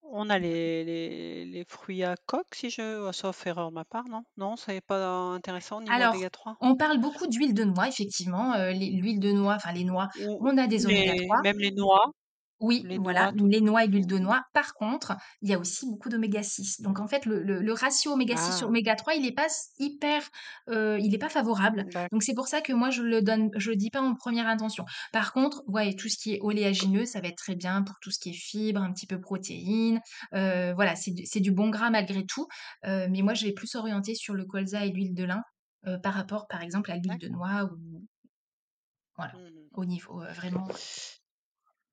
On 0.02 0.30
a 0.30 0.40
les 0.40 0.84
les 0.84 1.46
les 1.46 1.64
fruits 1.66 2.04
à 2.04 2.16
coque 2.26 2.56
si 2.56 2.70
je 2.70 3.12
sauf 3.14 3.46
erreur 3.48 3.70
de 3.70 3.76
ma 3.76 3.86
part, 3.86 4.06
non? 4.10 4.24
Non, 4.38 4.56
c'est 4.56 4.82
pas 4.82 5.06
intéressant 5.10 5.78
au 5.78 5.82
niveau 5.84 6.02
Alors, 6.02 6.16
oméga 6.16 6.30
3? 6.30 6.58
on 6.60 6.76
parle 6.76 7.00
beaucoup 7.00 7.28
d'huile 7.28 7.54
de 7.54 7.64
noix 7.64 7.88
effectivement, 7.88 8.56
heu, 8.56 8.72
les 8.72 8.90
l'huile 8.92 9.20
de 9.20 9.32
noix, 9.32 9.56
enfin 9.56 9.72
les 9.74 9.84
noix, 9.84 10.08
Ou 10.16 10.38
on 10.42 10.58
a 10.58 10.68
des 10.68 10.86
oméga 10.86 11.16
les 11.16 11.16
3. 11.16 11.38
même 11.40 11.60
les 11.60 11.72
noix 11.72 12.12
Oui, 12.60 12.88
les 12.88 12.98
voilà, 12.98 13.30
noix 13.30 13.34
les 13.36 13.62
noix 13.62 13.84
et 13.84 13.88
l'huile 13.88 14.08
de 14.08 14.18
noix. 14.18 14.42
Par 14.54 14.74
contre, 14.74 15.16
il 15.44 15.50
y 15.50 15.54
a 15.54 15.60
aussi 15.60 15.86
beaucoup 15.86 16.10
d'oméga 16.10 16.42
6. 16.42 16.82
Donc 16.82 17.00
en 17.00 17.08
fait, 17.08 17.26
le 17.28 17.44
le 17.44 17.62
le 17.62 17.74
ratio 17.74 18.14
oméga 18.14 18.36
6 18.36 18.54
sur 18.54 18.68
ah! 18.68 18.70
oméga 18.70 18.96
3, 18.96 19.14
il 19.14 19.26
est 19.28 19.32
pas 19.32 19.46
hyper, 19.78 20.24
heu, 20.70 20.98
il 21.00 21.14
est 21.14 21.20
pas 21.20 21.30
favorable. 21.30 21.86
Donc 22.12 22.24
c'est 22.24 22.34
pour 22.34 22.48
ça 22.48 22.62
que 22.62 22.74
moi 22.74 22.90
je 22.90 23.04
le 23.04 23.22
donne 23.22 23.52
je 23.56 23.70
le 23.70 23.76
dis 23.76 23.92
pas 23.92 24.02
en 24.02 24.16
première 24.16 24.48
intention. 24.48 24.86
Par 25.14 25.34
contre, 25.34 25.64
ouais, 25.68 25.94
tout 25.96 26.10
ce 26.10 26.18
qui 26.18 26.34
est 26.34 26.40
oléagineux, 26.42 27.06
ça 27.06 27.22
va 27.22 27.28
être 27.28 27.38
très 27.38 27.56
bien 27.56 27.84
pour 27.84 27.96
tout 28.02 28.10
ce 28.10 28.18
qui 28.20 28.32
est 28.32 28.34
fibres, 28.34 28.82
un 28.82 28.92
petit 28.92 29.06
peu 29.08 29.20
protéines, 29.22 30.02
heu, 30.34 30.74
voilà, 30.74 30.96
c'est 30.96 31.40
du 31.40 31.52
bon 31.52 31.70
gras 31.70 31.92
malgré 31.92 32.26
tout. 32.26 32.48
Heu, 32.86 33.08
mais 33.10 33.22
moi 33.22 33.34
je 33.36 33.46
vais 33.46 33.54
plus 33.54 33.76
orienter 33.76 34.16
sur 34.16 34.34
le 34.34 34.46
colza 34.46 34.84
et 34.86 34.92
l'huile 34.92 35.14
de 35.14 35.24
lin, 35.26 35.44
par 36.04 36.14
rapport, 36.16 36.48
par 36.48 36.62
exemple, 36.64 36.92
à 36.92 36.98
l'huile 36.98 37.18
de 37.20 37.30
noix 37.30 37.64
ou 37.66 37.78
voilà, 39.16 39.34
Mmh 39.34 39.40
mh. 39.54 39.70
au 39.74 39.86
niveau, 39.86 40.20
vraiment 40.36 40.68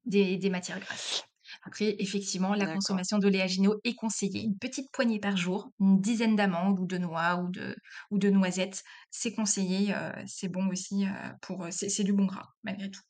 des 0.07 0.36
des 0.38 0.50
matières 0.50 0.80
grasses. 0.80 1.24
Après, 1.64 1.96
effectivement, 1.98 2.55
la 2.55 2.66
consommation 2.68 3.18
d'oléagineux 3.18 3.78
est 3.84 3.94
conseillée, 3.94 4.42
une 4.44 4.59
petite 4.59 4.90
poignée 4.92 5.20
par 5.20 5.36
jour, 5.36 5.70
une 5.80 6.00
dizaine 6.00 6.36
d'amandes 6.36 6.80
ou 6.80 6.86
de 6.86 6.98
noix 6.98 7.36
ou 7.36 7.50
de 7.50 7.76
ou 8.11 8.18
de 8.18 8.30
noisettes, 8.30 8.82
c'est 9.11 9.32
conseillé, 9.34 9.92
heu, 9.94 10.12
c'est 10.26 10.48
bon 10.48 10.68
aussi, 10.68 11.05
heu, 11.07 11.11
pour, 11.42 11.64
heu 11.66 11.70
c'est 11.70 12.05
du 12.05 12.12
bon 12.14 12.26
gras, 12.26 12.48
malgré 12.64 12.90
tout. 12.90 13.00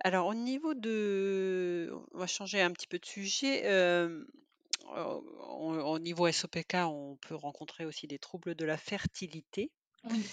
Alors 0.00 0.26
au 0.28 0.34
niveau 0.34 0.74
de 0.74 1.90
on 2.12 2.18
va 2.18 2.26
changer 2.26 2.60
un 2.60 2.70
petit 2.72 2.86
peu 2.86 2.98
de 2.98 3.04
sujet, 3.06 3.62
hem, 3.64 4.26
au 4.96 5.98
niveau 5.98 6.26
SOPK, 6.26 6.74
on 6.86 7.16
peut 7.20 7.34
rencontrer 7.34 7.84
aussi 7.84 8.06
des 8.06 8.18
troubles 8.18 8.54
de 8.54 8.64
la 8.64 8.76
fertilité. 8.76 9.72
Oui, 10.04 10.32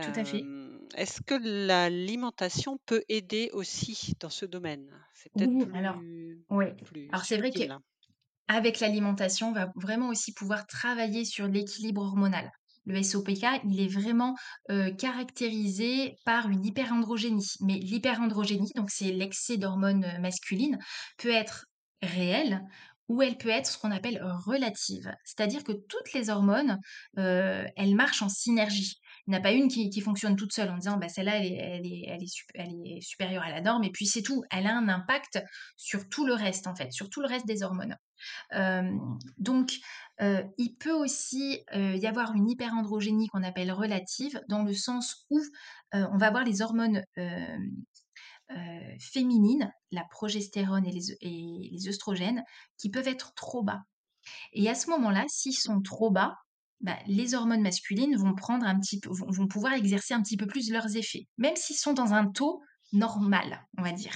tout 0.00 0.12
à 0.16 0.24
fait. 0.24 0.50
est-ce 0.94 1.20
que 1.22 1.34
l'alimentation 1.34 2.78
peut 2.86 3.04
aider 3.08 3.50
aussi 3.52 4.14
dans 4.20 4.30
ce 4.30 4.46
domaine? 4.46 5.04
C'est 5.14 5.32
peut-être 5.34 5.54
Oui, 5.54 5.66
alors 5.72 6.00
plus 6.00 6.44
oui. 6.50 6.66
plus 6.84 7.12
Alors 7.12 7.24
c'est 7.24 7.38
vrai 7.38 7.52
subtil. 7.52 7.72
qu'avec 8.48 8.80
l'alimentation, 8.80 9.48
on 9.50 9.52
va 9.52 9.72
vraiment 9.76 10.08
aussi 10.08 10.32
pouvoir 10.34 10.66
travailler 10.66 11.24
sur 11.24 11.48
l'équilibre 11.48 12.02
hormonal. 12.02 12.50
Le 12.86 12.98
SOPK, 13.02 13.60
il 13.64 13.80
est 13.80 13.88
vraiment, 13.88 14.34
heu, 14.70 14.92
caractérisé 14.96 16.16
par 16.24 16.48
une 16.50 16.64
hyperandrogénie. 16.66 17.46
Mais 17.60 17.74
l'hyperandrogénie, 17.78 18.72
donc 18.76 18.90
c'est 18.90 19.12
l'excès 19.12 19.56
d'hormones, 19.58 20.04
heu, 20.04 20.20
masculines, 20.20 20.78
peut 21.18 21.30
être 21.30 21.66
réelle 22.02 22.62
ou 23.08 23.22
elle 23.22 23.36
peut 23.38 23.48
être 23.50 23.66
ce 23.66 23.78
qu'on 23.78 23.90
appelle 23.90 24.22
relative. 24.46 25.12
C'est-à-dire 25.24 25.64
que 25.64 25.72
toutes 25.72 26.12
les 26.14 26.30
hormones, 26.30 26.78
heu, 27.18 27.64
elles 27.76 27.94
marchent 27.94 28.22
en 28.22 28.28
synergie. 28.28 28.96
Il 29.26 29.30
n'y 29.30 29.36
en 29.36 29.40
a 29.40 29.42
pas 29.42 29.52
une 29.52 29.68
qui 29.68 30.00
fonctionne 30.00 30.36
toute 30.36 30.52
seule 30.52 30.70
en 30.70 30.76
disant: 30.78 30.96
«Bah, 30.98 31.08
celle-là, 31.08 31.36
elle 31.38 31.86
est 31.86 33.00
supérieure 33.02 33.42
à 33.42 33.50
la 33.50 33.60
norme» 33.60 33.84
et 33.84 33.90
puis 33.92 34.06
c'est 34.06 34.22
tout. 34.22 34.42
Elle 34.50 34.66
a 34.66 34.76
un 34.76 34.88
impact 34.88 35.40
sur 35.76 36.08
tout 36.08 36.26
le 36.26 36.34
reste, 36.34 36.66
en 36.66 36.74
fait, 36.74 36.92
sur 36.92 37.10
tout 37.10 37.20
le 37.20 37.28
reste 37.28 37.46
des 37.46 37.62
hormones. 37.62 37.96
Hem, 38.52 38.98
donc 39.38 39.74
heu, 40.22 40.44
il 40.58 40.76
peut 40.76 40.92
aussi, 40.92 41.60
y 41.74 42.06
avoir 42.06 42.34
une 42.34 42.48
hyperandrogénie 42.50 43.28
qu'on 43.28 43.42
appelle 43.44 43.72
relative, 43.72 44.40
dans 44.48 44.62
le 44.64 44.74
sens 44.74 45.26
où, 45.30 45.40
on 45.94 46.18
va 46.18 46.28
avoir 46.28 46.44
les 46.44 46.62
hormones, 46.62 47.04
heu, 48.56 48.96
féminines, 49.00 49.72
la 49.90 50.04
progestérone 50.10 50.86
et 50.86 50.92
les 50.92 51.12
et 51.20 51.88
œstrogènes, 51.88 52.44
qui 52.78 52.90
peuvent 52.90 53.08
être 53.08 53.34
trop 53.34 53.62
bas. 53.62 53.82
Et 54.52 54.68
à 54.68 54.74
ce 54.74 54.90
moment-là, 54.90 55.24
s'ils 55.28 55.56
sont 55.56 55.80
trop 55.82 56.10
bas, 56.10 56.36
bah, 56.80 56.98
les 57.06 57.34
hormones 57.34 57.62
masculines 57.62 58.16
vont 58.16 58.34
prendre 58.34 58.66
un 58.66 58.78
petit 58.80 59.00
peu 59.00 59.10
vont 59.12 59.46
pouvoir 59.48 59.72
exercer 59.74 60.14
un 60.14 60.22
petit 60.22 60.36
peu 60.36 60.46
plus 60.46 60.70
leurs 60.70 60.96
effets, 60.96 61.28
même 61.38 61.56
s'ils 61.56 61.76
sont 61.76 61.92
dans 61.94 62.12
un 62.14 62.26
taux 62.30 62.60
normal, 62.92 63.66
on 63.78 63.82
va 63.82 63.92
dire. 63.92 64.14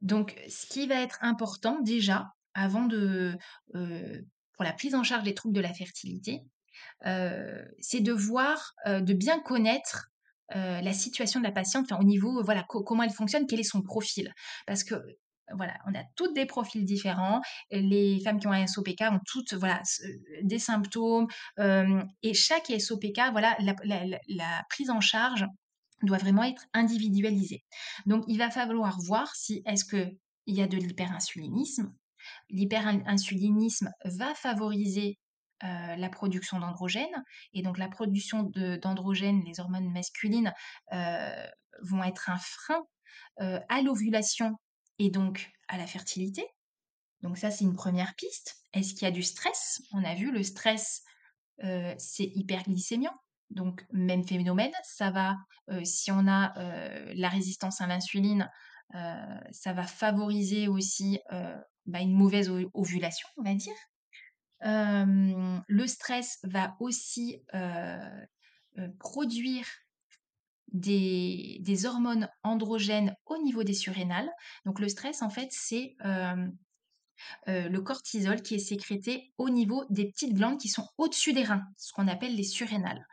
Donc, 0.00 0.38
ce 0.48 0.66
qui 0.66 0.86
va 0.86 0.96
être 1.00 1.18
important 1.22 1.80
déjà, 1.80 2.28
avant 2.54 2.86
de, 2.86 3.36
heu, 3.74 4.26
pour 4.54 4.64
la 4.64 4.72
prise 4.72 4.94
en 4.94 5.02
charge 5.02 5.24
des 5.24 5.34
troubles 5.34 5.54
de 5.54 5.60
la 5.60 5.72
fertilité, 5.74 6.42
heu, 7.06 7.64
c'est 7.80 8.00
de 8.00 8.12
voir, 8.12 8.74
de 8.86 9.14
bien 9.14 9.40
connaître, 9.40 10.11
heu, 10.54 10.80
la 10.82 10.92
situation 10.92 11.40
de 11.40 11.44
la 11.44 11.52
patiente, 11.52 11.92
au 11.92 12.04
niveau, 12.04 12.38
euh, 12.40 12.42
voilà, 12.42 12.62
co 12.64 12.82
comment 12.82 13.02
elle 13.02 13.12
fonctionne, 13.12 13.46
quel 13.46 13.60
est 13.60 13.64
son 13.64 13.82
profil. 13.82 14.32
Parce 14.66 14.84
que, 14.84 14.94
voilà, 15.54 15.74
on 15.86 15.94
a 15.94 16.02
toutes 16.16 16.34
des 16.34 16.46
profils 16.46 16.84
différents. 16.84 17.40
Les 17.70 18.20
femmes 18.24 18.38
qui 18.38 18.46
ont 18.46 18.52
un 18.52 18.66
SOPK 18.66 19.02
ont 19.10 19.20
toutes, 19.26 19.54
voilà, 19.54 19.82
ce 19.84 20.02
des 20.42 20.58
symptômes, 20.58 21.26
et 22.22 22.34
chaque 22.34 22.70
SOPK, 22.70 23.20
voilà, 23.32 23.56
la 23.60 23.74
la 24.28 24.64
prise 24.70 24.90
en 24.90 25.00
charge 25.00 25.46
doit 26.02 26.18
vraiment 26.18 26.44
être 26.44 26.64
individualisée. 26.74 27.64
Donc 28.06 28.24
il 28.28 28.38
va 28.38 28.50
falloir 28.50 28.98
voir 29.00 29.34
si 29.34 29.62
est-ce 29.66 29.84
qu'il 29.84 30.16
y 30.46 30.62
a 30.62 30.66
de 30.66 30.76
l'hyperinsulinisme. 30.76 31.92
L'hyperinsulinisme 32.50 33.90
va 34.04 34.34
favoriser 34.34 35.18
euh, 35.64 35.96
la 35.96 36.08
production 36.08 36.58
d'androgènes. 36.58 37.24
Et 37.52 37.62
donc 37.62 37.78
la 37.78 37.88
production 37.88 38.50
d'androgènes, 38.82 39.42
les 39.44 39.60
hormones 39.60 39.92
masculines, 39.92 40.52
euh, 40.92 41.46
vont 41.82 42.02
être 42.02 42.30
un 42.30 42.38
frein 42.38 42.82
euh, 43.40 43.60
à 43.68 43.80
l'ovulation 43.82 44.58
et 44.98 45.10
donc 45.10 45.50
à 45.68 45.78
la 45.78 45.86
fertilité. 45.86 46.44
Donc 47.22 47.38
ça, 47.38 47.52
c'est 47.52 47.64
une 47.64 47.76
première 47.76 48.14
piste. 48.16 48.56
Est-ce 48.72 48.94
qu'il 48.94 49.02
y 49.02 49.06
a 49.06 49.12
du 49.12 49.22
stress? 49.22 49.80
On 49.92 50.02
a 50.02 50.14
vu, 50.16 50.32
le 50.32 50.42
stress, 50.42 51.02
c'est 51.96 52.24
hyperglycémiant. 52.24 53.14
Donc 53.50 53.86
même 53.92 54.26
phénomène, 54.26 54.72
ça 54.82 55.12
va, 55.12 55.36
si 55.84 56.10
on 56.10 56.26
a 56.26 56.52
la 57.14 57.28
résistance 57.28 57.80
à 57.80 57.86
l'insuline, 57.86 58.50
ça 58.90 59.72
va 59.72 59.84
favoriser 59.84 60.66
aussi 60.66 61.20
bah, 61.86 62.00
une 62.00 62.12
mauvaise 62.12 62.50
ovulation, 62.74 63.28
on 63.36 63.44
va 63.44 63.54
dire. 63.54 63.76
Le 64.62 65.86
stress 65.86 66.38
va 66.44 66.76
aussi 66.80 67.42
produire 68.98 69.66
des, 70.72 71.86
hormones 71.86 72.28
androgènes 72.42 73.14
au 73.26 73.38
niveau 73.38 73.64
des 73.64 73.74
surrénales. 73.74 74.30
Donc 74.64 74.80
le 74.80 74.88
stress, 74.88 75.22
en 75.22 75.30
fait, 75.30 75.48
c'est 75.50 75.96
le 77.46 77.78
cortisol 77.78 78.42
qui 78.42 78.56
est 78.56 78.58
sécrété 78.58 79.32
au 79.38 79.50
niveau 79.50 79.84
des 79.90 80.06
petites 80.06 80.34
glandes 80.34 80.58
qui 80.58 80.68
sont 80.68 80.88
au-dessus 80.98 81.32
des 81.32 81.44
reins, 81.44 81.64
ce 81.76 81.92
qu'on 81.92 82.08
appelle 82.08 82.34
les 82.34 82.44
surrénales. 82.44 83.06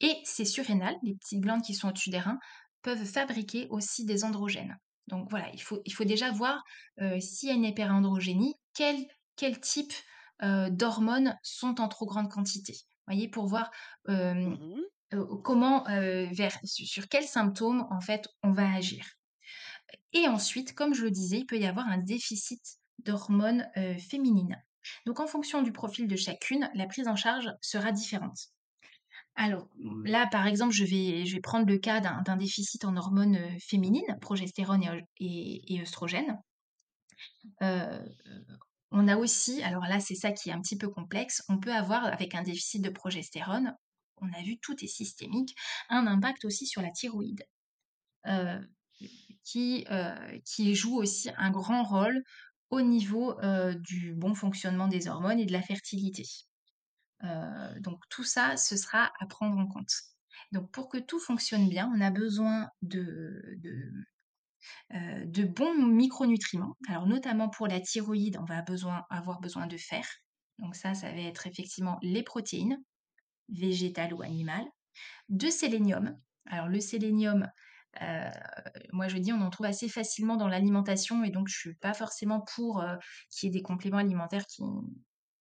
Et 0.00 0.16
ces 0.24 0.44
surrénales, 0.44 0.96
les 1.02 1.14
petites 1.14 1.40
glandes 1.40 1.62
qui 1.62 1.74
sont 1.74 1.88
au-dessus 1.88 2.10
des 2.10 2.18
reins, 2.18 2.38
peuvent 2.82 3.04
fabriquer 3.04 3.66
aussi 3.70 4.04
des 4.04 4.24
androgènes. 4.24 4.78
Donc 5.08 5.28
voilà, 5.30 5.50
il 5.52 5.62
faut, 5.62 6.04
déjà 6.04 6.30
voir 6.30 6.64
s'il 7.20 7.48
y 7.48 7.52
a 7.52 7.54
une 7.54 7.64
hyperandrogénie, 7.64 8.54
quel, 8.74 9.06
type 9.60 9.92
d'hormones 10.42 11.38
sont 11.42 11.80
en 11.80 11.88
trop 11.88 12.06
grande 12.06 12.30
quantité. 12.30 12.74
Voyez, 13.06 13.28
pour 13.28 13.46
voir 13.46 13.70
Mmh 14.08 14.80
comment, 15.44 15.84
vers, 15.84 16.58
sur 16.64 17.08
quels 17.08 17.28
symptômes 17.28 17.86
en 17.90 18.00
fait 18.00 18.26
on 18.42 18.50
va 18.50 18.74
agir. 18.74 19.06
Et 20.12 20.26
ensuite, 20.26 20.74
comme 20.74 20.92
je 20.92 21.04
le 21.04 21.12
disais, 21.12 21.38
il 21.38 21.46
peut 21.46 21.58
y 21.58 21.66
avoir 21.66 21.86
un 21.86 21.98
déficit 21.98 22.78
d'hormones 22.98 23.68
féminines. 24.10 24.60
Donc 25.06 25.20
en 25.20 25.26
fonction 25.26 25.62
du 25.62 25.72
profil 25.72 26.08
de 26.08 26.16
chacune, 26.16 26.70
la 26.74 26.86
prise 26.86 27.08
en 27.08 27.16
charge 27.16 27.52
sera 27.60 27.92
différente. 27.92 28.48
Alors 29.36 29.68
là, 30.04 30.28
par 30.30 30.46
exemple, 30.46 30.72
je 30.72 30.84
vais, 30.84 31.26
je 31.26 31.34
vais 31.34 31.40
prendre 31.40 31.66
le 31.66 31.78
cas 31.78 32.00
d'un 32.00 32.36
déficit 32.36 32.84
en 32.84 32.96
hormones 32.96 33.38
féminines, 33.60 34.16
progestérone 34.20 34.82
et, 35.18 35.74
et. 35.74 35.82
Euh, 37.62 37.98
on 38.96 39.08
a 39.08 39.16
aussi, 39.16 39.60
alors 39.62 39.84
là, 39.84 39.98
c'est 39.98 40.14
ça 40.14 40.30
qui 40.30 40.50
est 40.50 40.52
un 40.52 40.60
petit 40.60 40.78
peu 40.78 40.88
complexe, 40.88 41.42
on 41.48 41.58
peut 41.58 41.72
avoir, 41.72 42.04
avec 42.04 42.34
un 42.36 42.42
déficit 42.42 42.80
de 42.80 42.90
progestérone, 42.90 43.76
on 44.18 44.32
a 44.32 44.42
vu 44.42 44.56
tout 44.58 44.76
est 44.84 44.88
systémique, 44.88 45.56
un 45.88 46.06
impact 46.06 46.44
aussi 46.44 46.66
sur 46.66 46.80
la 46.80 46.90
thyroïde. 46.90 47.44
Euh, 48.26 48.60
qui, 49.42 49.84
euh, 49.90 50.38
qui 50.46 50.74
joue 50.74 50.96
aussi 50.96 51.28
un 51.36 51.50
grand 51.50 51.82
rôle 51.82 52.22
au 52.70 52.80
niveau 52.80 53.38
euh, 53.40 53.74
du 53.74 54.14
bon 54.14 54.34
fonctionnement 54.34 54.88
des 54.88 55.08
hormones 55.08 55.38
et 55.38 55.44
de 55.44 55.52
la 55.52 55.60
fertilité. 55.60 56.24
Donc 57.80 58.00
tout 58.10 58.22
ça, 58.22 58.56
ce 58.56 58.76
sera 58.76 59.10
à 59.18 59.26
prendre 59.26 59.58
en 59.58 59.66
compte. 59.66 59.92
Donc 60.52 60.70
pour 60.70 60.88
que 60.88 60.98
tout 60.98 61.18
fonctionne 61.18 61.68
bien, 61.68 61.90
on 61.94 62.00
a 62.00 62.10
besoin 62.10 62.68
de, 62.82 63.58
euh, 64.94 65.24
de 65.26 65.44
bons 65.44 65.74
micronutriments. 65.74 66.76
Alors 66.88 67.06
notamment 67.06 67.48
pour 67.48 67.66
la 67.66 67.80
thyroïde, 67.80 68.38
on 68.40 68.44
va 68.44 68.62
besoin, 68.62 69.04
avoir 69.10 69.40
besoin 69.40 69.66
de 69.66 69.76
fer. 69.76 70.06
Donc 70.58 70.76
ça, 70.76 70.94
ça 70.94 71.10
va 71.10 71.20
être 71.20 71.46
effectivement 71.46 71.98
les 72.02 72.22
protéines, 72.22 72.78
végétales 73.48 74.14
ou 74.14 74.22
animales, 74.22 74.66
de 75.28 75.48
sélénium. 75.48 76.16
Alors 76.46 76.68
le 76.68 76.80
sélénium, 76.80 77.48
euh, 78.02 78.30
moi 78.92 79.08
je 79.08 79.18
dis 79.18 79.32
on 79.32 79.40
en 79.40 79.50
trouve 79.50 79.66
assez 79.66 79.88
facilement 79.88 80.36
dans 80.36 80.48
l'alimentation 80.48 81.24
et 81.24 81.30
donc 81.30 81.48
je 81.48 81.56
suis 81.56 81.74
pas 81.74 81.94
forcément 81.94 82.40
pour 82.54 82.80
euh, 82.80 82.96
qu'il 83.30 83.46
y 83.46 83.50
ait 83.50 83.58
des 83.58 83.62
compléments 83.62 83.98
alimentaires 83.98 84.46
qui... 84.46 84.62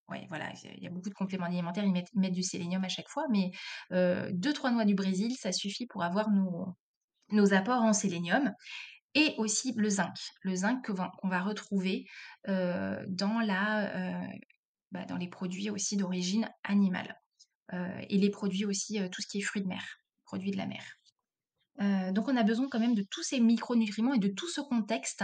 Ouais, 0.10 0.26
voilà, 0.28 0.52
il 0.64 0.84
y 0.84 0.88
a 0.88 0.90
beaucoup 0.90 1.10
de 1.10 1.14
compléments 1.14 1.46
alimentaires, 1.46 1.86
ils 1.86 1.92
mettent, 1.92 2.34
du 2.34 2.44
sélénium 2.44 2.84
à 2.84 2.90
chaque 2.90 3.08
fois, 3.08 3.24
mais 3.32 3.52
euh, 3.94 4.30
deux, 4.34 4.52
trois 4.52 4.70
noix 4.70 4.84
du 4.84 4.96
Brésil, 4.96 5.34
ça 5.40 5.54
suffit 5.54 5.88
pour 5.88 6.04
avoir 6.04 6.30
nos 6.30 7.54
apports 7.54 7.82
en 7.82 7.94
sélénium. 7.94 8.54
Et 9.16 9.36
aussi 9.38 9.74
le 9.76 9.90
zinc, 9.90 10.16
le 10.42 10.56
zinc 10.56 10.86
qu'on 10.86 11.28
va, 11.28 11.42
retrouver 11.42 12.08
euh, 12.48 13.04
dans, 13.08 13.40
la, 13.40 14.24
euh, 14.24 14.28
bah, 14.92 15.06
dans 15.06 15.18
les 15.18 15.28
produits 15.28 15.70
aussi 15.70 15.98
d'origine 15.98 16.50
animale. 16.64 17.16
Euh, 17.74 18.02
et 18.10 18.18
les 18.18 18.30
produits 18.30 18.66
aussi, 18.66 19.00
tout 19.12 19.22
ce 19.22 19.28
qui 19.28 19.40
est 19.40 19.42
fruits 19.42 19.62
de 19.62 19.68
mer, 19.68 19.84
produits 20.26 20.52
de 20.52 20.58
la 20.58 20.66
mer. 20.66 20.84
Donc 22.14 22.28
on 22.28 22.38
a 22.38 22.44
besoin 22.44 22.70
quand 22.70 22.80
même 22.80 22.94
de 22.94 23.02
tous 23.02 23.24
ces 23.24 23.40
micronutriments 23.40 24.14
et 24.14 24.20
de 24.20 24.28
tout 24.28 24.48
ce 24.48 24.62
contexte 24.62 25.24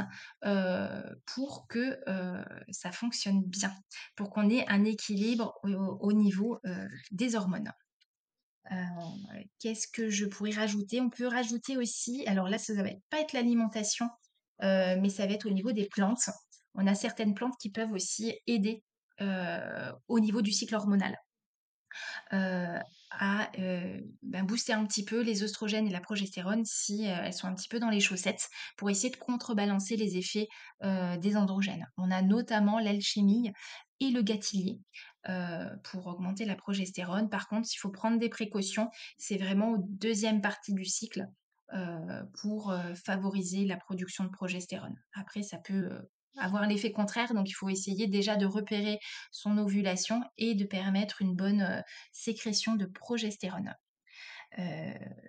pour 1.28 1.68
que 1.68 2.00
ça 2.72 2.92
fonctionne 2.92 3.44
bien, 3.44 3.72
pour 4.16 4.32
qu'on 4.32 4.50
ait 4.50 4.68
un 4.68 4.84
équilibre 4.84 5.60
au, 5.62 5.70
au 5.70 6.12
niveau 6.12 6.60
des 7.12 7.36
hormones. 7.36 7.72
Euh, 8.72 8.76
Qu'est-ce 9.60 9.88
que 9.88 10.10
je 10.10 10.26
pourrais 10.26 10.52
rajouter? 10.52 11.02
On 11.02 11.10
peut 11.10 11.28
rajouter 11.28 11.78
aussi, 11.78 12.26
alors 12.28 12.50
là 12.50 12.58
ça 12.58 12.74
ne 12.74 12.84
va 12.84 12.90
pas 13.10 13.20
être 13.22 13.34
l'alimentation, 13.34 14.08
euh, 14.64 14.96
mais 15.02 15.10
ça 15.10 15.26
va 15.26 15.34
être 15.34 15.48
au 15.48 15.52
niveau 15.52 15.72
des 15.72 15.88
plantes. 15.88 16.30
On 16.76 16.88
a 16.88 16.96
certaines 16.96 17.34
plantes 17.34 17.56
qui 17.60 17.72
peuvent 17.72 17.92
aussi 17.92 18.34
aider 18.48 18.84
euh, 19.22 19.92
au 20.08 20.20
niveau 20.20 20.42
du 20.42 20.52
cycle 20.52 20.76
hormonal. 20.76 21.18
Euh, 22.34 22.80
à 23.12 23.50
euh, 23.58 24.00
ben, 24.22 24.46
booster 24.46 24.74
un 24.74 24.86
petit 24.86 25.04
peu 25.04 25.22
les 25.22 25.44
oestrogènes 25.44 25.88
et 25.88 25.92
la 25.92 26.00
progestérone 26.00 26.64
si 26.64 27.08
euh, 27.08 27.16
elles 27.24 27.34
sont 27.34 27.48
un 27.48 27.56
petit 27.56 27.68
peu 27.68 27.80
dans 27.80 27.90
les 27.90 28.00
chaussettes 28.00 28.50
pour 28.78 28.90
essayer 28.92 29.10
de 29.10 29.18
contrebalancer 29.18 29.96
les 29.96 30.18
effets 30.18 30.48
des 30.82 31.36
androgènes. 31.36 31.88
On 31.98 32.12
a 32.12 32.22
notamment 32.22 32.80
l'alchimie 32.80 33.52
et 34.00 34.12
le 34.12 34.22
gâtillier 34.22 34.80
pour 35.84 36.08
augmenter 36.08 36.46
la 36.46 36.56
progestérone. 36.56 37.30
Par 37.30 37.50
contre, 37.50 37.68
il 37.74 37.78
faut 37.78 37.90
prendre 37.90 38.18
des 38.18 38.30
précautions. 38.30 38.90
C'est 39.18 39.38
vraiment 39.38 39.72
aux 39.72 39.78
deuxième 39.78 40.42
partie 40.42 40.74
du 40.74 40.86
cycle 40.86 41.28
pour 42.40 42.74
favoriser 43.04 43.66
la 43.66 43.76
production 43.76 44.24
de 44.24 44.30
progestérone. 44.30 44.96
Après, 45.14 45.44
ça 45.44 45.58
peut 45.58 45.90
avoir 46.40 46.66
l'effet 46.68 46.92
contraire, 46.92 47.34
donc 47.34 47.50
il 47.50 47.54
faut 47.54 47.70
essayer 47.70 48.08
déjà 48.08 48.36
de 48.36 48.46
repérer 48.46 49.00
son 49.32 49.58
ovulation 49.58 50.22
et 50.38 50.56
de 50.56 50.66
permettre 50.66 51.22
une 51.22 51.36
bonne 51.36 51.84
sécrétion 52.12 52.76
de 52.76 52.86
progestérone. 52.86 53.74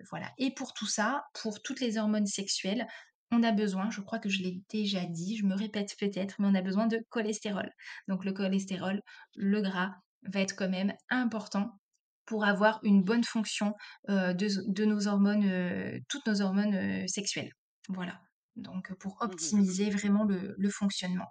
voilà. 0.09 0.31
Et 0.37 0.51
pour 0.53 0.73
tout 0.73 0.87
ça, 0.87 1.23
pour 1.41 1.61
toutes 1.61 1.79
les 1.79 1.97
hormones 1.97 2.27
sexuelles, 2.27 2.87
on 3.31 3.43
a 3.43 3.51
besoin, 3.51 3.89
je 3.89 4.01
crois 4.01 4.19
que 4.19 4.29
je 4.29 4.43
l'ai 4.43 4.61
déjà 4.69 5.05
dit, 5.05 5.37
je 5.37 5.45
me 5.45 5.55
répète 5.55 5.95
peut-être, 5.99 6.35
mais 6.39 6.47
on 6.47 6.55
a 6.55 6.61
besoin 6.61 6.87
de 6.87 6.99
cholestérol. 7.09 7.71
Donc 8.07 8.25
le 8.25 8.33
cholestérol, 8.33 9.01
le 9.35 9.61
gras, 9.61 9.95
va 10.23 10.41
être 10.41 10.55
quand 10.55 10.69
même 10.69 10.93
important 11.09 11.79
pour 12.25 12.45
avoir 12.45 12.79
une 12.83 13.03
bonne 13.03 13.23
fonction 13.23 13.73
de, 14.07 14.85
nos 14.85 15.07
hormones, 15.07 16.01
toutes 16.07 16.25
nos 16.27 16.41
hormones 16.41 17.07
sexuelles. 17.07 17.51
Voilà. 17.89 18.21
Donc 18.55 18.93
pour 18.95 19.17
Mmh 19.21 19.25
optimiser 19.25 19.89
vraiment 19.89 20.23
le, 20.25 20.69
fonctionnement. 20.69 21.29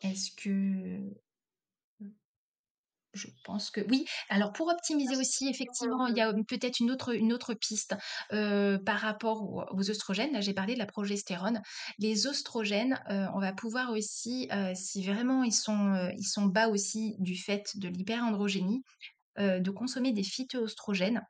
Est-ce 0.00 0.30
que 0.36 1.18
je 3.14 3.26
pense 3.44 3.70
que 3.70 3.80
oui. 3.88 4.04
Alors 4.28 4.52
pour 4.52 4.68
optimiser 4.68 5.16
aussi, 5.16 5.48
effectivement, 5.48 6.06
il 6.06 6.16
y 6.16 6.20
a 6.20 6.32
peut-être 6.46 6.78
une 6.78 6.90
autre, 6.90 7.14
une 7.14 7.32
autre 7.32 7.54
piste 7.54 7.96
par 8.30 8.98
rapport 8.98 9.42
aux, 9.72 9.90
oestrogènes. 9.90 10.32
Là, 10.32 10.40
j'ai 10.40 10.54
parlé 10.54 10.74
de 10.74 10.78
la 10.78 10.86
progestérone. 10.86 11.62
Les 11.98 12.26
oestrogènes, 12.26 13.02
on 13.08 13.40
va 13.40 13.52
pouvoir 13.52 13.90
aussi, 13.92 14.48
si 14.74 15.02
vraiment 15.04 15.42
ils 15.42 15.54
sont, 15.54 16.10
ils 16.16 16.26
sont 16.26 16.46
bas 16.46 16.68
aussi 16.68 17.16
du 17.18 17.36
fait 17.36 17.76
de 17.76 17.88
l'hyperandrogénie, 17.88 18.82
de 19.38 19.70
consommer 19.70 20.12
des 20.12 20.24
phytoestrogènes 20.24 21.22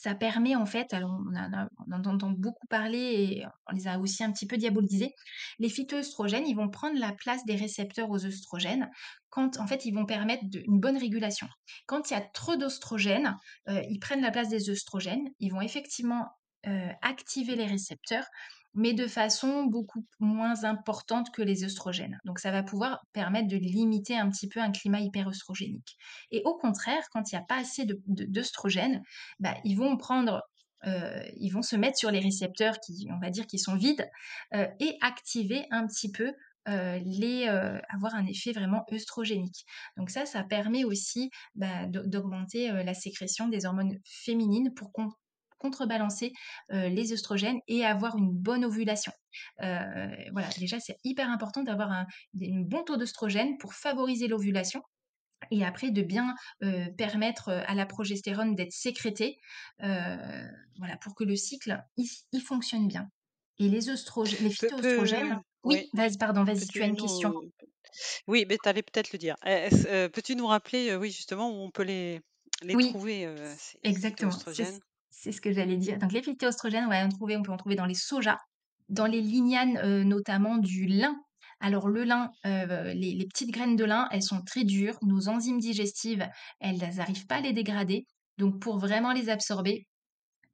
ça 0.00 0.14
permet 0.14 0.54
en 0.54 0.64
fait, 0.64 0.94
on, 0.94 1.92
en 1.92 2.04
entend 2.04 2.30
beaucoup 2.30 2.68
parler 2.68 2.98
et 2.98 3.46
on 3.66 3.74
les 3.74 3.88
a 3.88 3.98
aussi 3.98 4.22
un 4.22 4.30
petit 4.30 4.46
peu 4.46 4.56
diabolisés. 4.56 5.12
Les 5.58 5.68
phytoestrogènes, 5.68 6.46
ils 6.46 6.54
vont 6.54 6.70
prendre 6.70 6.98
la 7.00 7.12
place 7.12 7.44
des 7.46 7.56
récepteurs 7.56 8.08
aux 8.08 8.24
œstrogènes 8.24 8.88
quand 9.30 9.58
en 9.58 9.66
fait 9.66 9.84
ils 9.84 9.92
vont 9.92 10.06
permettre 10.06 10.44
une 10.54 10.78
bonne 10.78 10.96
régulation. 10.96 11.48
Quand 11.86 12.10
il 12.10 12.14
y 12.14 12.16
a 12.16 12.20
trop 12.20 12.54
d'oestrogènes, 12.54 13.36
euh, 13.68 13.82
ils 13.90 13.98
prennent 13.98 14.22
la 14.22 14.30
place 14.30 14.48
des 14.48 14.70
œstrogènes, 14.70 15.28
ils 15.40 15.50
vont 15.50 15.62
effectivement 15.62 16.28
euh, 16.66 16.90
activer 17.02 17.56
les 17.56 17.66
récepteurs, 17.66 18.26
mais 18.74 18.92
de 18.92 19.06
façon 19.06 19.64
beaucoup 19.64 20.04
moins 20.20 20.64
importante 20.64 21.30
que 21.32 21.42
les 21.42 21.64
œstrogènes. 21.64 22.18
Donc 22.24 22.38
ça 22.38 22.50
va 22.50 22.62
pouvoir 22.62 23.00
permettre 23.12 23.48
de 23.48 23.56
limiter 23.56 24.16
un 24.16 24.30
petit 24.30 24.48
peu 24.48 24.60
un 24.60 24.70
climat 24.70 25.00
hyperœstrogénique. 25.00 25.96
Et 26.30 26.42
au 26.44 26.56
contraire, 26.56 27.02
quand 27.12 27.32
il 27.32 27.34
n'y 27.34 27.40
a 27.40 27.44
pas 27.44 27.58
assez 27.58 27.86
d'œstrogènes, 28.06 29.02
bah, 29.40 29.56
ils 29.64 29.76
vont 29.76 29.96
prendre 29.96 30.42
euh, 30.86 31.22
ils 31.36 31.50
vont 31.50 31.62
se 31.62 31.76
mettre 31.76 31.98
sur 31.98 32.10
les 32.10 32.20
récepteurs 32.20 32.78
qui, 32.80 33.08
on 33.10 33.30
dire, 33.30 33.46
qui 33.46 33.58
sont 33.58 33.74
vides 33.74 34.08
euh, 34.54 34.66
et 34.80 34.96
activer 35.00 35.66
un 35.70 35.86
petit 35.86 36.10
peu 36.10 36.32
euh, 36.68 36.98
les, 37.04 37.48
avoir 37.88 38.14
un 38.14 38.26
effet 38.26 38.52
vraiment 38.52 38.84
œstrogénique. 38.92 39.64
Donc 39.96 40.10
ça, 40.10 40.26
ça 40.26 40.44
permet 40.44 40.84
aussi 40.84 41.30
bah, 41.54 41.86
d'augmenter 41.86 42.70
la 42.70 42.94
sécrétion 42.94 43.48
des 43.48 43.64
hormones 43.64 43.98
féminines 44.04 44.72
pour 44.74 44.92
contrebalancer 45.58 46.32
les 46.70 47.12
œstrogènes 47.12 47.58
et 47.66 47.84
avoir 47.84 48.16
une 48.16 48.30
bonne 48.30 48.64
ovulation. 48.64 49.12
voilà, 49.58 50.48
déjà, 50.58 50.80
c'est 50.80 50.96
hyper 51.04 51.30
important 51.30 51.62
d'avoir 51.62 51.90
un, 51.90 52.06
bon 52.34 52.82
taux 52.84 52.96
d'œstrogène 52.96 53.56
pour 53.58 53.74
favoriser 53.74 54.28
l'ovulation 54.28 54.82
et 55.50 55.64
après 55.64 55.90
de 55.90 56.02
bien 56.02 56.34
permettre 56.96 57.50
à 57.50 57.74
la 57.74 57.86
progestérone 57.86 58.54
d'être 58.54 58.72
sécrétée 58.72 59.38
voilà, 59.78 60.96
pour 61.02 61.14
que 61.14 61.24
le 61.24 61.36
cycle 61.36 61.80
il, 61.96 62.40
fonctionne 62.40 62.88
bien. 62.88 63.08
Et 63.58 63.68
les, 63.68 63.90
œstrogènes, 63.90 64.42
les 64.42 64.50
phytoestrogènes... 64.50 65.40
Oui, 65.64 65.88
vas-y, 65.92 66.16
pardon, 66.16 66.44
vas-y, 66.44 66.66
tu 66.68 66.80
as 66.82 66.86
une 66.86 66.96
question. 66.96 67.34
Oui, 68.26 68.46
mais 68.48 68.58
tu 68.62 68.68
allais 68.68 68.82
peut-être 68.82 69.12
le 69.12 69.18
dire. 69.18 69.36
Peux-tu 69.42 70.36
nous 70.36 70.46
rappeler, 70.46 70.94
oui, 70.96 71.10
justement, 71.10 71.50
où 71.50 71.64
on 71.64 71.70
peut 71.70 71.82
les, 71.82 72.20
les 72.62 72.74
oui, 72.74 72.90
trouver, 72.90 73.28
exactement. 73.82 74.32
C'est 75.20 75.32
ce 75.32 75.40
que 75.40 75.52
j'allais 75.52 75.76
dire. 75.76 75.98
Donc 75.98 76.12
les 76.12 76.22
phytoestrogènes, 76.22 76.86
on, 76.86 77.08
on 77.20 77.42
peut 77.42 77.52
en 77.52 77.56
trouver 77.56 77.74
dans 77.74 77.86
les 77.86 77.94
sojas, 77.94 78.38
dans 78.88 79.06
les 79.06 79.20
lignanes 79.20 79.76
euh, 79.78 80.04
notamment 80.04 80.58
du 80.58 80.86
lin. 80.86 81.16
Alors 81.58 81.88
le 81.88 82.04
lin, 82.04 82.30
euh, 82.46 82.94
les, 82.94 83.26
petites 83.26 83.50
graines 83.50 83.74
de 83.74 83.84
lin, 83.84 84.06
elles 84.12 84.22
sont 84.22 84.42
très 84.42 84.62
dures. 84.62 84.96
Nos 85.02 85.28
enzymes 85.28 85.58
digestives, 85.58 86.28
elles 86.60 86.78
n'arrivent 86.78 87.26
pas 87.26 87.36
à 87.36 87.40
les 87.40 87.52
dégrader. 87.52 88.06
Donc 88.38 88.60
pour 88.60 88.78
vraiment 88.78 89.12
les 89.12 89.28
absorber, 89.28 89.88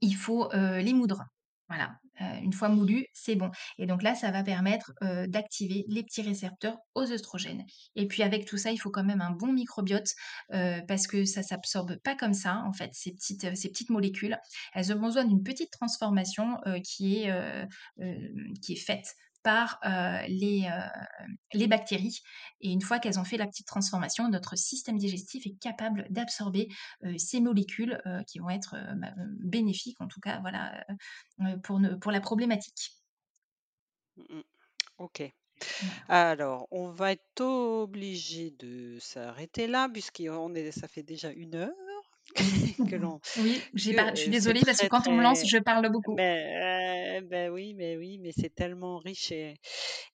il 0.01 0.17
faut 0.17 0.51
euh, 0.55 0.81
les 0.81 0.95
moudre. 0.95 1.23
Voilà, 1.69 1.97
une 2.43 2.53
fois 2.53 2.69
moulu, 2.69 3.07
c'est 3.15 3.37
bon. 3.37 3.51
Et 3.79 3.87
donc 3.87 4.03
là, 4.03 4.15
ça 4.15 4.31
va 4.31 4.43
permettre 4.43 4.93
d'activer 5.29 5.85
les 5.89 6.03
petits 6.03 6.23
récepteurs 6.23 6.77
aux 6.95 7.11
œstrogènes. 7.11 7.65
Et 7.97 8.07
puis 8.07 8.23
avec 8.23 8.45
tout 8.45 8.59
ça, 8.59 8.71
il 8.71 8.77
faut 8.77 8.91
quand 8.91 9.03
même 9.03 9.23
un 9.23 9.31
bon 9.31 9.53
microbiote 9.53 10.09
parce 10.51 11.07
que 11.07 11.25
ça 11.25 11.43
s'absorbe 11.43 11.97
pas 12.05 12.15
comme 12.15 12.35
ça, 12.35 12.63
en 12.67 12.73
fait, 12.73 12.91
ces 12.93 13.13
petites, 13.13 13.57
ces 13.57 13.69
petites 13.71 13.91
molécules. 13.91 14.37
Elles 14.75 14.93
ont 14.93 15.01
besoin 15.01 15.25
d'une 15.25 15.43
petite 15.43 15.71
transformation 15.71 16.59
qui, 16.85 17.23
est, 17.23 17.33
qui 18.63 18.75
est 18.75 18.77
faite 18.77 19.15
par 19.45 19.79
les, 20.27 20.69
les 21.53 21.67
bactéries. 21.69 22.21
Et 22.61 22.71
une 22.71 22.81
fois 22.81 22.99
qu'elles 22.99 23.21
ont 23.21 23.25
fait 23.25 23.37
la 23.37 23.47
petite 23.47 23.67
transformation, 23.67 24.29
notre 24.29 24.57
système 24.57 24.99
digestif 24.99 25.47
est 25.47 25.57
capable 25.61 26.07
d'absorber 26.11 26.69
ces 27.19 27.41
molécules 27.41 28.03
qui 28.27 28.41
vont 28.41 28.51
être 28.51 28.75
bah, 28.97 29.13
bénéfiques, 29.39 30.01
en 30.01 30.09
tout 30.09 30.21
cas, 30.21 30.41
voilà, 30.41 30.85
pour, 31.63 31.81
pour 32.01 32.11
la 32.11 32.21
problématique. 32.21 32.91
Mmh 34.17 34.41
ok. 34.99 35.33
Alors, 36.09 36.67
on 36.71 36.89
va 36.91 37.13
être 37.13 37.41
obligé 37.43 38.51
de 38.51 38.99
s'arrêter 39.01 39.67
là, 39.67 39.89
puisqu'on 39.89 40.55
est, 40.55 40.71
ça 40.73 40.89
fait 40.89 41.03
déjà 41.03 41.31
une 41.31 41.55
heure. 41.55 41.84
que 42.91 42.97
l'on. 42.97 43.21
Oui, 43.39 43.61
je 43.75 44.15
suis 44.15 44.31
désolée 44.31 44.61
parce 44.65 44.79
que 44.79 44.87
quand 44.87 45.07
on 45.07 45.13
me 45.13 45.23
lance, 45.23 45.47
je 45.47 45.59
parle 45.59 45.91
beaucoup. 45.91 46.15
Ben, 46.15 47.25
ben 47.27 47.51
oui, 47.51 47.75
mais 47.75 47.97
oui, 47.97 48.19
mais 48.19 48.33
c'est 48.33 48.55
tellement 48.55 48.99
riche 48.99 49.33
et, 49.33 49.59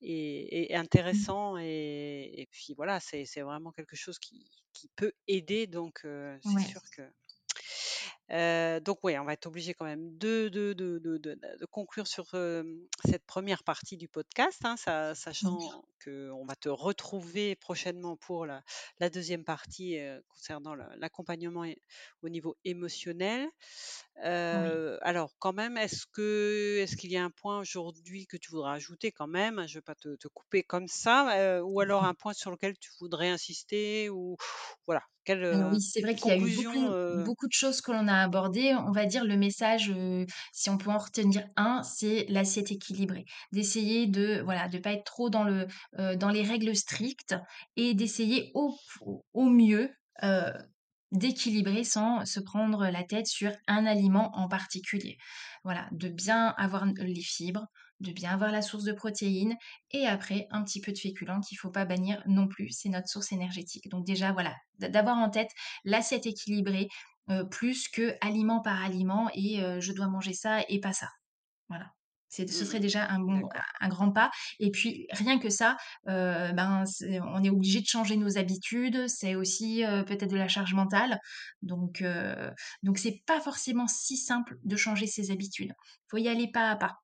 et, 0.03 0.75
intéressant 0.75 1.57
et, 1.59 2.49
puis 2.51 2.75
voilà, 2.77 3.01
c'est 3.01 3.25
vraiment 3.41 3.73
quelque 3.73 3.97
chose 3.97 4.19
qui, 4.19 4.51
qui 4.73 4.89
peut 4.97 5.13
aider, 5.29 5.67
donc 5.67 6.01
c'est 6.43 6.69
sûr 6.69 6.83
que 6.97 7.03
donc 8.31 8.99
oui, 9.03 9.19
on 9.19 9.25
va 9.25 9.33
être 9.33 9.47
obligé 9.47 9.75
quand 9.75 9.85
même 9.85 10.17
de, 10.19 10.49
de, 10.49 10.73
de, 10.73 10.99
de 11.19 11.67
conclure 11.67 12.07
sur 12.07 12.27
cette 13.05 13.25
première 13.27 13.65
partie 13.65 13.97
du 13.97 14.09
podcast, 14.09 14.65
hein, 14.65 14.77
sachant 14.77 15.59
qu'on 16.05 16.45
va 16.45 16.55
te 16.57 16.69
retrouver 16.69 17.57
prochainement 17.57 18.17
pour 18.17 18.47
la, 18.47 18.63
la 19.01 19.11
deuxième 19.11 19.45
partie 19.45 19.99
concernant 20.29 20.75
l'accompagnement 20.75 21.65
au 22.23 22.29
niveau 22.29 22.57
émotionnel. 22.65 23.49
Alors 24.23 25.35
quand 25.39 25.53
même, 25.53 25.77
est-ce 25.77 26.07
que 26.13 26.79
est-ce 26.79 26.97
qu'il 26.97 27.11
y 27.11 27.17
a 27.17 27.25
un 27.25 27.31
point 27.31 27.59
aujourd'hui 27.59 28.27
que 28.27 28.37
tu 28.37 28.51
voudrais 28.51 28.73
ajouter 28.73 29.13
quand 29.13 29.27
même? 29.27 29.57
Je 29.67 29.75
ne 29.75 29.79
vais 29.79 29.83
pas 29.83 29.95
te, 29.95 30.15
te, 30.17 30.29
couper 30.29 30.63
comme 30.63 30.89
ça, 30.89 31.63
ou 31.65 31.81
alors 31.81 32.05
un 32.05 32.15
point 32.15 32.33
sur 32.33 32.51
lequel 32.51 32.79
tu 32.79 32.91
voudrais 33.01 33.29
insister 33.29 34.09
ou 34.09 34.37
voilà 34.87 35.03
alors 35.31 35.73
oui, 35.73 35.81
c'est 35.81 36.01
vrai 36.01 36.15
qu'il 36.15 36.29
y 36.29 36.31
a 36.31 36.37
eu 36.37 37.25
beaucoup, 37.25 37.47
de 37.47 37.53
choses 37.53 37.81
que 37.81 37.93
l'on 37.93 38.09
a 38.09 38.23
abordées. 38.23 38.75
On 38.75 38.93
va 38.93 39.07
dire 39.07 39.25
le 39.25 39.37
message, 39.37 39.93
si 40.53 40.71
on 40.71 40.79
peut 40.79 40.91
en 40.91 40.99
retenir 40.99 41.47
un, 41.57 41.83
c'est 41.83 42.27
l'assiette 42.29 42.73
équilibrée. 42.73 43.25
D'essayer 43.53 44.07
de 44.07 44.41
voilà, 44.43 44.69
de 44.69 44.79
pas 44.79 44.93
être 44.93 45.05
trop 45.05 45.31
dans 45.31 45.45
le 45.45 45.67
dans 46.17 46.31
les 46.31 46.43
règles 46.43 46.75
strictes 46.75 47.35
et 47.77 47.95
d'essayer 47.95 48.51
au, 48.55 48.77
au 49.33 49.45
mieux 49.45 49.91
d'équilibrer 51.13 51.85
sans 51.85 52.25
se 52.25 52.41
prendre 52.41 52.87
la 52.87 53.03
tête 53.03 53.27
sur 53.27 53.53
un 53.67 53.87
aliment 53.87 54.31
en 54.37 54.49
particulier. 54.49 55.17
Voilà, 55.65 55.89
de 55.93 56.09
bien 56.09 56.55
avoir 56.57 56.87
les 56.87 57.23
fibres, 57.23 57.67
de 58.01 58.13
bien 58.13 58.31
avoir 58.31 58.51
la 58.51 58.63
source 58.63 58.85
de 58.85 58.93
protéines 58.93 59.57
et 59.91 60.07
après 60.07 60.47
un 60.51 60.65
petit 60.65 60.81
peu 60.81 60.93
de 60.93 60.99
féculents 60.99 61.41
qu'il 61.41 61.57
ne 61.57 61.61
faut 61.61 61.71
pas 61.71 61.85
bannir 61.85 62.23
non 62.27 62.49
plus, 62.49 62.71
c'est 62.71 62.89
notre 62.89 63.09
source 63.09 63.33
énergétique. 63.33 63.89
Donc 63.91 64.05
déjà 64.05 64.33
voilà, 64.33 64.55
d'avoir 64.79 65.19
en 65.19 65.31
tête 65.31 65.51
l'assiette 65.85 66.27
équilibrée 66.27 66.89
euh, 67.31 67.45
plus 67.45 67.89
que 67.89 68.17
aliment 68.21 68.61
par 68.61 68.83
aliment 68.83 69.31
et 69.35 69.63
euh, 69.63 69.81
je 69.81 69.93
dois 69.93 70.09
manger 70.09 70.33
ça 70.33 70.63
et 70.69 70.81
pas 70.81 70.93
ça. 70.93 71.09
Voilà. 71.69 71.87
Ce 72.29 72.47
serait 72.47 72.79
mmh 72.79 72.83
déjà 72.83 73.09
un, 73.09 73.19
bon, 73.19 73.49
un 73.81 73.89
grand 73.89 74.13
pas. 74.13 74.31
Et 74.61 74.71
puis, 74.71 75.09
rien 75.11 75.41
que 75.41 75.51
ça, 75.51 75.77
euh, 76.09 76.53
ben, 76.53 76.85
on 77.27 77.43
est 77.43 77.51
obligé 77.51 77.81
de 77.81 77.87
changer 77.87 78.17
nos 78.17 78.39
habitudes. 78.39 79.09
C'est 79.09 79.35
aussi 79.35 79.83
peut-être 80.07 80.31
de 80.31 80.37
la 80.37 80.47
charge 80.47 80.73
mentale. 80.73 81.19
Donc, 81.63 82.05
donc 82.85 82.99
c'est 82.99 83.21
pas 83.27 83.41
forcément 83.41 83.89
si 83.89 84.17
simple 84.17 84.59
de 84.63 84.77
changer 84.77 85.09
ses 85.09 85.33
habitudes. 85.33 85.73
Il 85.77 86.07
faut 86.09 86.19
y 86.19 86.29
aller 86.29 86.49
pas 86.53 86.71
à 86.71 86.77
pas. 86.77 86.99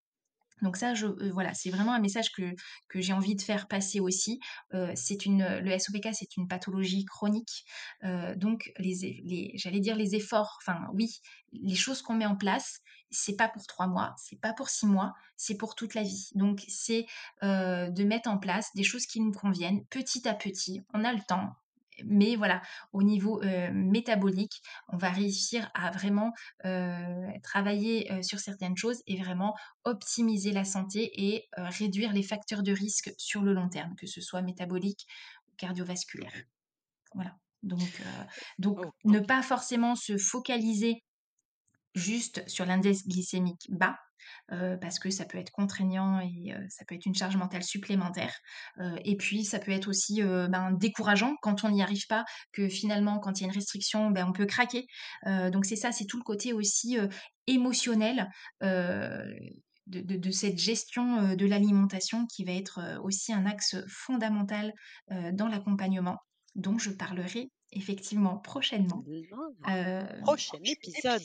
Donc 0.62 0.76
ça, 0.76 0.94
je 0.94 1.07
heu, 1.07 1.30
voilà, 1.32 1.54
c'est 1.54 1.70
vraiment 1.70 1.92
un 1.92 2.00
message 2.00 2.32
que 2.32 2.54
que 2.88 3.00
j'ai 3.00 3.12
envie 3.12 3.34
de 3.36 3.42
faire 3.42 3.68
passer 3.68 4.00
aussi. 4.00 4.40
C'est 4.94 5.26
une, 5.26 5.46
le 5.59 5.78
SOPK, 5.78 6.09
c'est 6.12 6.36
une 6.36 6.48
pathologie 6.48 7.04
chronique, 7.04 7.64
heu, 8.04 8.34
donc 8.36 8.72
les 8.78 9.52
j'allais 9.54 9.80
dire 9.80 9.96
les 9.96 10.14
efforts, 10.14 10.59
enfin 10.62 10.88
oui, 10.94 11.20
les 11.52 11.74
choses 11.74 12.02
qu'on 12.02 12.14
met 12.14 12.26
en 12.26 12.36
place, 12.36 12.80
c'est 13.11 13.36
pas 13.36 13.48
pour 13.48 13.66
3 13.66 13.86
mois, 13.86 14.14
c'est 14.18 14.40
pas 14.40 14.52
pour 14.52 14.68
6 14.68 14.86
mois, 14.86 15.14
c'est 15.36 15.57
pour 15.57 15.74
toute 15.74 15.94
la 15.94 16.02
vie. 16.02 16.30
Donc 16.34 16.64
c'est, 16.68 17.07
de 17.42 18.04
mettre 18.04 18.28
en 18.30 18.38
place 18.38 18.70
des 18.74 18.84
choses 18.84 19.07
qui 19.07 19.20
nous 19.20 19.32
conviennent 19.32 19.84
petit 19.86 20.28
à 20.28 20.34
petit. 20.34 20.82
On 20.94 21.04
a 21.04 21.12
le 21.12 21.20
temps, 21.26 21.54
mais 22.05 22.36
voilà, 22.36 22.62
au 22.92 23.03
niveau, 23.03 23.40
métabolique, 23.72 24.62
on 24.88 24.97
va 24.97 25.11
réussir 25.11 25.70
à 25.74 25.90
vraiment, 25.90 26.32
travailler, 27.42 28.22
sur 28.22 28.38
certaines 28.40 28.76
choses 28.76 29.03
et 29.07 29.16
vraiment 29.16 29.55
optimiser 29.84 30.53
la 30.53 30.64
santé 30.64 31.11
et 31.16 31.49
réduire 31.57 32.12
les 32.12 32.22
facteurs 32.22 32.62
de 32.62 32.72
risque 32.72 33.12
sur 33.18 33.42
le 33.42 33.53
long 33.53 33.68
terme, 33.68 33.94
que 33.97 34.07
ce 34.07 34.20
soit 34.20 34.42
métabolique 34.42 35.07
ou 35.49 35.55
cardiovasculaire. 35.57 36.32
Voilà, 37.14 37.36
donc 37.62 37.80
heu, 38.01 38.26
donc 38.59 38.78
O 38.80 38.90
ne 39.05 39.20
pas 39.20 39.42
forcément 39.42 39.94
se 39.97 40.18
focaliser 40.18 41.05
juste 41.94 42.47
sur 42.49 42.66
l'index 42.66 43.07
glycémique 43.07 43.66
bas, 43.70 43.99
parce 44.49 44.99
que 44.99 45.11
ça 45.11 45.25
peut 45.25 45.39
être 45.39 45.51
contraignant 45.51 46.21
et 46.21 46.55
ça 46.69 46.85
peut 46.87 46.95
être 46.95 47.07
une 47.07 47.14
charge 47.14 47.37
mentale 47.37 47.62
supplémentaire. 47.62 48.35
Et 49.05 49.17
puis 49.17 49.45
ça 49.45 49.59
peut 49.59 49.73
être 49.73 49.89
aussi, 49.89 50.23
ben, 50.23 50.73
décourageant 50.73 51.35
quand 51.43 51.64
on 51.64 51.71
n'y 51.71 51.83
arrive 51.83 52.07
pas, 52.09 52.25
que 52.53 52.69
finalement 52.69 53.19
quand 53.19 53.41
il 53.41 53.43
y 53.43 53.47
a 53.47 53.49
une 53.49 53.55
restriction, 53.55 54.11
ben, 54.11 54.27
on 54.29 54.33
peut 54.33 54.47
craquer. 54.47 54.87
Donc 55.25 55.64
c'est 55.64 55.77
ça, 55.77 55.93
c'est 55.93 56.07
tout 56.07 56.19
le 56.19 56.25
côté 56.25 56.53
aussi, 56.53 56.99
émotionnel, 57.47 58.29
de 59.87 60.31
cette 60.31 60.59
gestion, 60.59 61.35
de 61.35 61.47
l'alimentation 61.47 62.27
qui 62.27 62.45
va 62.45 62.53
être, 62.53 62.99
aussi 63.03 63.33
un 63.33 63.47
axe 63.47 63.77
fondamental, 63.89 64.73
dans 65.33 65.49
l'accompagnement, 65.49 66.19
dont 66.55 66.79
je 66.79 66.91
parlerai 66.91 67.51
effectivement 67.73 68.39
prochainement. 68.39 69.03
Heu, 69.69 70.03
Prochain 70.23 70.59
épisode. 70.64 71.23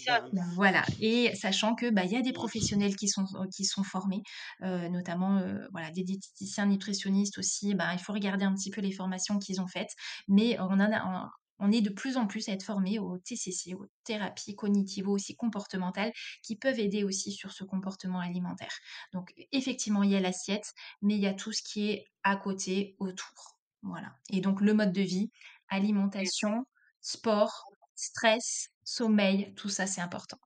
voilà 0.55 0.83
et 0.99 1.33
sachant 1.35 1.75
que, 1.75 1.89
bah, 1.89 2.03
il 2.05 2.11
y 2.11 2.17
a 2.17 2.21
des 2.21 2.33
professionnels 2.33 2.95
qui 2.95 3.07
sont 3.07 3.25
qui 3.55 3.65
sont 3.65 3.83
formés, 3.83 4.21
notamment, 4.61 5.41
voilà, 5.71 5.91
des 5.91 6.03
diététiciens 6.03 6.65
nutritionnistes 6.65 7.37
aussi, 7.37 7.75
ben, 7.75 7.93
il 7.93 7.99
faut 7.99 8.13
regarder 8.13 8.45
un 8.45 8.53
petit 8.53 8.71
peu 8.71 8.81
les 8.81 8.91
formations 8.91 9.39
qu'ils 9.39 9.61
ont 9.61 9.67
faites, 9.67 9.91
mais 10.27 10.59
on 10.59 10.63
en 10.63 10.79
a 10.79 11.29
on 11.63 11.71
est 11.71 11.81
de 11.81 11.91
plus 11.91 12.17
en 12.17 12.25
plus 12.25 12.49
à 12.49 12.53
être 12.53 12.63
formés 12.63 12.97
aux 12.97 13.19
TCC, 13.19 13.75
aux 13.75 13.85
thérapies 14.03 14.55
cognitivo 14.55 15.11
aussi 15.13 15.35
comportementales, 15.35 16.11
qui 16.41 16.55
peuvent 16.55 16.79
aider 16.79 17.03
aussi 17.03 17.31
sur 17.31 17.51
ce 17.51 17.63
comportement 17.63 18.19
alimentaire. 18.19 18.73
Donc 19.13 19.31
effectivement, 19.51 20.01
il 20.01 20.09
y 20.09 20.15
a 20.15 20.19
l'assiette, 20.19 20.73
mais 21.03 21.15
il 21.15 21.21
y 21.21 21.27
a 21.27 21.33
tout 21.35 21.51
ce 21.51 21.61
qui 21.61 21.91
est 21.91 22.05
à 22.23 22.35
côté, 22.35 22.95
autour. 22.99 23.59
Voilà 23.83 24.13
et 24.31 24.41
donc 24.41 24.61
le 24.61 24.73
mode 24.73 24.91
de 24.93 25.01
vie, 25.01 25.31
alimentation, 25.71 26.65
sport, 27.01 27.65
stress, 27.95 28.69
sommeil, 28.83 29.55
tout 29.55 29.69
ça, 29.69 29.87
c'est 29.87 30.01
important. 30.01 30.39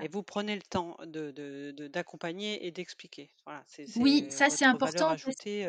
Et 0.00 0.08
vous 0.08 0.22
prenez 0.22 0.54
le 0.56 0.62
temps 0.62 0.96
de 1.04 1.30
de 1.30 1.72
de 1.76 1.88
d'accompagner 1.88 2.66
et 2.66 2.70
d'expliquer. 2.72 3.30
Voilà, 3.46 3.64
Oui, 3.94 4.26
ça 4.30 4.50
c'est 4.50 4.64
valeur 4.78 5.08
important 5.08 5.08
ajoutée, 5.08 5.66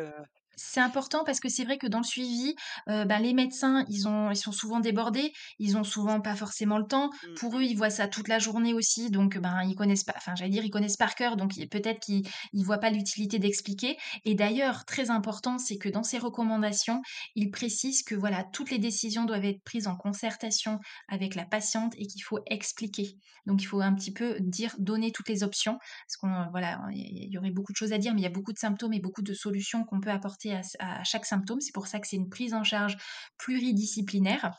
c'est 0.56 0.80
important 0.80 1.24
parce 1.26 1.40
que 1.40 1.50
c'est 1.50 1.64
vrai 1.64 1.78
que 1.78 1.88
dans 1.88 2.00
le 2.00 2.04
suivi, 2.04 2.56
bah, 2.88 3.20
les 3.20 3.34
médecins, 3.34 3.86
ils 3.90 4.08
ont 4.08 4.32
ils 4.32 4.38
sont 4.38 4.52
souvent 4.52 4.80
débordés, 4.80 5.32
ils 5.60 5.78
ont 5.78 5.84
souvent 5.84 6.22
pas 6.22 6.36
forcément 6.36 6.78
le 6.78 6.86
temps. 6.86 7.10
Mmh. 7.10 7.34
Pour 7.36 7.58
eux, 7.58 7.64
ils 7.64 7.76
voient 7.76 7.90
ça 7.90 8.08
toute 8.08 8.28
la 8.28 8.40
journée 8.40 8.74
aussi, 8.74 9.12
donc 9.12 9.38
ben, 9.38 9.64
ils 9.64 9.76
connaissent 9.76 10.04
pas 10.04 10.14
enfin, 10.16 10.34
j'allais 10.36 10.52
dire, 10.52 10.64
ils 10.64 10.72
connaissent 10.72 10.98
par 10.98 11.16
cœur, 11.16 11.38
donc 11.38 11.54
peut-être 11.72 12.00
qu'ils 12.00 12.24
ils 12.54 12.64
voient 12.64 12.78
pas 12.78 12.90
l'utilité 12.90 13.40
d'expliquer 13.40 13.98
et 14.26 14.36
d'ailleurs, 14.36 14.86
très 14.86 15.10
important, 15.10 15.58
c'est 15.58 15.78
que 15.78 15.90
dans 15.90 16.04
ces 16.04 16.18
recommandations, 16.18 17.02
ils 17.36 17.52
précisent 17.52 18.04
que, 18.04 18.16
voilà, 18.16 18.44
toutes 18.44 18.72
les 18.72 18.80
décisions 18.80 19.26
doivent 19.26 19.46
être 19.46 19.64
prises 19.64 19.88
en 19.88 19.96
concertation 19.96 20.80
avec 21.08 21.36
la 21.36 21.46
patiente 21.46 21.94
et 21.98 22.06
qu'il 22.06 22.24
faut 22.24 22.40
expliquer. 22.48 23.18
Donc 23.46 23.62
il 23.62 23.66
faut 23.66 23.82
un 23.82 23.94
petit 23.94 24.14
peu 24.14 24.38
dire, 24.40 24.76
donner 24.80 25.12
toutes 25.12 25.30
les 25.30 25.44
options 25.44 25.78
parce 25.78 26.18
qu'on 26.20 26.50
voilà, 26.52 26.80
il 26.94 27.30
y 27.30 27.38
aurait 27.38 27.52
beaucoup 27.52 27.74
de 27.74 27.78
choses 27.78 27.94
à 27.94 27.98
dire, 27.98 28.14
mais 28.14 28.22
il 28.22 28.24
y 28.24 28.28
a 28.28 28.32
beaucoup 28.32 28.54
de 28.54 28.58
symptômes 28.58 28.94
et 28.94 29.00
beaucoup 29.00 29.22
de 29.22 29.34
solutions 29.34 29.84
qu'on 29.84 30.00
peut 30.00 30.12
apporter 30.12 30.43
à 30.52 31.04
chaque 31.04 31.26
symptôme. 31.26 31.62
C'est 31.62 31.74
pour 31.74 31.88
ça 31.88 32.00
que 32.00 32.08
c'est 32.08 32.16
une 32.18 32.30
prise 32.30 32.54
en 32.54 32.64
charge 32.64 32.98
pluridisciplinaire 33.38 34.54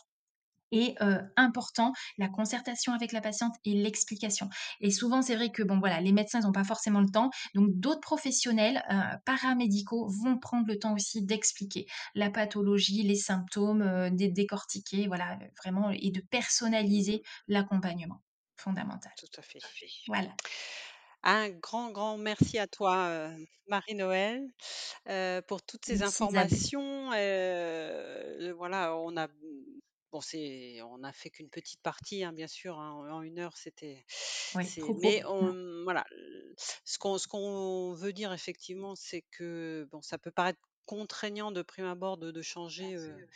et 0.73 0.97
heu, 1.03 1.21
important, 1.37 1.93
la 2.19 2.29
concertation 2.29 2.93
avec 2.95 3.13
la 3.13 3.21
patiente 3.21 3.55
et 3.65 3.75
l'explication 3.75 4.49
et 4.81 4.91
souvent, 4.91 5.23
c'est 5.23 5.37
vrai 5.37 5.51
que, 5.53 5.63
bon, 5.63 5.79
voilà, 5.79 6.01
les 6.01 6.11
médecins, 6.13 6.41
ils 6.41 6.47
ont 6.47 6.53
pas 6.53 6.65
forcément 6.65 7.01
le 7.01 7.09
temps, 7.11 7.31
donc 7.55 7.69
d'autres 7.75 8.01
professionnels, 8.01 8.83
heu, 8.91 8.97
paramédicaux 9.25 10.09
vont 10.25 10.39
prendre 10.39 10.67
le 10.67 10.79
temps 10.79 10.95
aussi 10.95 11.23
d'expliquer 11.23 11.87
la 12.15 12.31
pathologie, 12.31 13.03
les 13.05 13.15
symptômes, 13.17 14.11
dé 14.13 14.29
décortiquer, 14.31 15.07
voilà, 15.07 15.39
vraiment 15.63 15.91
et 15.91 16.11
de 16.11 16.21
personnaliser 16.21 17.23
l'accompagnement. 17.47 18.23
Fondamental. 18.57 19.13
Tout 19.17 19.29
à 19.39 19.43
fait. 19.43 19.61
Voilà. 20.07 20.31
Un 21.27 21.49
grand, 21.49 21.91
grand 21.91 22.19
merci 22.19 22.59
à 22.59 22.67
toi, 22.67 23.09
heu, 23.09 23.47
Marie-Noëlle, 23.69 24.47
heu, 25.09 25.43
pour 25.49 25.63
toutes 25.63 25.87
ces 25.87 26.03
Merci 26.03 26.25
Isabelle. 26.25 26.65
informations, 26.69 27.13
heu, 27.15 28.53
voilà, 28.53 28.95
on 28.97 29.17
a, 29.17 29.29
mmh, 29.29 29.33
bon, 30.13 30.21
c'est 30.21 30.83
on 30.83 31.03
a 31.03 31.13
fait 31.15 31.31
qu'une 31.31 31.49
petite 31.51 31.81
partie, 31.83 32.25
hein, 32.25 32.33
bien 32.35 32.47
sûr, 32.49 32.79
hein, 32.79 32.93
en 33.11 33.23
1 33.23 33.39
heure, 33.39 33.57
c'était 33.57 34.05
Oui, 34.55 34.65
c'est 34.67 34.79
trop 34.79 34.95
mais 35.03 35.23
court. 35.23 35.25
on, 35.27 35.41
Mmh. 35.41 35.55
mmh, 35.55 35.85
voilà, 35.85 36.05
ce 36.85 36.99
qu'on 36.99 37.19
ce 37.19 37.27
qu'on 37.29 37.93
veut 37.95 38.13
dire 38.13 38.33
effectivement, 38.35 38.95
c'est 38.97 39.23
que, 39.31 39.89
bon, 39.93 40.03
ça 40.03 40.19
peut 40.19 40.31
paraître 40.33 40.61
contraignant 40.87 41.51
de 41.53 41.63
prime 41.63 41.87
abord 41.87 42.19
de 42.19 42.31
de 42.33 42.43
changer, 42.43 42.95
heu, 42.97 43.27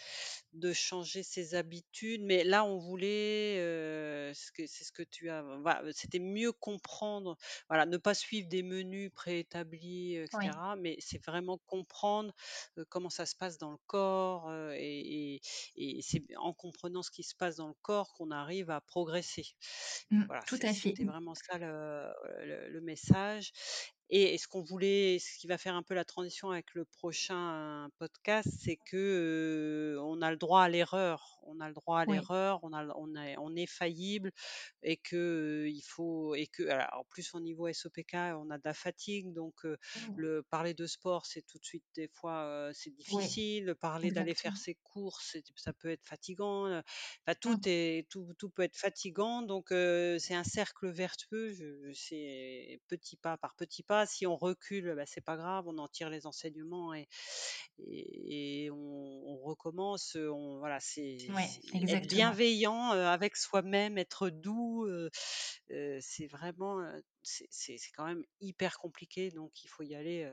de 0.54 0.72
changer 0.74 1.22
ses 1.22 1.54
habitudes, 1.54 2.22
mais 2.24 2.44
là, 2.44 2.64
on 2.64 2.78
voulait, 2.78 3.58
heu, 3.60 3.97
ce 4.34 4.52
que 4.52 4.66
c'est 4.66 4.84
ce 4.84 4.92
que 4.92 5.02
tu 5.02 5.30
as 5.30 5.42
voilà, 5.42 5.82
c'était 5.92 6.18
mieux 6.18 6.52
comprendre, 6.52 7.36
voilà, 7.68 7.86
ne 7.86 7.96
pas 7.96 8.14
suivre 8.14 8.48
des 8.48 8.62
menus 8.62 9.10
préétablis, 9.14 10.16
heu 10.16 10.24
et 10.24 10.26
Oui. 10.32 10.58
cetera, 10.58 10.76
mais 10.76 10.96
c'est 11.00 11.24
vraiment 11.24 11.58
comprendre, 11.66 12.32
comment 12.88 13.10
ça 13.10 13.26
se 13.26 13.34
passe 13.36 13.58
dans 13.58 13.70
le 13.72 13.78
corps, 13.86 14.52
et 14.74 15.36
et 15.36 15.98
et 15.98 16.02
c'est 16.02 16.24
en 16.36 16.52
comprenant 16.54 17.02
ce 17.02 17.10
qui 17.10 17.22
se 17.22 17.34
passe 17.36 17.56
dans 17.56 17.68
le 17.68 17.74
corps 17.82 18.12
qu'on 18.14 18.30
arrive 18.30 18.70
à 18.70 18.80
progresser. 18.80 19.44
Mmh, 20.10 20.24
Voilà, 20.28 20.46
tout 20.46 20.58
à 20.62 20.74
fait. 20.74 20.94
c'était 20.94 21.04
vraiment 21.04 21.34
ça 21.34 21.58
le 21.58 22.12
le 22.44 22.68
le 22.68 22.80
message 22.82 23.52
et 24.10 24.34
et 24.34 24.38
ce 24.38 24.48
qu'on 24.48 24.62
voulait 24.62 25.18
ce 25.18 25.38
qui 25.38 25.46
va 25.46 25.58
faire 25.58 25.74
un 25.76 25.82
peu 25.82 25.94
la 25.94 26.04
transition 26.04 26.50
avec 26.50 26.74
le 26.74 26.84
prochain 26.84 27.88
podcast, 27.98 28.48
c'est 28.60 28.76
que, 28.78 29.96
on 30.02 30.22
a 30.22 30.30
le 30.30 30.36
droit 30.36 30.62
à 30.62 30.68
l'erreur. 30.68 31.40
On 31.50 31.60
a 31.60 31.68
le 31.68 31.74
droit 31.74 32.00
à 32.00 32.04
Oui. 32.06 32.28
l'erreur, 32.28 32.60
on 32.62 32.72
a 32.74 32.82
l 32.82 32.92
on 32.96 33.14
est 33.16 33.36
on 33.38 33.54
est 33.56 33.66
faillible 33.66 34.32
et 34.82 34.96
que, 34.98 35.16
heu, 35.66 35.68
il 35.70 35.82
faut 35.82 36.34
et 36.34 36.46
que 36.46 36.62
alors 36.68 36.88
en 37.00 37.04
plus 37.04 37.34
au 37.34 37.40
niveau 37.40 37.72
SOPK, 37.72 38.14
on 38.14 38.50
a 38.50 38.58
de 38.58 38.62
la 38.64 38.74
fatigue, 38.74 39.32
donc 39.32 39.54
Mmh. 39.94 40.18
le 40.18 40.42
parler 40.42 40.74
de 40.74 40.86
sport, 40.86 41.26
c'est 41.26 41.42
tout 41.42 41.58
de 41.58 41.64
suite 41.64 41.84
des 41.94 42.08
fois, 42.08 42.70
c'est 42.74 42.90
Oui, 43.06 43.28
difficile. 43.30 43.74
Parler 43.80 44.10
d'aller 44.12 44.34
faire 44.34 44.56
ses 44.56 44.74
courses, 44.82 45.36
ça 45.56 45.72
peut 45.72 45.88
être 45.88 46.04
fatigant, 46.06 46.66
heu, 46.68 46.82
enfin 47.26 47.36
tout 47.40 47.56
Mmh. 47.56 47.64
est 47.66 48.08
tout 48.10 48.34
tout 48.38 48.50
peut 48.50 48.62
être 48.62 48.76
fatigant, 48.76 49.42
donc 49.42 49.68
c'est 49.70 50.34
un 50.34 50.44
cercle 50.44 50.88
vertueux. 50.90 51.52
Je 51.52 51.92
c'est 51.94 52.80
petit 52.88 53.16
pas 53.16 53.36
par 53.38 53.54
petit 53.54 53.82
pas. 53.82 53.97
Si 54.06 54.26
on 54.26 54.36
recule, 54.36 54.94
bah, 54.96 55.04
c'est 55.06 55.20
pas 55.24 55.36
grave, 55.36 55.66
on 55.68 55.78
en 55.78 55.88
tire 55.88 56.10
les 56.10 56.26
enseignements 56.26 56.94
et 56.94 57.08
et 57.78 58.64
et 58.64 58.70
on 58.70 58.76
on 58.76 59.38
recommence, 59.38 60.16
on 60.16 60.58
voilà, 60.58 60.80
c'est 60.80 61.18
Ouais, 61.28 61.48
être 61.88 62.06
bienveillant, 62.08 62.90
avec 62.90 63.36
soi-même, 63.36 63.98
être 63.98 64.30
doux, 64.30 64.86
c'est 66.00 66.26
vraiment, 66.26 66.82
c'est 67.22 67.48
quand 67.96 68.06
même 68.06 68.24
hyper 68.40 68.78
compliqué, 68.78 69.30
donc 69.30 69.62
il 69.64 69.68
faut 69.68 69.82
y 69.82 69.94
aller, 69.94 70.30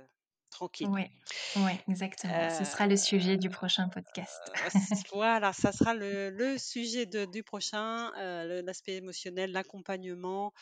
tranquille. 0.55 0.91
Ouais, 0.91 1.11
ouais, 1.55 1.83
exactement. 1.89 2.47
Ce 2.49 2.63
sera 2.63 2.87
le 2.87 2.95
sujet 2.97 3.37
du 3.37 3.49
prochain 3.49 3.89
podcast. 3.89 4.51
heu, 4.63 4.67
s 4.67 5.03
voilà, 5.11 5.53
ça 5.53 5.71
sera 5.71 5.93
le 5.93 6.29
le 6.29 6.57
sujet 6.57 7.05
de 7.05 7.25
du 7.25 7.43
prochain, 7.43 8.11
le 8.15 8.61
l'aspect 8.61 8.95
émotionnel, 8.95 9.51
l'accompagnement, 9.51 10.53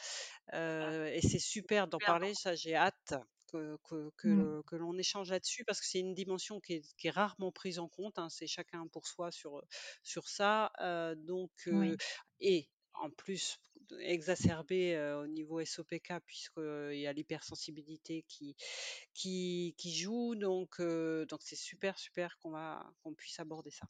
et 0.54 1.20
c'est 1.22 1.40
super 1.40 1.88
d'en 1.88 2.02
parler. 2.02 2.34
Ça, 2.36 2.56
j'ai 2.56 2.76
hâte 2.76 3.16
que 3.52 3.78
que 3.84 4.12
que 4.18 4.28
Mmh. 4.28 4.54
que 4.68 4.76
l'on 4.76 4.98
échange 4.98 5.32
là-dessus 5.32 5.64
parce 5.66 5.80
que 5.82 5.86
c'est 5.88 6.00
une 6.00 6.14
dimension 6.16 6.60
qui 6.60 6.74
est 6.76 6.96
qui 6.98 7.08
est 7.08 7.12
rarement 7.12 7.52
prise 7.52 7.80
en 7.80 7.88
compte, 7.90 8.20
hein. 8.20 8.30
C'est 8.30 8.48
chacun 8.48 8.88
pour 8.88 9.08
soi 9.08 9.32
sur, 9.32 9.64
sur 10.04 10.28
ça, 10.30 10.72
donc 11.18 11.52
Oui. 11.70 11.98
et 12.40 12.70
en 12.96 13.10
plus 13.10 13.60
d 13.90 13.96
exacerbé, 14.02 14.96
heu, 14.96 15.18
au 15.24 15.28
niveau 15.28 15.64
SOPK 15.66 16.14
puisqu'il 16.26 17.00
y 17.00 17.08
a 17.08 17.14
l'hypersensibilité 17.14 18.24
qui 18.28 18.56
qui 19.14 19.76
joue, 19.96 20.36
donc 20.36 20.82
donc 20.82 21.40
c'est 21.44 21.56
super, 21.58 21.98
super 22.00 22.38
qu'on 22.40 22.54
qu'on 23.04 23.14
puisse 23.14 23.40
aborder 23.40 23.72
ça. 23.72 23.86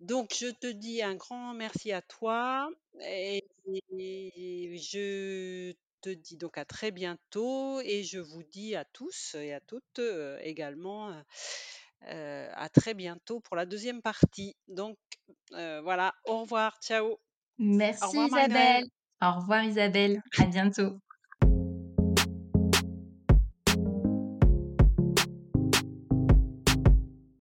Donc 0.00 0.34
je 0.38 0.46
te 0.48 0.66
dis 0.68 1.02
un 1.02 1.14
grand 1.16 1.54
merci 1.54 1.92
à 1.92 2.02
toi 2.02 2.70
et 3.00 3.42
je 3.66 5.72
te 6.00 6.10
dis 6.10 6.36
donc 6.36 6.58
à 6.58 6.64
très 6.64 6.90
bientôt 6.92 7.80
et 7.82 8.04
je 8.04 8.18
vous 8.20 8.42
dis 8.44 8.74
à 8.76 8.84
tous 8.84 9.34
et 9.36 9.52
à 9.52 9.60
toutes, 9.60 10.00
également, 10.42 11.12
à 12.02 12.68
très 12.70 12.94
bientôt 12.94 13.40
pour 13.40 13.56
la 13.56 13.66
deuxième 13.66 14.02
partie. 14.02 14.56
Donc, 14.68 14.98
voilà, 15.50 16.14
au 16.26 16.40
revoir, 16.42 16.78
ciao. 16.82 17.18
Au 18.02 18.08
Merci 18.08 18.18
revoir. 18.18 18.28
Isabelle. 18.28 18.84
Au 19.22 19.32
revoir 19.40 19.64
Isabelle, 19.64 20.22
à 20.36 20.46
bientôt. 20.46 21.00